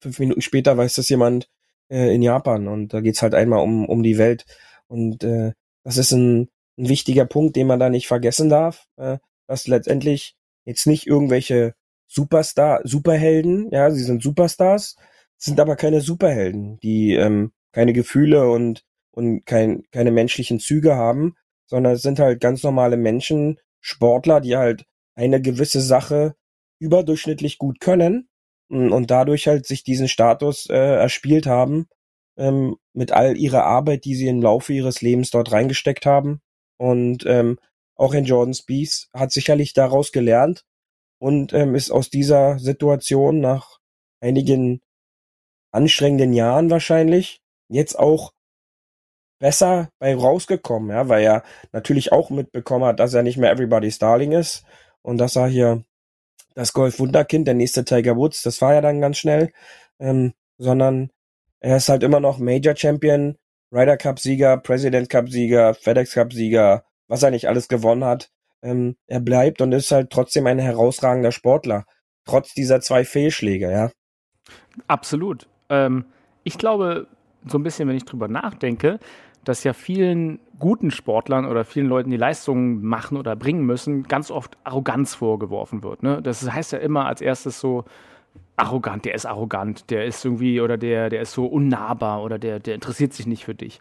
fünf 0.00 0.18
Minuten 0.18 0.40
später 0.42 0.76
weiß 0.76 0.94
das 0.94 1.08
jemand 1.08 1.48
äh, 1.90 2.14
in 2.14 2.22
Japan 2.22 2.68
und 2.68 2.94
da 2.94 3.00
geht's 3.00 3.22
halt 3.22 3.34
einmal 3.34 3.60
um, 3.60 3.86
um 3.88 4.02
die 4.02 4.18
Welt. 4.18 4.46
Und 4.88 5.24
äh, 5.24 5.52
das 5.84 5.96
ist 5.96 6.12
ein, 6.12 6.48
ein 6.78 6.88
wichtiger 6.88 7.26
Punkt, 7.26 7.56
den 7.56 7.66
man 7.66 7.80
da 7.80 7.90
nicht 7.90 8.08
vergessen 8.08 8.48
darf, 8.48 8.86
äh, 8.96 9.18
dass 9.50 9.66
letztendlich 9.66 10.36
jetzt 10.64 10.86
nicht 10.86 11.08
irgendwelche 11.08 11.74
Superstar, 12.06 12.82
Superhelden, 12.84 13.68
ja, 13.72 13.90
sie 13.90 14.04
sind 14.04 14.22
Superstars, 14.22 14.94
sind 15.36 15.58
aber 15.58 15.74
keine 15.74 16.00
Superhelden, 16.00 16.78
die 16.78 17.14
ähm, 17.14 17.50
keine 17.72 17.92
Gefühle 17.92 18.48
und, 18.48 18.84
und 19.10 19.44
kein, 19.46 19.82
keine 19.90 20.12
menschlichen 20.12 20.60
Züge 20.60 20.94
haben, 20.94 21.34
sondern 21.66 21.94
es 21.94 22.02
sind 22.02 22.20
halt 22.20 22.40
ganz 22.40 22.62
normale 22.62 22.96
Menschen, 22.96 23.58
Sportler, 23.80 24.40
die 24.40 24.56
halt 24.56 24.84
eine 25.16 25.42
gewisse 25.42 25.80
Sache 25.80 26.36
überdurchschnittlich 26.78 27.58
gut 27.58 27.80
können 27.80 28.28
mm, 28.68 28.92
und 28.92 29.10
dadurch 29.10 29.48
halt 29.48 29.66
sich 29.66 29.82
diesen 29.82 30.06
Status 30.06 30.66
äh, 30.70 30.76
erspielt 30.76 31.46
haben 31.46 31.88
ähm, 32.36 32.76
mit 32.92 33.10
all 33.10 33.36
ihrer 33.36 33.64
Arbeit, 33.64 34.04
die 34.04 34.14
sie 34.14 34.28
im 34.28 34.42
Laufe 34.42 34.72
ihres 34.72 35.00
Lebens 35.00 35.30
dort 35.30 35.50
reingesteckt 35.50 36.06
haben. 36.06 36.40
Und 36.76 37.24
ähm, 37.26 37.58
auch 38.00 38.14
in 38.14 38.24
Jordan 38.24 38.54
Spieth 38.54 39.08
hat 39.12 39.30
sicherlich 39.30 39.74
daraus 39.74 40.10
gelernt 40.10 40.64
und 41.18 41.52
ähm, 41.52 41.74
ist 41.74 41.90
aus 41.90 42.08
dieser 42.08 42.58
Situation 42.58 43.40
nach 43.40 43.78
einigen 44.20 44.80
anstrengenden 45.70 46.32
Jahren 46.32 46.70
wahrscheinlich 46.70 47.42
jetzt 47.68 47.98
auch 47.98 48.32
besser 49.38 49.90
bei 49.98 50.14
rausgekommen, 50.14 50.90
ja, 50.90 51.08
weil 51.08 51.22
er 51.22 51.44
natürlich 51.72 52.10
auch 52.10 52.30
mitbekommen 52.30 52.86
hat, 52.86 53.00
dass 53.00 53.12
er 53.12 53.22
nicht 53.22 53.36
mehr 53.36 53.52
Everybody's 53.52 53.98
Darling 53.98 54.32
ist 54.32 54.64
und 55.02 55.18
dass 55.18 55.36
er 55.36 55.48
hier 55.48 55.84
das 56.54 56.72
Golf-Wunderkind, 56.72 57.46
der 57.46 57.54
nächste 57.54 57.84
Tiger 57.84 58.16
Woods, 58.16 58.42
das 58.42 58.62
war 58.62 58.72
ja 58.72 58.80
dann 58.80 59.02
ganz 59.02 59.18
schnell, 59.18 59.52
ähm, 59.98 60.32
sondern 60.56 61.10
er 61.60 61.76
ist 61.76 61.90
halt 61.90 62.02
immer 62.02 62.20
noch 62.20 62.38
Major 62.38 62.74
Champion, 62.74 63.36
Ryder 63.70 63.98
Cup 63.98 64.18
Sieger, 64.18 64.56
President 64.56 65.10
Cup 65.10 65.28
Sieger, 65.28 65.74
FedEx 65.74 66.14
Cup 66.14 66.32
Sieger, 66.32 66.84
was 67.10 67.22
er 67.22 67.30
nicht 67.30 67.48
alles 67.48 67.68
gewonnen 67.68 68.04
hat. 68.04 68.30
Ähm, 68.62 68.96
er 69.06 69.20
bleibt 69.20 69.60
und 69.60 69.72
ist 69.72 69.90
halt 69.90 70.10
trotzdem 70.10 70.46
ein 70.46 70.58
herausragender 70.58 71.32
Sportler, 71.32 71.84
trotz 72.24 72.54
dieser 72.54 72.80
zwei 72.80 73.04
Fehlschläge, 73.04 73.70
ja. 73.70 73.90
Absolut. 74.86 75.48
Ähm, 75.68 76.04
ich 76.44 76.56
glaube, 76.56 77.06
so 77.46 77.58
ein 77.58 77.62
bisschen, 77.62 77.88
wenn 77.88 77.96
ich 77.96 78.04
drüber 78.04 78.28
nachdenke, 78.28 78.98
dass 79.44 79.64
ja 79.64 79.72
vielen 79.72 80.38
guten 80.58 80.90
Sportlern 80.90 81.46
oder 81.46 81.64
vielen 81.64 81.86
Leuten, 81.86 82.10
die 82.10 82.18
Leistungen 82.18 82.82
machen 82.82 83.16
oder 83.16 83.34
bringen 83.34 83.64
müssen, 83.64 84.02
ganz 84.04 84.30
oft 84.30 84.58
Arroganz 84.64 85.14
vorgeworfen 85.14 85.82
wird. 85.82 86.02
Ne? 86.02 86.20
Das 86.22 86.50
heißt 86.50 86.72
ja 86.72 86.78
immer 86.78 87.06
als 87.06 87.22
erstes 87.22 87.58
so, 87.58 87.84
arrogant, 88.56 89.06
der 89.06 89.14
ist 89.14 89.26
arrogant, 89.26 89.90
der 89.90 90.04
ist 90.04 90.24
irgendwie 90.24 90.60
oder 90.60 90.76
der, 90.76 91.08
der 91.08 91.22
ist 91.22 91.32
so 91.32 91.46
unnahbar 91.46 92.22
oder 92.22 92.38
der, 92.38 92.60
der 92.60 92.74
interessiert 92.74 93.14
sich 93.14 93.26
nicht 93.26 93.44
für 93.44 93.54
dich. 93.54 93.80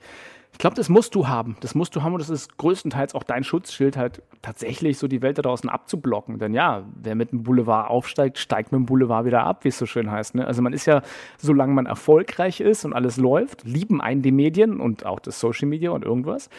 Ich 0.52 0.58
glaube, 0.58 0.76
das 0.76 0.90
musst 0.90 1.16
du 1.16 1.28
haben. 1.28 1.56
Das 1.62 1.74
musst 1.74 1.96
du 1.96 2.04
haben 2.04 2.14
und 2.14 2.20
das 2.20 2.30
ist 2.30 2.58
größtenteils 2.58 3.16
auch 3.16 3.24
dein 3.24 3.44
Schutzschild, 3.44 3.96
halt 3.96 4.22
tatsächlich 4.42 4.98
so 4.98 5.08
die 5.08 5.22
Welt 5.22 5.38
da 5.38 5.42
draußen 5.42 5.70
abzublocken. 5.70 6.38
Denn 6.38 6.54
ja, 6.54 6.84
wer 7.02 7.16
mit 7.16 7.32
dem 7.32 7.44
Boulevard 7.44 7.90
aufsteigt, 7.90 8.38
steigt 8.38 8.72
mit 8.72 8.80
dem 8.80 8.86
Boulevard 8.86 9.26
wieder 9.26 9.44
ab, 9.44 9.64
wie 9.64 9.70
es 9.70 9.78
so 9.78 9.86
schön 9.86 10.12
heißt. 10.12 10.36
Ne? 10.36 10.46
Also 10.46 10.62
man 10.62 10.74
ist 10.74 10.86
ja, 10.86 11.02
solange 11.38 11.74
man 11.74 11.86
erfolgreich 11.86 12.60
ist 12.60 12.84
und 12.84 12.94
alles 12.94 13.18
läuft, 13.18 13.64
lieben 13.64 14.02
einen 14.02 14.22
die 14.22 14.32
Medien 14.32 14.82
und 14.82 15.06
auch 15.06 15.20
das 15.20 15.40
Social 15.40 15.68
Media 15.68 15.92
und 15.92 16.04
irgendwas. 16.04 16.50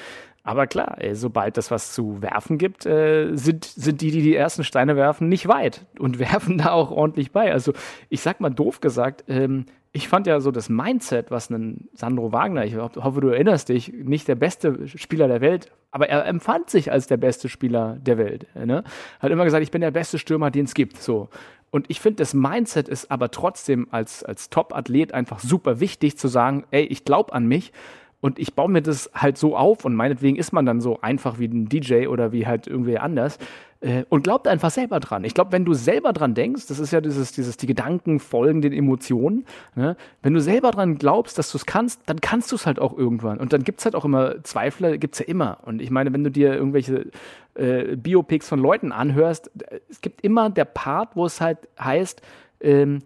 Aber 0.42 0.66
klar, 0.66 0.96
ey, 0.98 1.14
sobald 1.14 1.58
es 1.58 1.70
was 1.70 1.92
zu 1.92 2.22
werfen 2.22 2.56
gibt, 2.56 2.86
äh, 2.86 3.34
sind, 3.34 3.64
sind 3.64 4.00
die, 4.00 4.10
die 4.10 4.22
die 4.22 4.34
ersten 4.34 4.64
Steine 4.64 4.96
werfen, 4.96 5.28
nicht 5.28 5.48
weit 5.48 5.86
und 5.98 6.18
werfen 6.18 6.58
da 6.58 6.72
auch 6.72 6.90
ordentlich 6.90 7.32
bei. 7.32 7.52
Also 7.52 7.72
ich 8.08 8.20
sag 8.20 8.40
mal 8.40 8.50
doof 8.50 8.80
gesagt, 8.80 9.24
ähm, 9.28 9.66
ich 9.92 10.08
fand 10.08 10.26
ja 10.26 10.40
so 10.40 10.50
das 10.50 10.68
Mindset, 10.68 11.30
was 11.30 11.50
ein 11.50 11.88
Sandro 11.94 12.32
Wagner, 12.32 12.64
ich 12.64 12.76
hoffe, 12.76 13.20
du 13.20 13.28
erinnerst 13.28 13.68
dich, 13.68 13.92
nicht 13.92 14.28
der 14.28 14.36
beste 14.36 14.86
Spieler 14.86 15.26
der 15.26 15.40
Welt, 15.40 15.72
aber 15.90 16.08
er 16.08 16.24
empfand 16.26 16.70
sich 16.70 16.92
als 16.92 17.08
der 17.08 17.16
beste 17.16 17.48
Spieler 17.48 17.98
der 18.00 18.16
Welt. 18.16 18.46
Ne? 18.54 18.84
Hat 19.18 19.32
immer 19.32 19.44
gesagt, 19.44 19.64
ich 19.64 19.72
bin 19.72 19.80
der 19.80 19.90
beste 19.90 20.18
Stürmer, 20.18 20.52
den 20.52 20.66
es 20.66 20.74
gibt. 20.74 20.98
So. 20.98 21.28
Und 21.70 21.86
ich 21.88 22.00
finde, 22.00 22.16
das 22.16 22.34
Mindset 22.34 22.88
ist 22.88 23.10
aber 23.10 23.32
trotzdem 23.32 23.88
als, 23.90 24.22
als 24.22 24.48
Top-Athlet 24.48 25.12
einfach 25.12 25.40
super 25.40 25.80
wichtig 25.80 26.16
zu 26.16 26.28
sagen, 26.28 26.64
ey, 26.70 26.84
ich 26.84 27.04
glaube 27.04 27.32
an 27.32 27.46
mich 27.46 27.72
und 28.20 28.38
ich 28.38 28.54
baue 28.54 28.70
mir 28.70 28.82
das 28.82 29.10
halt 29.14 29.38
so 29.38 29.56
auf 29.56 29.84
und 29.84 29.94
meinetwegen 29.94 30.36
ist 30.36 30.52
man 30.52 30.66
dann 30.66 30.80
so 30.80 31.00
einfach 31.00 31.38
wie 31.38 31.46
ein 31.46 31.68
DJ 31.68 32.06
oder 32.06 32.32
wie 32.32 32.46
halt 32.46 32.66
irgendwie 32.66 32.98
anders 32.98 33.38
äh, 33.80 34.04
und 34.08 34.22
glaubt 34.22 34.46
einfach 34.46 34.70
selber 34.70 35.00
dran. 35.00 35.24
Ich 35.24 35.34
glaube, 35.34 35.52
wenn 35.52 35.64
du 35.64 35.72
selber 35.72 36.12
dran 36.12 36.34
denkst, 36.34 36.66
das 36.66 36.78
ist 36.78 36.92
ja 36.92 37.00
dieses, 37.00 37.32
dieses, 37.32 37.56
die 37.56 37.66
Gedanken 37.66 38.20
folgen 38.20 38.60
den 38.60 38.72
Emotionen, 38.72 39.46
ne? 39.74 39.96
wenn 40.22 40.34
du 40.34 40.40
selber 40.40 40.70
dran 40.70 40.98
glaubst, 40.98 41.38
dass 41.38 41.50
du 41.50 41.58
es 41.58 41.66
kannst, 41.66 42.02
dann 42.06 42.20
kannst 42.20 42.52
du 42.52 42.56
es 42.56 42.66
halt 42.66 42.78
auch 42.78 42.96
irgendwann. 42.96 43.38
Und 43.38 43.52
dann 43.52 43.64
gibt 43.64 43.80
es 43.80 43.86
halt 43.86 43.94
auch 43.94 44.04
immer 44.04 44.42
Zweifler, 44.44 44.98
gibt 44.98 45.14
es 45.14 45.20
ja 45.20 45.26
immer. 45.26 45.58
Und 45.64 45.80
ich 45.80 45.90
meine, 45.90 46.12
wenn 46.12 46.24
du 46.24 46.30
dir 46.30 46.54
irgendwelche 46.54 47.10
äh, 47.54 47.96
Biopics 47.96 48.48
von 48.48 48.58
Leuten 48.58 48.92
anhörst, 48.92 49.50
es 49.88 50.00
gibt 50.02 50.20
immer 50.20 50.50
der 50.50 50.66
Part, 50.66 51.16
wo 51.16 51.24
es 51.24 51.40
halt 51.40 51.58
heißt, 51.78 52.20
ähm, 52.60 53.00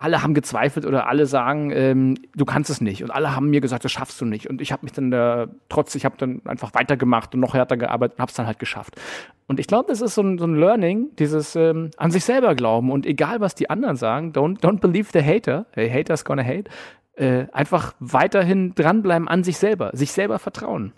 alle 0.00 0.22
haben 0.22 0.32
gezweifelt 0.32 0.86
oder 0.86 1.08
alle 1.08 1.26
sagen, 1.26 1.70
ähm, 1.72 2.16
du 2.34 2.46
kannst 2.46 2.70
es 2.70 2.80
nicht. 2.80 3.02
Und 3.02 3.10
alle 3.10 3.36
haben 3.36 3.50
mir 3.50 3.60
gesagt, 3.60 3.84
das 3.84 3.92
schaffst 3.92 4.18
du 4.18 4.24
nicht. 4.24 4.48
Und 4.48 4.62
ich 4.62 4.72
habe 4.72 4.82
mich 4.82 4.92
dann 4.92 5.10
da, 5.10 5.48
trotz, 5.68 5.94
ich 5.94 6.06
habe 6.06 6.16
dann 6.16 6.40
einfach 6.46 6.72
weitergemacht 6.72 7.34
und 7.34 7.40
noch 7.40 7.52
härter 7.52 7.76
gearbeitet 7.76 8.16
und 8.16 8.22
habe 8.22 8.30
es 8.30 8.34
dann 8.34 8.46
halt 8.46 8.58
geschafft. 8.58 8.98
Und 9.46 9.60
ich 9.60 9.66
glaube, 9.66 9.88
das 9.88 10.00
ist 10.00 10.14
so 10.14 10.22
ein, 10.22 10.38
so 10.38 10.46
ein 10.46 10.54
Learning, 10.54 11.08
dieses 11.18 11.54
ähm, 11.54 11.90
an 11.98 12.10
sich 12.10 12.24
selber 12.24 12.54
glauben. 12.54 12.90
Und 12.90 13.04
egal, 13.04 13.40
was 13.40 13.54
die 13.54 13.68
anderen 13.68 13.96
sagen, 13.96 14.32
don't, 14.32 14.60
don't 14.60 14.80
believe 14.80 15.10
the 15.12 15.22
hater. 15.22 15.66
Hey, 15.72 15.90
haters 15.90 16.24
gonna 16.24 16.42
hate. 16.42 16.70
Äh, 17.16 17.48
einfach 17.52 17.94
weiterhin 18.00 18.74
dranbleiben 18.74 19.28
an 19.28 19.44
sich 19.44 19.58
selber, 19.58 19.90
sich 19.92 20.12
selber 20.12 20.38
vertrauen. 20.38 20.94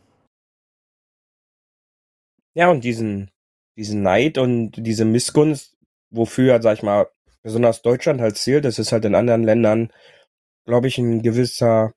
Ja, 2.55 2.71
und 2.71 2.85
diesen, 2.85 3.33
diesen 3.77 4.03
Neid 4.03 4.39
und 4.39 4.75
diese 4.77 5.05
Missgunst, 5.05 5.77
wofür, 6.11 6.63
sag 6.63 6.77
ich 6.77 6.83
mal, 6.85 7.09
besonders 7.43 7.83
Deutschland 7.83 8.21
halt 8.21 8.37
zählt. 8.37 8.65
Das 8.65 8.79
ist 8.79 8.93
halt 8.93 9.05
in 9.05 9.15
anderen 9.15 9.45
Ländern, 9.45 9.93
glaube 10.67 10.89
ich, 10.89 10.99
ein 10.99 11.23
gewisser 11.23 11.93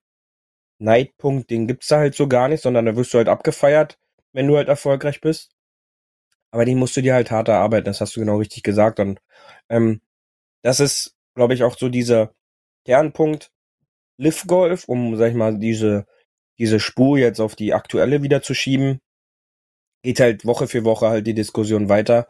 Neidpunkt, 0.79 1.49
den 1.49 1.67
gibt's 1.67 1.87
da 1.87 1.97
halt 1.99 2.15
so 2.15 2.27
gar 2.27 2.47
nicht, 2.49 2.61
sondern 2.61 2.85
da 2.85 2.95
wirst 2.95 3.13
du 3.13 3.17
halt 3.17 3.29
abgefeiert, 3.29 3.97
wenn 4.33 4.47
du 4.47 4.57
halt 4.57 4.67
erfolgreich 4.67 5.21
bist. 5.21 5.51
Aber 6.51 6.65
den 6.65 6.77
musst 6.79 6.97
du 6.97 7.01
dir 7.01 7.13
halt 7.13 7.31
hart 7.31 7.47
erarbeiten, 7.49 7.85
das 7.85 8.01
hast 8.01 8.15
du 8.15 8.21
genau 8.21 8.37
richtig 8.37 8.63
gesagt. 8.63 8.99
Und 8.99 9.19
ähm, 9.69 10.01
das 10.63 10.79
ist, 10.79 11.15
glaube 11.35 11.53
ich, 11.53 11.63
auch 11.63 11.77
so 11.77 11.89
dieser 11.89 12.33
Kernpunkt 12.85 13.51
Live 14.17 14.47
Golf, 14.47 14.85
um, 14.87 15.15
sag 15.17 15.29
ich 15.29 15.35
mal, 15.35 15.57
diese, 15.59 16.05
diese 16.57 16.79
Spur 16.79 17.17
jetzt 17.17 17.39
auf 17.41 17.55
die 17.55 17.73
aktuelle 17.73 18.23
wieder 18.23 18.41
zu 18.41 18.53
schieben. 18.53 19.01
Geht 20.03 20.19
halt 20.19 20.45
Woche 20.45 20.67
für 20.67 20.85
Woche 20.85 21.09
halt 21.09 21.27
die 21.27 21.33
Diskussion 21.33 21.89
weiter. 21.89 22.27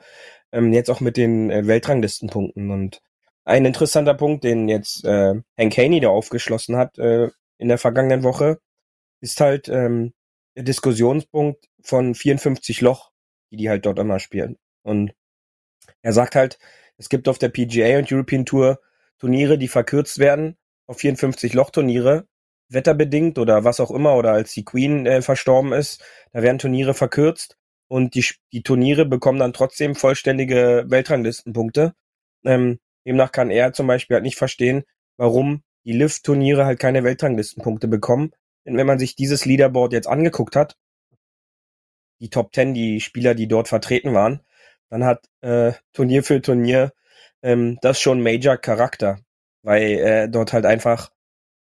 Ähm, 0.52 0.74
jetzt 0.74 0.90
auch 0.90 1.02
mit 1.02 1.18
den 1.18 1.52
äh, 1.52 1.68
Weltranglistenpunkten. 1.68 2.72
Und 2.72 3.02
ein 3.46 3.66
interessanter 3.66 4.16
Punkt, 4.16 4.44
den 4.44 4.68
jetzt 4.68 5.06
äh, 5.06 5.36
Hank 5.58 5.78
Haney 5.78 6.00
da 6.00 6.10
aufgeschlossen 6.10 6.76
hat 6.76 6.98
äh, 6.98 7.30
in 7.58 7.68
der 7.70 7.78
vergangenen 7.78 8.24
Woche, 8.24 8.60
ist 9.22 9.40
halt 9.40 9.70
ähm, 9.70 10.14
der 10.56 10.64
Diskussionspunkt 10.64 11.66
von 11.82 12.16
54 12.16 12.82
Loch, 12.82 13.12
die 13.52 13.58
die 13.58 13.70
halt 13.70 13.86
dort 13.86 14.00
immer 14.00 14.20
spielen. 14.20 14.58
Und 14.84 15.14
er 16.02 16.14
sagt 16.14 16.36
halt, 16.36 16.58
es 16.98 17.10
gibt 17.10 17.28
auf 17.28 17.38
der 17.38 17.50
PGA 17.50 18.00
und 18.00 18.12
European 18.12 18.46
Tour 18.46 18.80
Turniere, 19.20 19.58
die 19.58 19.68
verkürzt 19.68 20.20
werden 20.20 20.58
auf 20.88 20.98
54 20.98 21.54
Loch 21.54 21.70
Turniere, 21.70 22.28
wetterbedingt 22.70 23.38
oder 23.38 23.64
was 23.64 23.80
auch 23.80 23.92
immer, 23.92 24.16
oder 24.16 24.32
als 24.34 24.54
die 24.54 24.66
Queen 24.66 25.06
äh, 25.06 25.22
verstorben 25.22 25.74
ist, 25.74 26.04
da 26.32 26.42
werden 26.42 26.60
Turniere 26.60 26.94
verkürzt 26.94 27.58
und 27.88 28.16
die, 28.16 28.26
die 28.52 28.64
Turniere 28.64 29.06
bekommen 29.06 29.40
dann 29.40 29.54
trotzdem 29.54 29.96
vollständige 29.96 30.86
Weltranglistenpunkte. 30.88 31.94
Ähm, 32.44 32.80
demnach 33.06 33.32
kann 33.32 33.50
er 33.50 33.74
zum 33.74 33.88
Beispiel 33.88 34.16
halt 34.16 34.24
nicht 34.24 34.38
verstehen, 34.38 34.84
warum 35.18 35.64
die 35.86 35.94
Lift-Turniere 35.94 36.66
halt 36.66 36.80
keine 36.80 37.04
Weltranglistenpunkte 37.04 37.88
bekommen. 37.88 38.32
Denn 38.66 38.78
wenn 38.78 38.88
man 38.88 39.00
sich 39.00 39.16
dieses 39.16 39.46
Leaderboard 39.46 39.94
jetzt 39.94 40.08
angeguckt 40.08 40.56
hat, 40.56 40.78
die 42.20 42.30
Top 42.30 42.52
Ten, 42.52 42.74
die 42.74 43.02
Spieler, 43.02 43.36
die 43.36 43.48
dort 43.48 43.68
vertreten 43.68 44.14
waren, 44.14 44.42
dann 44.90 45.04
hat 45.04 45.26
äh, 45.42 45.74
Turnier 45.94 46.24
für 46.24 46.42
Turnier 46.42 46.94
ähm, 47.44 47.78
das 47.82 48.00
schon 48.00 48.22
Major-Charakter, 48.22 49.20
weil 49.62 49.84
äh, 49.84 50.30
dort 50.30 50.54
halt 50.54 50.66
einfach 50.66 51.12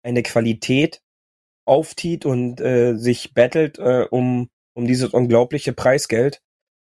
eine 0.03 0.23
Qualität 0.23 1.03
auftiet 1.67 2.25
und 2.25 2.61
äh, 2.61 2.95
sich 2.97 3.35
battelt 3.35 3.79
äh, 3.79 4.07
um 4.11 4.49
um 4.75 4.87
dieses 4.87 5.11
unglaubliche 5.11 5.73
Preisgeld, 5.73 6.43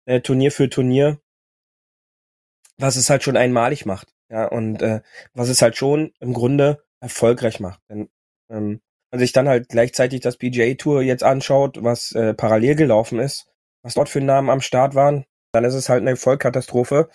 äh, 0.06 0.22
Turnier 0.22 0.52
für 0.52 0.70
Turnier, 0.70 1.20
was 2.78 2.96
es 2.96 3.10
halt 3.10 3.24
schon 3.24 3.38
einmalig 3.38 3.86
macht. 3.86 4.13
Ja, 4.34 4.48
und 4.48 4.82
äh, 4.82 5.02
was 5.36 5.50
es 5.50 5.62
halt 5.62 5.78
schon 5.78 6.12
im 6.20 6.34
Grunde 6.34 6.84
erfolgreich 7.00 7.60
macht. 7.60 7.82
Wenn 7.88 8.10
ähm, 8.50 8.82
man 9.12 9.20
sich 9.20 9.32
dann 9.32 9.48
halt 9.48 9.70
gleichzeitig 9.70 10.22
das 10.22 10.38
PGA 10.38 10.74
Tour 10.74 11.04
jetzt 11.04 11.24
anschaut, 11.24 11.84
was 11.84 12.14
äh, 12.14 12.34
parallel 12.34 12.76
gelaufen 12.76 13.20
ist, 13.20 13.46
was 13.84 13.94
dort 13.94 14.10
für 14.10 14.22
Namen 14.22 14.50
am 14.50 14.62
Start 14.62 14.96
waren, 14.96 15.26
dann 15.52 15.66
ist 15.66 15.76
es 15.76 15.88
halt 15.88 16.02
eine 16.02 16.16
Vollkatastrophe, 16.16 17.10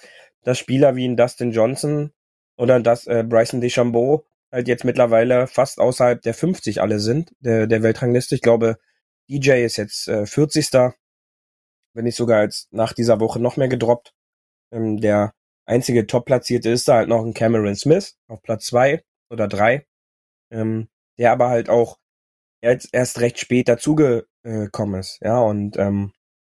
dass 0.45 0.59
Spieler 0.59 0.95
wie 0.95 1.09
ein 1.09 1.17
Dustin 1.17 1.51
Johnson 1.51 2.13
oder 2.57 2.79
das 2.79 3.09
äh, 3.09 3.25
Bryson 3.29 3.61
DeChambeau 3.61 4.25
halt 4.53 4.69
jetzt 4.69 4.85
mittlerweile 4.85 5.49
fast 5.49 5.81
außerhalb 5.81 6.23
der 6.23 6.35
50 6.35 6.81
alle 6.81 7.01
sind, 7.01 7.33
der, 7.41 7.67
der 7.67 7.83
Weltrangliste. 7.83 8.37
Ich 8.37 8.43
glaube, 8.43 8.79
DJ 9.29 9.65
ist 9.65 9.77
jetzt 9.77 10.07
äh, 10.07 10.25
40. 10.25 10.71
Wenn 11.95 12.05
nicht 12.05 12.17
sogar 12.17 12.45
jetzt 12.45 12.73
nach 12.73 12.93
dieser 12.93 13.19
Woche 13.19 13.41
noch 13.41 13.57
mehr 13.57 13.69
gedroppt. 13.69 14.15
Ähm, 14.71 15.01
der 15.01 15.35
einzige 15.69 16.07
Top-Platzierte 16.07 16.71
ist 16.71 16.89
da 16.89 16.95
halt 16.97 17.09
noch 17.09 17.25
ein 17.25 17.35
Cameron 17.35 17.77
Smith 17.77 18.17
auf 18.29 18.43
Platz 18.43 18.67
zwei 18.67 19.05
oder 19.31 19.49
drei. 19.49 19.87
Ähm, 20.51 20.89
der 21.19 21.33
aber 21.33 21.49
halt 21.51 21.69
auch 21.69 21.99
erst, 22.63 22.89
erst 22.93 23.21
recht 23.21 23.39
spät 23.39 23.69
dazugekommen 23.69 25.01
ist. 25.01 25.19
Ja, 25.21 25.41
und 25.41 25.77
ähm, 25.77 26.13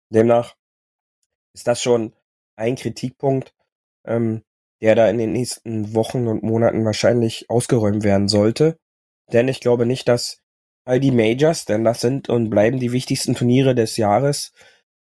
demnach 0.10 0.56
ist 1.54 1.68
das 1.68 1.82
schon 1.82 2.14
ein 2.56 2.76
Kritikpunkt, 2.76 3.54
ähm, 4.06 4.44
der 4.82 4.96
da 4.96 5.10
in 5.10 5.18
den 5.18 5.34
nächsten 5.34 5.94
Wochen 5.94 6.28
und 6.28 6.44
Monaten 6.44 6.86
wahrscheinlich 6.86 7.50
ausgeräumt 7.50 8.04
werden 8.04 8.28
sollte. 8.28 8.78
Denn 9.32 9.48
ich 9.48 9.60
glaube 9.60 9.86
nicht, 9.86 10.08
dass 10.08 10.40
all 10.86 11.00
die 11.00 11.12
Majors, 11.12 11.66
denn 11.66 11.84
das 11.84 12.02
sind 12.02 12.30
und 12.30 12.50
bleiben 12.50 12.80
die 12.80 12.92
wichtigsten 12.92 13.36
Turniere 13.36 13.76
des 13.76 13.98
Jahres, 13.98 14.54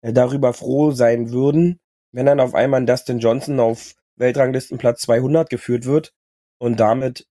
äh, 0.01 0.13
darüber 0.13 0.53
froh 0.53 0.91
sein 0.91 1.31
würden, 1.31 1.79
wenn 2.11 2.25
dann 2.25 2.39
auf 2.39 2.55
einmal 2.55 2.85
Dustin 2.85 3.19
Johnson 3.19 3.59
auf 3.59 3.95
Weltranglistenplatz 4.15 5.01
200 5.01 5.49
geführt 5.49 5.85
wird 5.85 6.13
und 6.57 6.79
damit 6.79 7.27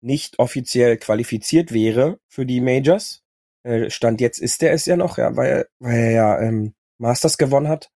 nicht 0.00 0.38
offiziell 0.38 0.96
qualifiziert 0.96 1.72
wäre 1.72 2.20
für 2.28 2.46
die 2.46 2.60
Majors. 2.60 3.22
Äh, 3.64 3.90
Stand 3.90 4.20
jetzt 4.20 4.38
ist 4.38 4.62
er 4.62 4.72
es 4.72 4.86
ja 4.86 4.96
noch, 4.96 5.18
ja, 5.18 5.36
weil, 5.36 5.68
weil 5.78 5.98
er 5.98 6.10
ja 6.10 6.40
ähm, 6.40 6.74
Masters 6.98 7.38
gewonnen 7.38 7.68
hat 7.68 7.90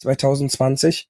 2020. 0.00 1.08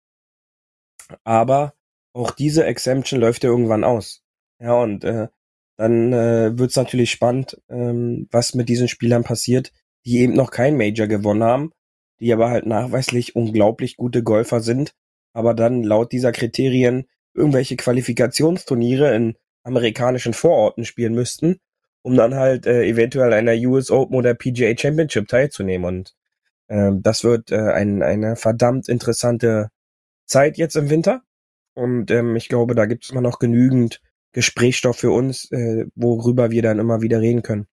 Aber 1.25 1.75
auch 2.13 2.31
diese 2.31 2.65
Exemption 2.65 3.21
läuft 3.21 3.45
ja 3.45 3.51
irgendwann 3.51 3.85
aus. 3.85 4.23
Ja, 4.61 4.75
und 4.75 5.05
äh, 5.05 5.29
dann 5.77 6.13
äh, 6.13 6.59
wird 6.59 6.71
es 6.71 6.77
natürlich 6.77 7.11
spannend, 7.11 7.61
ähm, 7.69 8.29
was 8.31 8.55
mit 8.55 8.69
diesen 8.69 8.89
Spielern 8.89 9.23
passiert, 9.23 9.73
die 10.05 10.19
eben 10.19 10.35
noch 10.35 10.51
kein 10.51 10.77
Major 10.77 11.07
gewonnen 11.07 11.45
haben, 11.45 11.73
die 12.21 12.33
aber 12.33 12.51
halt 12.51 12.67
nachweislich 12.67 13.37
unglaublich 13.37 13.97
gute 13.97 14.23
Golfer 14.23 14.61
sind, 14.61 14.95
aber 15.33 15.55
dann 15.55 15.83
laut 15.83 16.13
dieser 16.13 16.33
Kriterien 16.33 17.07
irgendwelche 17.35 17.77
Qualifikationsturniere 17.77 19.15
in 19.15 19.37
amerikanischen 19.63 20.35
Vororten 20.35 20.85
spielen 20.85 21.15
müssten, 21.15 21.61
um 22.03 22.17
dann 22.17 22.35
halt 22.35 22.67
äh, 22.67 22.85
eventuell 22.85 23.33
einer 23.33 23.55
US 23.69 23.91
Open 23.91 24.17
oder 24.17 24.35
PGA 24.35 24.77
Championship 24.77 25.29
teilzunehmen. 25.29 25.87
Und 25.87 26.15
äh, 26.69 26.91
das 26.95 27.25
wird 27.25 27.53
äh, 27.53 27.73
ein, 27.73 28.03
eine 28.03 28.37
verdammt 28.37 28.89
interessante 28.89 29.71
Zeit 30.27 30.59
jetzt 30.59 30.77
im 30.77 30.91
Winter. 30.91 31.23
Und 31.75 32.11
ähm, 32.11 32.35
ich 32.37 32.49
glaube, 32.49 32.75
da 32.75 32.87
gibt 32.87 33.05
es 33.05 33.11
immer 33.11 33.21
noch 33.21 33.39
genügend 33.39 34.01
Gesprächsstoff 34.33 34.97
für 34.99 35.11
uns, 35.11 35.51
äh, 35.53 35.87
worüber 35.95 36.51
wir 36.51 36.63
dann 36.63 36.79
immer 36.79 37.03
wieder 37.03 37.21
reden 37.21 37.43
können. 37.43 37.67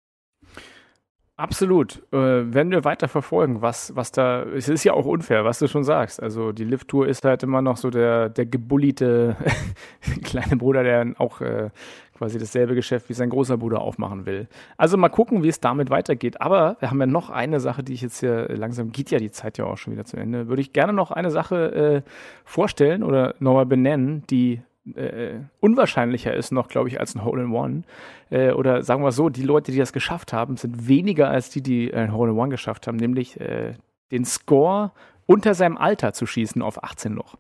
Absolut. 1.37 2.01
Äh, 2.13 2.55
werden 2.55 2.71
wir 2.71 2.85
weiter 2.85 3.09
verfolgen, 3.09 3.61
was, 3.61 3.97
was 3.97 4.13
da, 4.13 4.45
es 4.45 4.69
ist 4.69 4.85
ja 4.85 4.93
auch 4.93 5.05
unfair, 5.05 5.45
was 5.45 5.59
du 5.59 5.67
schon 5.67 5.83
sagst. 5.83 6.23
Also 6.23 6.53
die 6.53 6.63
Lift-Tour 6.63 7.09
ist 7.09 7.25
halt 7.25 7.43
immer 7.43 7.61
noch 7.61 7.77
so 7.77 7.91
der, 7.91 8.29
der 8.29 8.47
gebulliete 8.47 9.37
kleine 10.23 10.57
Bruder, 10.57 10.85
der 10.85 11.13
auch 11.19 11.41
äh, 11.41 11.71
quasi 12.17 12.39
dasselbe 12.39 12.77
Geschäft 12.77 13.09
wie 13.09 13.15
sein 13.15 13.31
großer 13.31 13.57
Bruder 13.57 13.81
aufmachen 13.81 14.27
will. 14.27 14.47
Also 14.77 14.97
mal 14.97 15.09
gucken, 15.09 15.43
wie 15.43 15.49
es 15.49 15.59
damit 15.59 15.91
weitergeht. 15.91 16.41
Aber 16.41 16.77
wir 16.79 16.91
haben 16.91 17.01
ja 17.01 17.07
noch 17.07 17.31
eine 17.31 17.59
Sache, 17.59 17.83
die 17.83 17.95
ich 17.95 18.03
jetzt 18.03 18.21
hier 18.21 18.49
langsam, 18.51 18.93
geht 18.93 19.11
ja 19.11 19.19
die 19.19 19.33
Zeit 19.33 19.59
ja 19.59 19.65
auch 19.65 19.77
schon 19.77 19.93
wieder 19.93 20.05
zu 20.05 20.17
Ende, 20.17 20.47
würde 20.47 20.63
ich 20.63 20.73
gerne 20.73 20.93
noch 20.93 21.11
eine 21.11 21.33
Sache 21.33 21.73
äh, 21.75 22.11
vorstellen 22.45 23.03
oder 23.03 23.35
nochmal 23.41 23.67
benennen, 23.67 24.23
die 24.31 24.63
äh, 24.95 25.41
unwahrscheinlicher 25.61 26.35
ist 26.35 26.53
noch, 26.53 26.69
glaube 26.69 26.89
ich, 26.89 27.01
als 27.01 27.15
ein 27.15 27.25
Hole-in-One. 27.25 27.83
Äh, 28.31 28.53
oder 28.53 28.83
sagen 28.83 29.03
wir 29.03 29.13
so, 29.13 29.29
die 29.29 29.43
Leute, 29.43 29.73
die 29.73 29.79
das 29.79 29.93
geschafft 29.93 30.33
haben, 30.33 30.57
sind 30.57 30.89
weniger 30.89 31.29
als 31.29 31.51
die, 31.51 31.63
die 31.63 31.93
ein 31.93 32.13
Hole-in-One 32.13 32.51
geschafft 32.51 32.87
haben, 32.87 32.97
nämlich 32.97 33.41
äh, 33.41 33.75
den 34.11 34.25
Score 34.25 34.93
unter 35.27 35.55
seinem 35.55 35.77
Alter 35.79 36.13
zu 36.13 36.27
schießen 36.27 36.61
auf 36.63 36.83
18 36.85 37.15
Loch. 37.15 37.37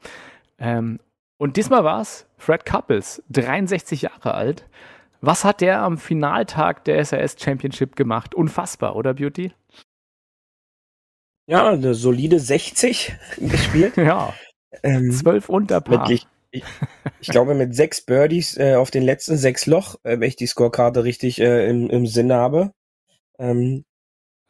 Ähm, 0.59 0.99
und 1.36 1.57
diesmal 1.57 1.84
war 1.84 2.01
es 2.01 2.26
Fred 2.38 2.64
Couples, 2.64 3.22
63 3.30 4.03
Jahre 4.03 4.34
alt. 4.34 4.66
Was 5.20 5.45
hat 5.45 5.61
der 5.61 5.82
am 5.82 5.99
Finaltag 5.99 6.84
der 6.84 7.05
SAS 7.05 7.36
Championship 7.38 7.97
gemacht? 7.97 8.34
Unfassbar, 8.34 8.97
oder 8.97 9.14
Beauty? 9.14 9.53
Ja, 11.47 11.68
eine 11.68 11.95
solide 11.95 12.38
60 12.38 13.14
gespielt. 13.38 13.97
ja. 13.97 14.32
Ähm, 14.82 15.12
12 15.12 15.49
unter 15.49 15.80
Paar. 15.80 16.09
Mit, 16.09 16.26
ich, 16.55 16.64
ich 17.20 17.28
glaube, 17.28 17.55
mit 17.55 17.74
sechs 17.74 18.00
Birdies 18.00 18.57
äh, 18.57 18.74
auf 18.74 18.90
den 18.90 19.02
letzten 19.02 19.36
sechs 19.36 19.66
Loch, 19.66 19.96
äh, 20.05 20.20
wenn 20.20 20.28
ich 20.28 20.36
die 20.36 20.46
Scorekarte 20.46 21.05
richtig 21.05 21.40
äh, 21.40 21.68
im, 21.68 21.90
im 21.90 22.07
Sinn 22.07 22.32
habe. 22.32 22.72
Ähm, 23.38 23.84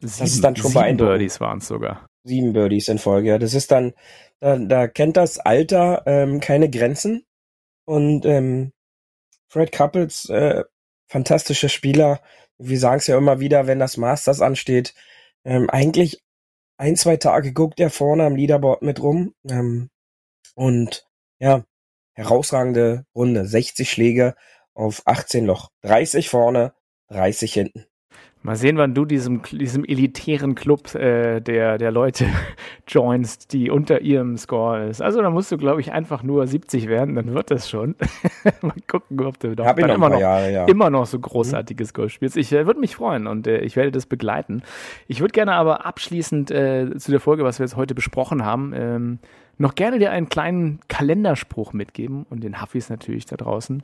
sieben, 0.01 0.19
das 0.19 0.21
ist 0.21 0.45
dann 0.45 0.57
schon 0.57 0.71
sieben 0.71 0.97
Birdies 0.97 1.41
waren 1.41 1.59
es 1.59 1.69
sogar. 1.69 2.07
Sieben 2.25 2.53
Birdies 2.53 2.89
in 2.89 2.99
Folge, 2.99 3.31
ja. 3.31 3.39
Das 3.39 3.55
ist 3.55 3.71
dann, 3.71 3.93
da, 4.41 4.57
da 4.57 4.89
kennt 4.89 5.17
das 5.17 5.39
Alter 5.39 6.03
ähm, 6.07 6.41
keine 6.41 6.71
Grenzen. 6.71 7.25
Und 7.87 8.25
ähm, 8.25 8.73
Fred 9.49 9.73
Couples, 9.73 10.29
äh, 10.31 10.65
fantastischer 11.09 11.69
Spieler. 11.69 12.21
Wir 12.59 12.79
sagen 12.79 12.99
es 12.99 13.07
ja 13.07 13.19
immer 13.19 13.41
wieder, 13.41 13.67
wenn 13.67 13.79
das 13.79 13.97
Masters 13.97 14.41
ansteht. 14.41 14.95
Ähm, 15.45 15.69
eigentlich 15.71 16.23
ein, 16.77 16.97
zwei 16.97 17.17
Tage 17.19 17.53
guckt 17.53 17.79
er 17.79 17.91
vorne 17.91 18.25
am 18.25 18.37
Leaderboard 18.37 18.83
mit 18.83 19.03
rum. 19.03 19.35
Ähm, 19.49 19.91
und 20.55 21.07
ja, 21.41 21.65
herausragende 22.15 23.05
Runde. 23.15 23.47
60 23.47 23.91
Schläge 23.91 24.35
auf 24.73 25.03
18 25.05 25.47
Loch. 25.47 25.71
30 25.83 26.29
vorne, 26.29 26.73
30 27.09 27.53
hinten. 27.53 27.87
Mal 28.45 28.57
sehen, 28.57 28.77
wann 28.77 28.93
du 28.93 29.07
diesem, 29.07 29.41
diesem 29.51 29.87
elitären 29.87 30.55
Club 30.55 30.95
äh, 30.95 31.41
der, 31.41 31.79
der 31.79 31.91
Leute 31.91 32.27
joinst, 32.87 33.55
die 33.55 33.71
unter 33.71 34.03
ihrem 34.03 34.37
Score 34.37 34.85
ist. 34.85 35.01
Also 35.01 35.23
da 35.23 35.31
musst 35.31 35.51
du, 35.51 35.57
glaube 35.57 35.81
ich, 35.81 35.93
einfach 35.93 36.23
nur 36.23 36.47
70 36.47 36.87
werden, 36.87 37.15
dann 37.15 37.33
wird 37.33 37.51
das 37.51 37.71
schon. 37.71 37.95
Mal 38.61 38.75
gucken, 38.87 39.19
ob 39.25 39.41
du 39.41 39.57
doch 39.57 39.65
dann 39.65 39.89
immer, 39.89 40.11
noch, 40.11 40.21
Jahre, 40.21 40.53
ja. 40.53 40.67
immer 40.67 40.91
noch 40.91 41.07
so 41.07 41.19
großartiges 41.19 41.95
Golf 41.95 42.13
spielst. 42.13 42.37
Ich 42.37 42.53
äh, 42.53 42.67
würde 42.67 42.81
mich 42.81 42.97
freuen 42.97 43.27
und 43.27 43.47
äh, 43.47 43.61
ich 43.61 43.77
werde 43.77 43.93
das 43.93 44.05
begleiten. 44.05 44.63
Ich 45.09 45.21
würde 45.21 45.33
gerne 45.33 45.55
aber 45.55 45.87
abschließend 45.87 46.51
äh, 46.51 46.99
zu 46.99 47.13
der 47.13 47.21
Folge, 47.21 47.45
was 47.45 47.59
wir 47.61 47.65
jetzt 47.65 47.77
heute 47.77 47.95
besprochen 47.95 48.45
haben, 48.45 48.75
ähm, 48.77 49.19
noch 49.59 49.75
gerne 49.75 49.99
dir 49.99 50.11
einen 50.11 50.29
kleinen 50.29 50.81
Kalenderspruch 50.89 51.73
mitgeben 51.73 52.27
und 52.31 52.43
den 52.43 52.61
Huffis 52.61 52.91
natürlich 52.91 53.27
da 53.27 53.37
draußen. 53.37 53.83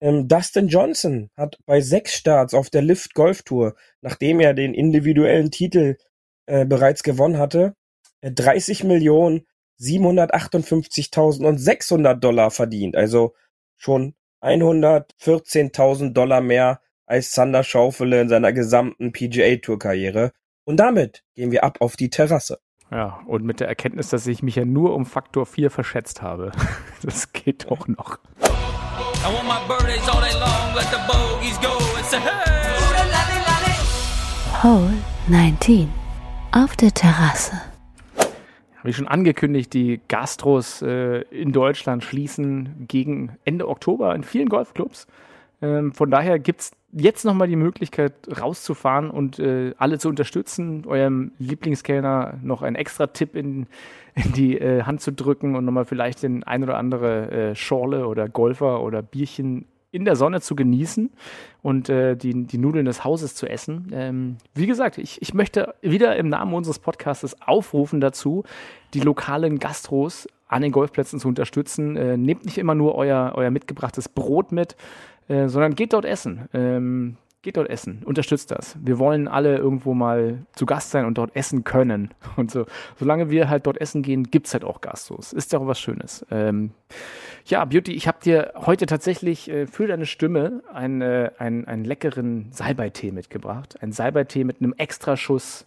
Ähm, 0.01 0.27
Dustin 0.29 0.69
Johnson 0.69 1.31
hat 1.37 1.59
bei 1.67 1.81
sechs 1.81 2.15
Starts 2.15 2.55
auf 2.55 2.71
der 2.71 2.83
Lift 2.83 3.15
Golf 3.15 3.43
Tour, 3.43 3.77
nachdem 4.01 4.41
er 4.41 4.55
den 4.55 4.75
individuellen 4.75 5.53
Titel 5.53 5.97
äh, 6.51 6.67
bereits 6.67 7.05
gewonnen 7.05 7.39
hatte, 7.39 7.75
30 8.23 8.83
äh, 8.83 8.87
Millionen 8.87 9.47
758.600 9.81 12.15
Dollar 12.15 12.51
verdient. 12.51 12.97
Also 12.97 13.35
schon 13.77 14.15
114.000 14.43 16.13
Dollar 16.13 16.41
mehr 16.41 16.81
als 17.07 17.31
Sander 17.33 17.63
Schaufele 17.63 18.21
in 18.21 18.29
seiner 18.29 18.53
gesamten 18.53 19.13
PGA-Tour-Karriere. 19.13 20.33
Und 20.65 20.79
damit 20.79 21.23
gehen 21.35 21.53
wir 21.53 21.65
ab 21.65 21.79
auf 21.81 21.97
die 21.97 22.11
Terrasse. 22.11 22.61
Ja, 22.91 23.21
und 23.27 23.45
mit 23.45 23.61
der 23.61 23.69
Erkenntnis, 23.69 24.09
dass 24.09 24.27
ich 24.27 24.43
mich 24.43 24.57
ja 24.57 24.65
nur 24.65 24.95
um 24.95 25.07
Faktor 25.07 25.47
4 25.47 25.71
verschätzt 25.71 26.23
habe. 26.23 26.51
Das 27.03 27.33
geht 27.33 27.71
doch 27.71 27.89
noch. 27.89 28.19
Hole 34.63 34.93
19 35.29 35.89
auf 36.53 36.77
der 36.77 36.93
Terrasse 36.93 37.61
wie 38.83 38.93
schon 38.93 39.09
angekündigt, 39.09 39.73
die 39.75 40.01
Gastros 40.09 40.83
äh, 40.83 41.21
in 41.31 41.53
Deutschland 41.53 42.05
schließen 42.05 42.87
gegen 42.89 43.37
Ende 43.45 43.69
Oktober 43.69 44.15
in 44.15 44.23
vielen 44.23 44.49
Golfclubs. 44.49 45.07
Ähm, 45.63 45.93
von 45.93 46.11
daher 46.11 46.39
gibt 46.39 46.61
es 46.61 46.73
jetzt 46.93 47.25
nochmal 47.25 47.49
die 47.49 47.57
Möglichkeit, 47.57 48.15
rauszufahren 48.41 49.11
und 49.11 49.39
äh, 49.39 49.75
alle 49.79 49.99
zu 49.99 50.09
unterstützen, 50.09 50.85
eurem 50.87 51.33
Lieblingskellner 51.39 52.39
noch 52.43 52.63
einen 52.63 52.77
extra 52.77 53.09
Tipp 53.09 53.37
in, 53.37 53.67
in 54.15 54.33
die 54.33 54.59
äh, 54.59 54.83
Hand 54.83 55.03
zu 55.03 55.13
drücken 55.13 55.55
und 55.57 55.65
nochmal 55.65 55.85
vielleicht 55.85 56.23
den 56.23 56.43
ein 56.45 56.63
oder 56.63 56.79
andere 56.79 57.31
äh, 57.31 57.55
Schorle 57.55 58.07
oder 58.07 58.29
Golfer 58.29 58.83
oder 58.83 59.03
Bierchen 59.03 59.67
in 59.93 60.05
der 60.05 60.17
Sonne 60.17 60.41
zu 60.41 60.55
genießen 60.55 61.11
und 61.63 61.89
äh, 61.89 62.17
die, 62.17 62.47
die 62.47 62.59
Nudeln 62.59 62.85
des 62.85 63.05
Hauses 63.05 63.35
zu 63.35 63.49
essen. 63.49 63.91
Ähm, 63.93 64.37
wie 64.55 64.67
gesagt, 64.67 64.99
ich, 64.99 65.21
ich 65.21 65.35
möchte 65.35 65.75
wieder 65.83 66.17
im 66.17 66.29
Namen 66.29 66.55
unseres 66.55 66.79
Podcasts 66.79 67.37
aufrufen 67.41 68.01
dazu, 68.01 68.45
die 68.95 69.01
lokalen 69.01 69.59
Gastros 69.59 70.29
an 70.49 70.63
den 70.63 70.73
Golfplätzen 70.73 71.19
zu 71.19 71.29
unterstützen. 71.29 71.97
Äh, 71.97 72.17
nehmt 72.17 72.45
nicht 72.45 72.59
immer 72.59 72.75
nur 72.75 72.95
euer, 72.95 73.33
euer 73.35 73.51
mitgebrachtes 73.51 74.09
Brot 74.09 74.53
mit, 74.53 74.77
äh, 75.29 75.49
sondern 75.49 75.75
geht 75.75 75.93
dort 75.93 76.05
essen. 76.05 76.49
Ähm, 76.53 77.17
geht 77.43 77.57
dort 77.57 77.71
essen, 77.71 78.03
unterstützt 78.05 78.51
das. 78.51 78.77
Wir 78.83 78.99
wollen 78.99 79.27
alle 79.27 79.57
irgendwo 79.57 79.95
mal 79.95 80.45
zu 80.53 80.67
Gast 80.67 80.91
sein 80.91 81.07
und 81.07 81.17
dort 81.17 81.35
essen 81.35 81.65
können. 81.65 82.13
Und 82.37 82.51
so, 82.51 82.67
solange 82.97 83.31
wir 83.31 83.49
halt 83.49 83.67
dort 83.67 83.81
essen 83.81 84.03
gehen, 84.03 84.25
gibt 84.25 84.47
es 84.47 84.53
halt 84.53 84.65
auch 84.65 84.81
Gastros. 84.81 85.33
Ist 85.33 85.53
ja 85.53 85.59
auch 85.59 85.67
was 85.67 85.81
Schönes. 85.81 86.25
Ähm, 86.31 86.71
ja, 87.47 87.65
Beauty, 87.65 87.93
ich 87.93 88.07
habe 88.07 88.19
dir 88.23 88.53
heute 88.55 88.87
tatsächlich 88.87 89.51
äh, 89.51 89.67
für 89.67 89.87
deine 89.87 90.07
Stimme 90.07 90.63
einen, 90.73 91.01
äh, 91.01 91.31
einen, 91.39 91.67
einen 91.67 91.85
leckeren 91.85 92.53
Salbeitee 92.53 93.11
mitgebracht. 93.11 93.83
Ein 93.83 93.93
Salbeitee 93.93 94.45
mit 94.45 94.61
einem 94.61 94.75
Extraschuss 94.77 95.65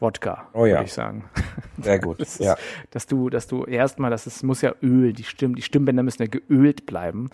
Wodka, 0.00 0.48
oh 0.54 0.64
ja. 0.64 0.76
würde 0.76 0.84
ich 0.86 0.92
sagen. 0.92 1.24
Sehr 1.78 1.98
gut. 1.98 2.18
ist, 2.20 2.40
ja. 2.40 2.56
Dass 2.90 3.06
du, 3.06 3.30
dass 3.30 3.46
du 3.46 3.64
erstmal, 3.64 4.10
das 4.10 4.26
ist, 4.26 4.42
muss 4.42 4.62
ja 4.62 4.74
Öl, 4.82 5.12
die 5.12 5.24
Stimmen, 5.24 5.54
die 5.54 5.62
Stimmbänder 5.62 6.02
müssen 6.02 6.22
ja 6.22 6.28
geölt 6.28 6.86
bleiben. 6.86 7.30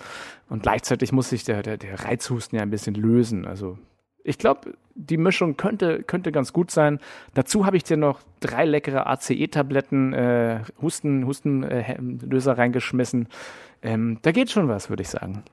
Und 0.48 0.62
gleichzeitig 0.62 1.12
muss 1.12 1.30
sich 1.30 1.44
der, 1.44 1.62
der, 1.62 1.76
der 1.76 2.04
Reizhusten 2.04 2.56
ja 2.56 2.62
ein 2.62 2.70
bisschen 2.70 2.94
lösen. 2.94 3.46
Also 3.46 3.78
ich 4.24 4.38
glaube, 4.38 4.74
die 4.96 5.18
Mischung 5.18 5.56
könnte, 5.56 6.02
könnte 6.02 6.32
ganz 6.32 6.52
gut 6.52 6.72
sein. 6.72 6.98
Dazu 7.34 7.64
habe 7.64 7.76
ich 7.76 7.84
dir 7.84 7.96
noch 7.96 8.20
drei 8.40 8.64
leckere 8.64 9.06
ACE-Tabletten, 9.06 10.12
äh, 10.12 10.60
Husten, 10.82 11.26
Hustenlöser 11.26 12.52
äh, 12.52 12.54
reingeschmissen. 12.54 13.28
Ähm, 13.82 14.18
da 14.22 14.32
geht 14.32 14.50
schon 14.50 14.68
was, 14.68 14.90
würde 14.90 15.02
ich 15.02 15.08
sagen. 15.08 15.44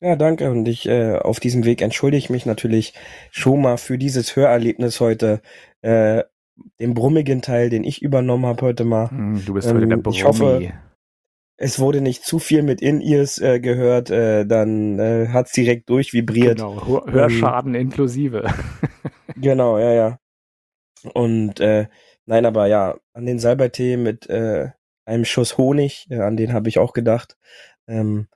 Ja, 0.00 0.16
danke. 0.16 0.50
Und 0.50 0.66
ich 0.68 0.86
äh, 0.86 1.16
auf 1.16 1.40
diesem 1.40 1.64
Weg 1.64 1.82
entschuldige 1.82 2.18
ich 2.18 2.30
mich 2.30 2.46
natürlich 2.46 2.94
schon 3.30 3.60
mal 3.60 3.76
für 3.76 3.98
dieses 3.98 4.36
Hörerlebnis 4.36 5.00
heute. 5.00 5.40
Äh, 5.82 6.24
den 6.80 6.94
brummigen 6.94 7.40
Teil, 7.40 7.70
den 7.70 7.84
ich 7.84 8.02
übernommen 8.02 8.46
habe 8.46 8.62
heute 8.62 8.84
mal. 8.84 9.10
Hm, 9.10 9.44
du 9.44 9.54
bist 9.54 9.68
ähm, 9.68 9.76
heute 9.76 9.86
der 9.86 9.96
Brummi. 9.98 10.16
Ich 10.16 10.24
hoffe, 10.24 10.72
es 11.56 11.80
wurde 11.80 12.00
nicht 12.00 12.24
zu 12.24 12.38
viel 12.38 12.62
mit 12.62 12.80
In-Ears 12.80 13.38
äh, 13.38 13.60
gehört, 13.60 14.10
äh, 14.10 14.46
dann 14.46 14.98
äh, 14.98 15.28
hat's 15.28 15.52
direkt 15.52 15.90
durchvibriert. 15.90 16.58
Genau, 16.58 17.06
Hörschaden 17.06 17.74
ähm, 17.74 17.82
inklusive. 17.82 18.44
genau, 19.36 19.78
ja, 19.78 19.92
ja. 19.92 20.18
Und 21.14 21.60
äh, 21.60 21.88
nein, 22.26 22.46
aber 22.46 22.66
ja, 22.66 22.96
an 23.12 23.26
den 23.26 23.38
Salbeitee 23.38 23.96
mit 23.96 24.28
äh, 24.30 24.70
einem 25.04 25.24
Schuss 25.24 25.58
Honig, 25.58 26.06
äh, 26.10 26.20
an 26.20 26.36
den 26.36 26.52
habe 26.52 26.68
ich 26.68 26.78
auch 26.78 26.92
gedacht. 26.92 27.36
Ähm, 27.88 28.28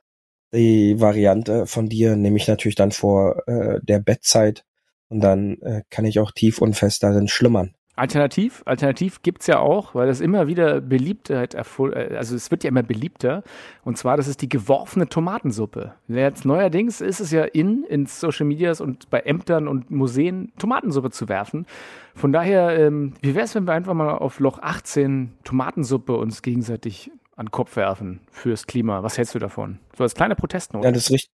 die 0.53 0.99
Variante 0.99 1.65
von 1.65 1.89
dir 1.89 2.15
nehme 2.15 2.37
ich 2.37 2.47
natürlich 2.47 2.75
dann 2.75 2.91
vor 2.91 3.47
äh, 3.47 3.79
der 3.81 3.99
Bettzeit 3.99 4.63
und 5.09 5.21
dann 5.21 5.59
äh, 5.61 5.83
kann 5.89 6.05
ich 6.05 6.19
auch 6.19 6.31
tief 6.31 6.59
und 6.59 6.75
fest 6.75 7.03
darin 7.03 7.27
schlummern. 7.27 7.73
Alternativ, 7.95 8.63
alternativ 8.65 9.21
gibt's 9.21 9.45
ja 9.45 9.59
auch, 9.59 9.93
weil 9.93 10.07
das 10.07 10.19
immer 10.19 10.47
wieder 10.47 10.81
Beliebtheit 10.81 11.53
erfol 11.53 11.93
äh, 11.93 12.15
also 12.17 12.35
es 12.35 12.49
wird 12.49 12.63
ja 12.63 12.69
immer 12.69 12.81
beliebter. 12.81 13.43
Und 13.83 13.99
zwar, 13.99 14.17
das 14.17 14.27
ist 14.27 14.41
die 14.41 14.49
geworfene 14.49 15.07
Tomatensuppe. 15.07 15.93
Jetzt 16.07 16.43
neuerdings 16.43 17.01
ist 17.01 17.19
es 17.19 17.29
ja 17.29 17.43
in, 17.43 17.83
in 17.83 18.07
Social 18.07 18.47
Medias 18.47 18.81
und 18.81 19.11
bei 19.11 19.19
Ämtern 19.19 19.67
und 19.67 19.91
Museen 19.91 20.53
Tomatensuppe 20.57 21.11
zu 21.11 21.29
werfen. 21.29 21.67
Von 22.15 22.31
daher, 22.31 22.79
ähm, 22.79 23.13
wie 23.21 23.35
wäre 23.35 23.45
es, 23.45 23.53
wenn 23.53 23.67
wir 23.67 23.73
einfach 23.73 23.93
mal 23.93 24.09
auf 24.09 24.39
Loch 24.39 24.57
18 24.59 25.33
Tomatensuppe 25.43 26.17
uns 26.17 26.41
gegenseitig 26.41 27.11
an 27.35 27.47
den 27.47 27.51
Kopf 27.51 27.75
werfen 27.75 28.21
fürs 28.31 28.67
Klima? 28.67 29.03
Was 29.03 29.17
hältst 29.17 29.35
du 29.35 29.39
davon? 29.39 29.79
So 29.97 30.03
als 30.03 30.15
kleine 30.15 30.35
Protestnote. 30.35 30.85
Ja, 30.85 30.91
das 30.91 31.05
ist 31.05 31.11
richtig. 31.11 31.31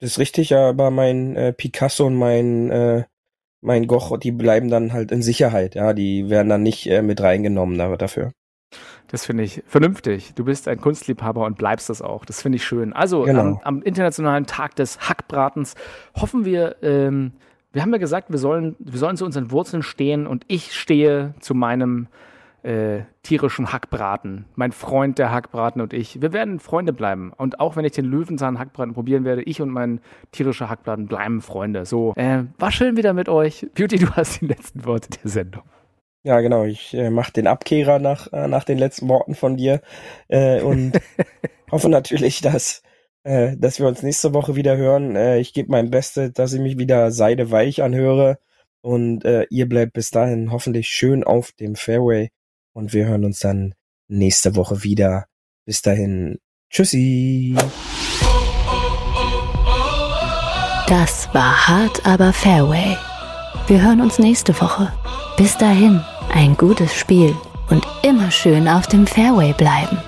Das 0.00 0.10
ist 0.10 0.18
richtig, 0.18 0.56
aber 0.56 0.90
mein 0.90 1.36
äh, 1.36 1.52
Picasso 1.52 2.06
und 2.06 2.16
mein 2.16 2.70
äh, 2.70 3.04
mein 3.62 3.86
Goch, 3.86 4.18
die 4.18 4.32
bleiben 4.32 4.68
dann 4.68 4.92
halt 4.92 5.12
in 5.12 5.22
Sicherheit, 5.22 5.76
ja, 5.76 5.94
die 5.94 6.28
werden 6.28 6.48
dann 6.48 6.62
nicht 6.62 6.86
äh, 6.88 7.00
mit 7.00 7.20
reingenommen 7.20 7.78
dafür. 7.96 8.32
Das 9.08 9.26
finde 9.26 9.44
ich 9.44 9.62
vernünftig. 9.66 10.32
Du 10.34 10.44
bist 10.44 10.68
ein 10.68 10.80
Kunstliebhaber 10.80 11.44
und 11.44 11.58
bleibst 11.58 11.90
das 11.90 12.02
auch. 12.02 12.24
Das 12.24 12.42
finde 12.42 12.56
ich 12.56 12.64
schön. 12.64 12.92
Also 12.92 13.22
genau. 13.22 13.40
am, 13.40 13.60
am, 13.62 13.82
Internationalen 13.82 14.46
Tag 14.46 14.74
des 14.76 15.08
Hackbratens 15.08 15.74
hoffen 16.14 16.44
wir, 16.44 16.76
ähm, 16.82 17.32
wir 17.72 17.82
haben 17.82 17.92
ja 17.92 17.98
gesagt, 17.98 18.30
wir 18.30 18.38
sollen, 18.38 18.74
wir 18.78 18.98
sollen 18.98 19.16
zu 19.16 19.24
unseren 19.24 19.50
Wurzeln 19.50 19.82
stehen 19.82 20.26
und 20.26 20.44
ich 20.48 20.74
stehe 20.74 21.34
zu 21.40 21.54
meinem 21.54 22.08
äh, 22.62 23.02
tierischen 23.22 23.72
Hackbraten. 23.72 24.46
Mein 24.54 24.72
Freund 24.72 25.18
der 25.18 25.32
Hackbraten 25.32 25.80
und 25.82 25.92
ich. 25.92 26.20
Wir 26.22 26.32
werden 26.32 26.60
Freunde 26.60 26.92
bleiben. 26.92 27.32
Und 27.36 27.60
auch 27.60 27.76
wenn 27.76 27.84
ich 27.84 27.92
den 27.92 28.04
Löwenzahn 28.04 28.58
Hackbraten 28.58 28.94
probieren 28.94 29.24
werde, 29.24 29.42
ich 29.42 29.60
und 29.60 29.70
mein 29.70 30.00
tierischer 30.30 30.70
Hackbraten 30.70 31.06
bleiben 31.06 31.40
Freunde. 31.40 31.84
So, 31.86 32.12
äh, 32.16 32.44
war 32.58 32.70
schön 32.70 32.96
wieder 32.96 33.12
mit 33.12 33.28
euch. 33.28 33.66
Beauty, 33.74 33.98
du 33.98 34.10
hast 34.10 34.40
die 34.40 34.46
letzten 34.46 34.84
Worte 34.84 35.08
der 35.10 35.30
Sendung. 35.30 35.62
Ja, 36.24 36.40
genau. 36.40 36.64
Ich 36.64 36.94
äh, 36.94 37.10
mache 37.10 37.32
den 37.32 37.48
Abkehrer 37.48 37.98
nach, 37.98 38.32
äh, 38.32 38.46
nach 38.46 38.64
den 38.64 38.78
letzten 38.78 39.08
Worten 39.08 39.34
von 39.34 39.56
dir 39.56 39.80
äh, 40.28 40.60
und 40.60 40.92
hoffe 41.70 41.88
natürlich, 41.88 42.40
dass, 42.42 42.82
äh, 43.24 43.56
dass 43.56 43.80
wir 43.80 43.88
uns 43.88 44.04
nächste 44.04 44.32
Woche 44.32 44.54
wieder 44.54 44.76
hören. 44.76 45.16
Äh, 45.16 45.38
ich 45.40 45.52
gebe 45.52 45.72
mein 45.72 45.90
Bestes, 45.90 46.32
dass 46.32 46.52
ich 46.52 46.60
mich 46.60 46.78
wieder 46.78 47.10
seideweich 47.10 47.82
anhöre 47.82 48.38
und 48.82 49.24
äh, 49.24 49.46
ihr 49.50 49.68
bleibt 49.68 49.94
bis 49.94 50.10
dahin 50.12 50.52
hoffentlich 50.52 50.88
schön 50.88 51.24
auf 51.24 51.50
dem 51.52 51.74
Fairway 51.74 52.30
und 52.72 52.92
wir 52.92 53.06
hören 53.06 53.24
uns 53.24 53.38
dann 53.40 53.74
nächste 54.08 54.56
Woche 54.56 54.82
wieder. 54.82 55.26
Bis 55.64 55.82
dahin. 55.82 56.38
Tschüssi. 56.70 57.54
Das 60.88 61.32
war 61.32 61.68
hart, 61.68 62.04
aber 62.06 62.32
Fairway. 62.32 62.96
Wir 63.66 63.82
hören 63.82 64.00
uns 64.00 64.18
nächste 64.18 64.58
Woche. 64.60 64.92
Bis 65.36 65.56
dahin, 65.56 66.02
ein 66.32 66.56
gutes 66.56 66.94
Spiel 66.94 67.34
und 67.70 67.86
immer 68.02 68.30
schön 68.30 68.68
auf 68.68 68.86
dem 68.86 69.06
Fairway 69.06 69.52
bleiben. 69.54 69.98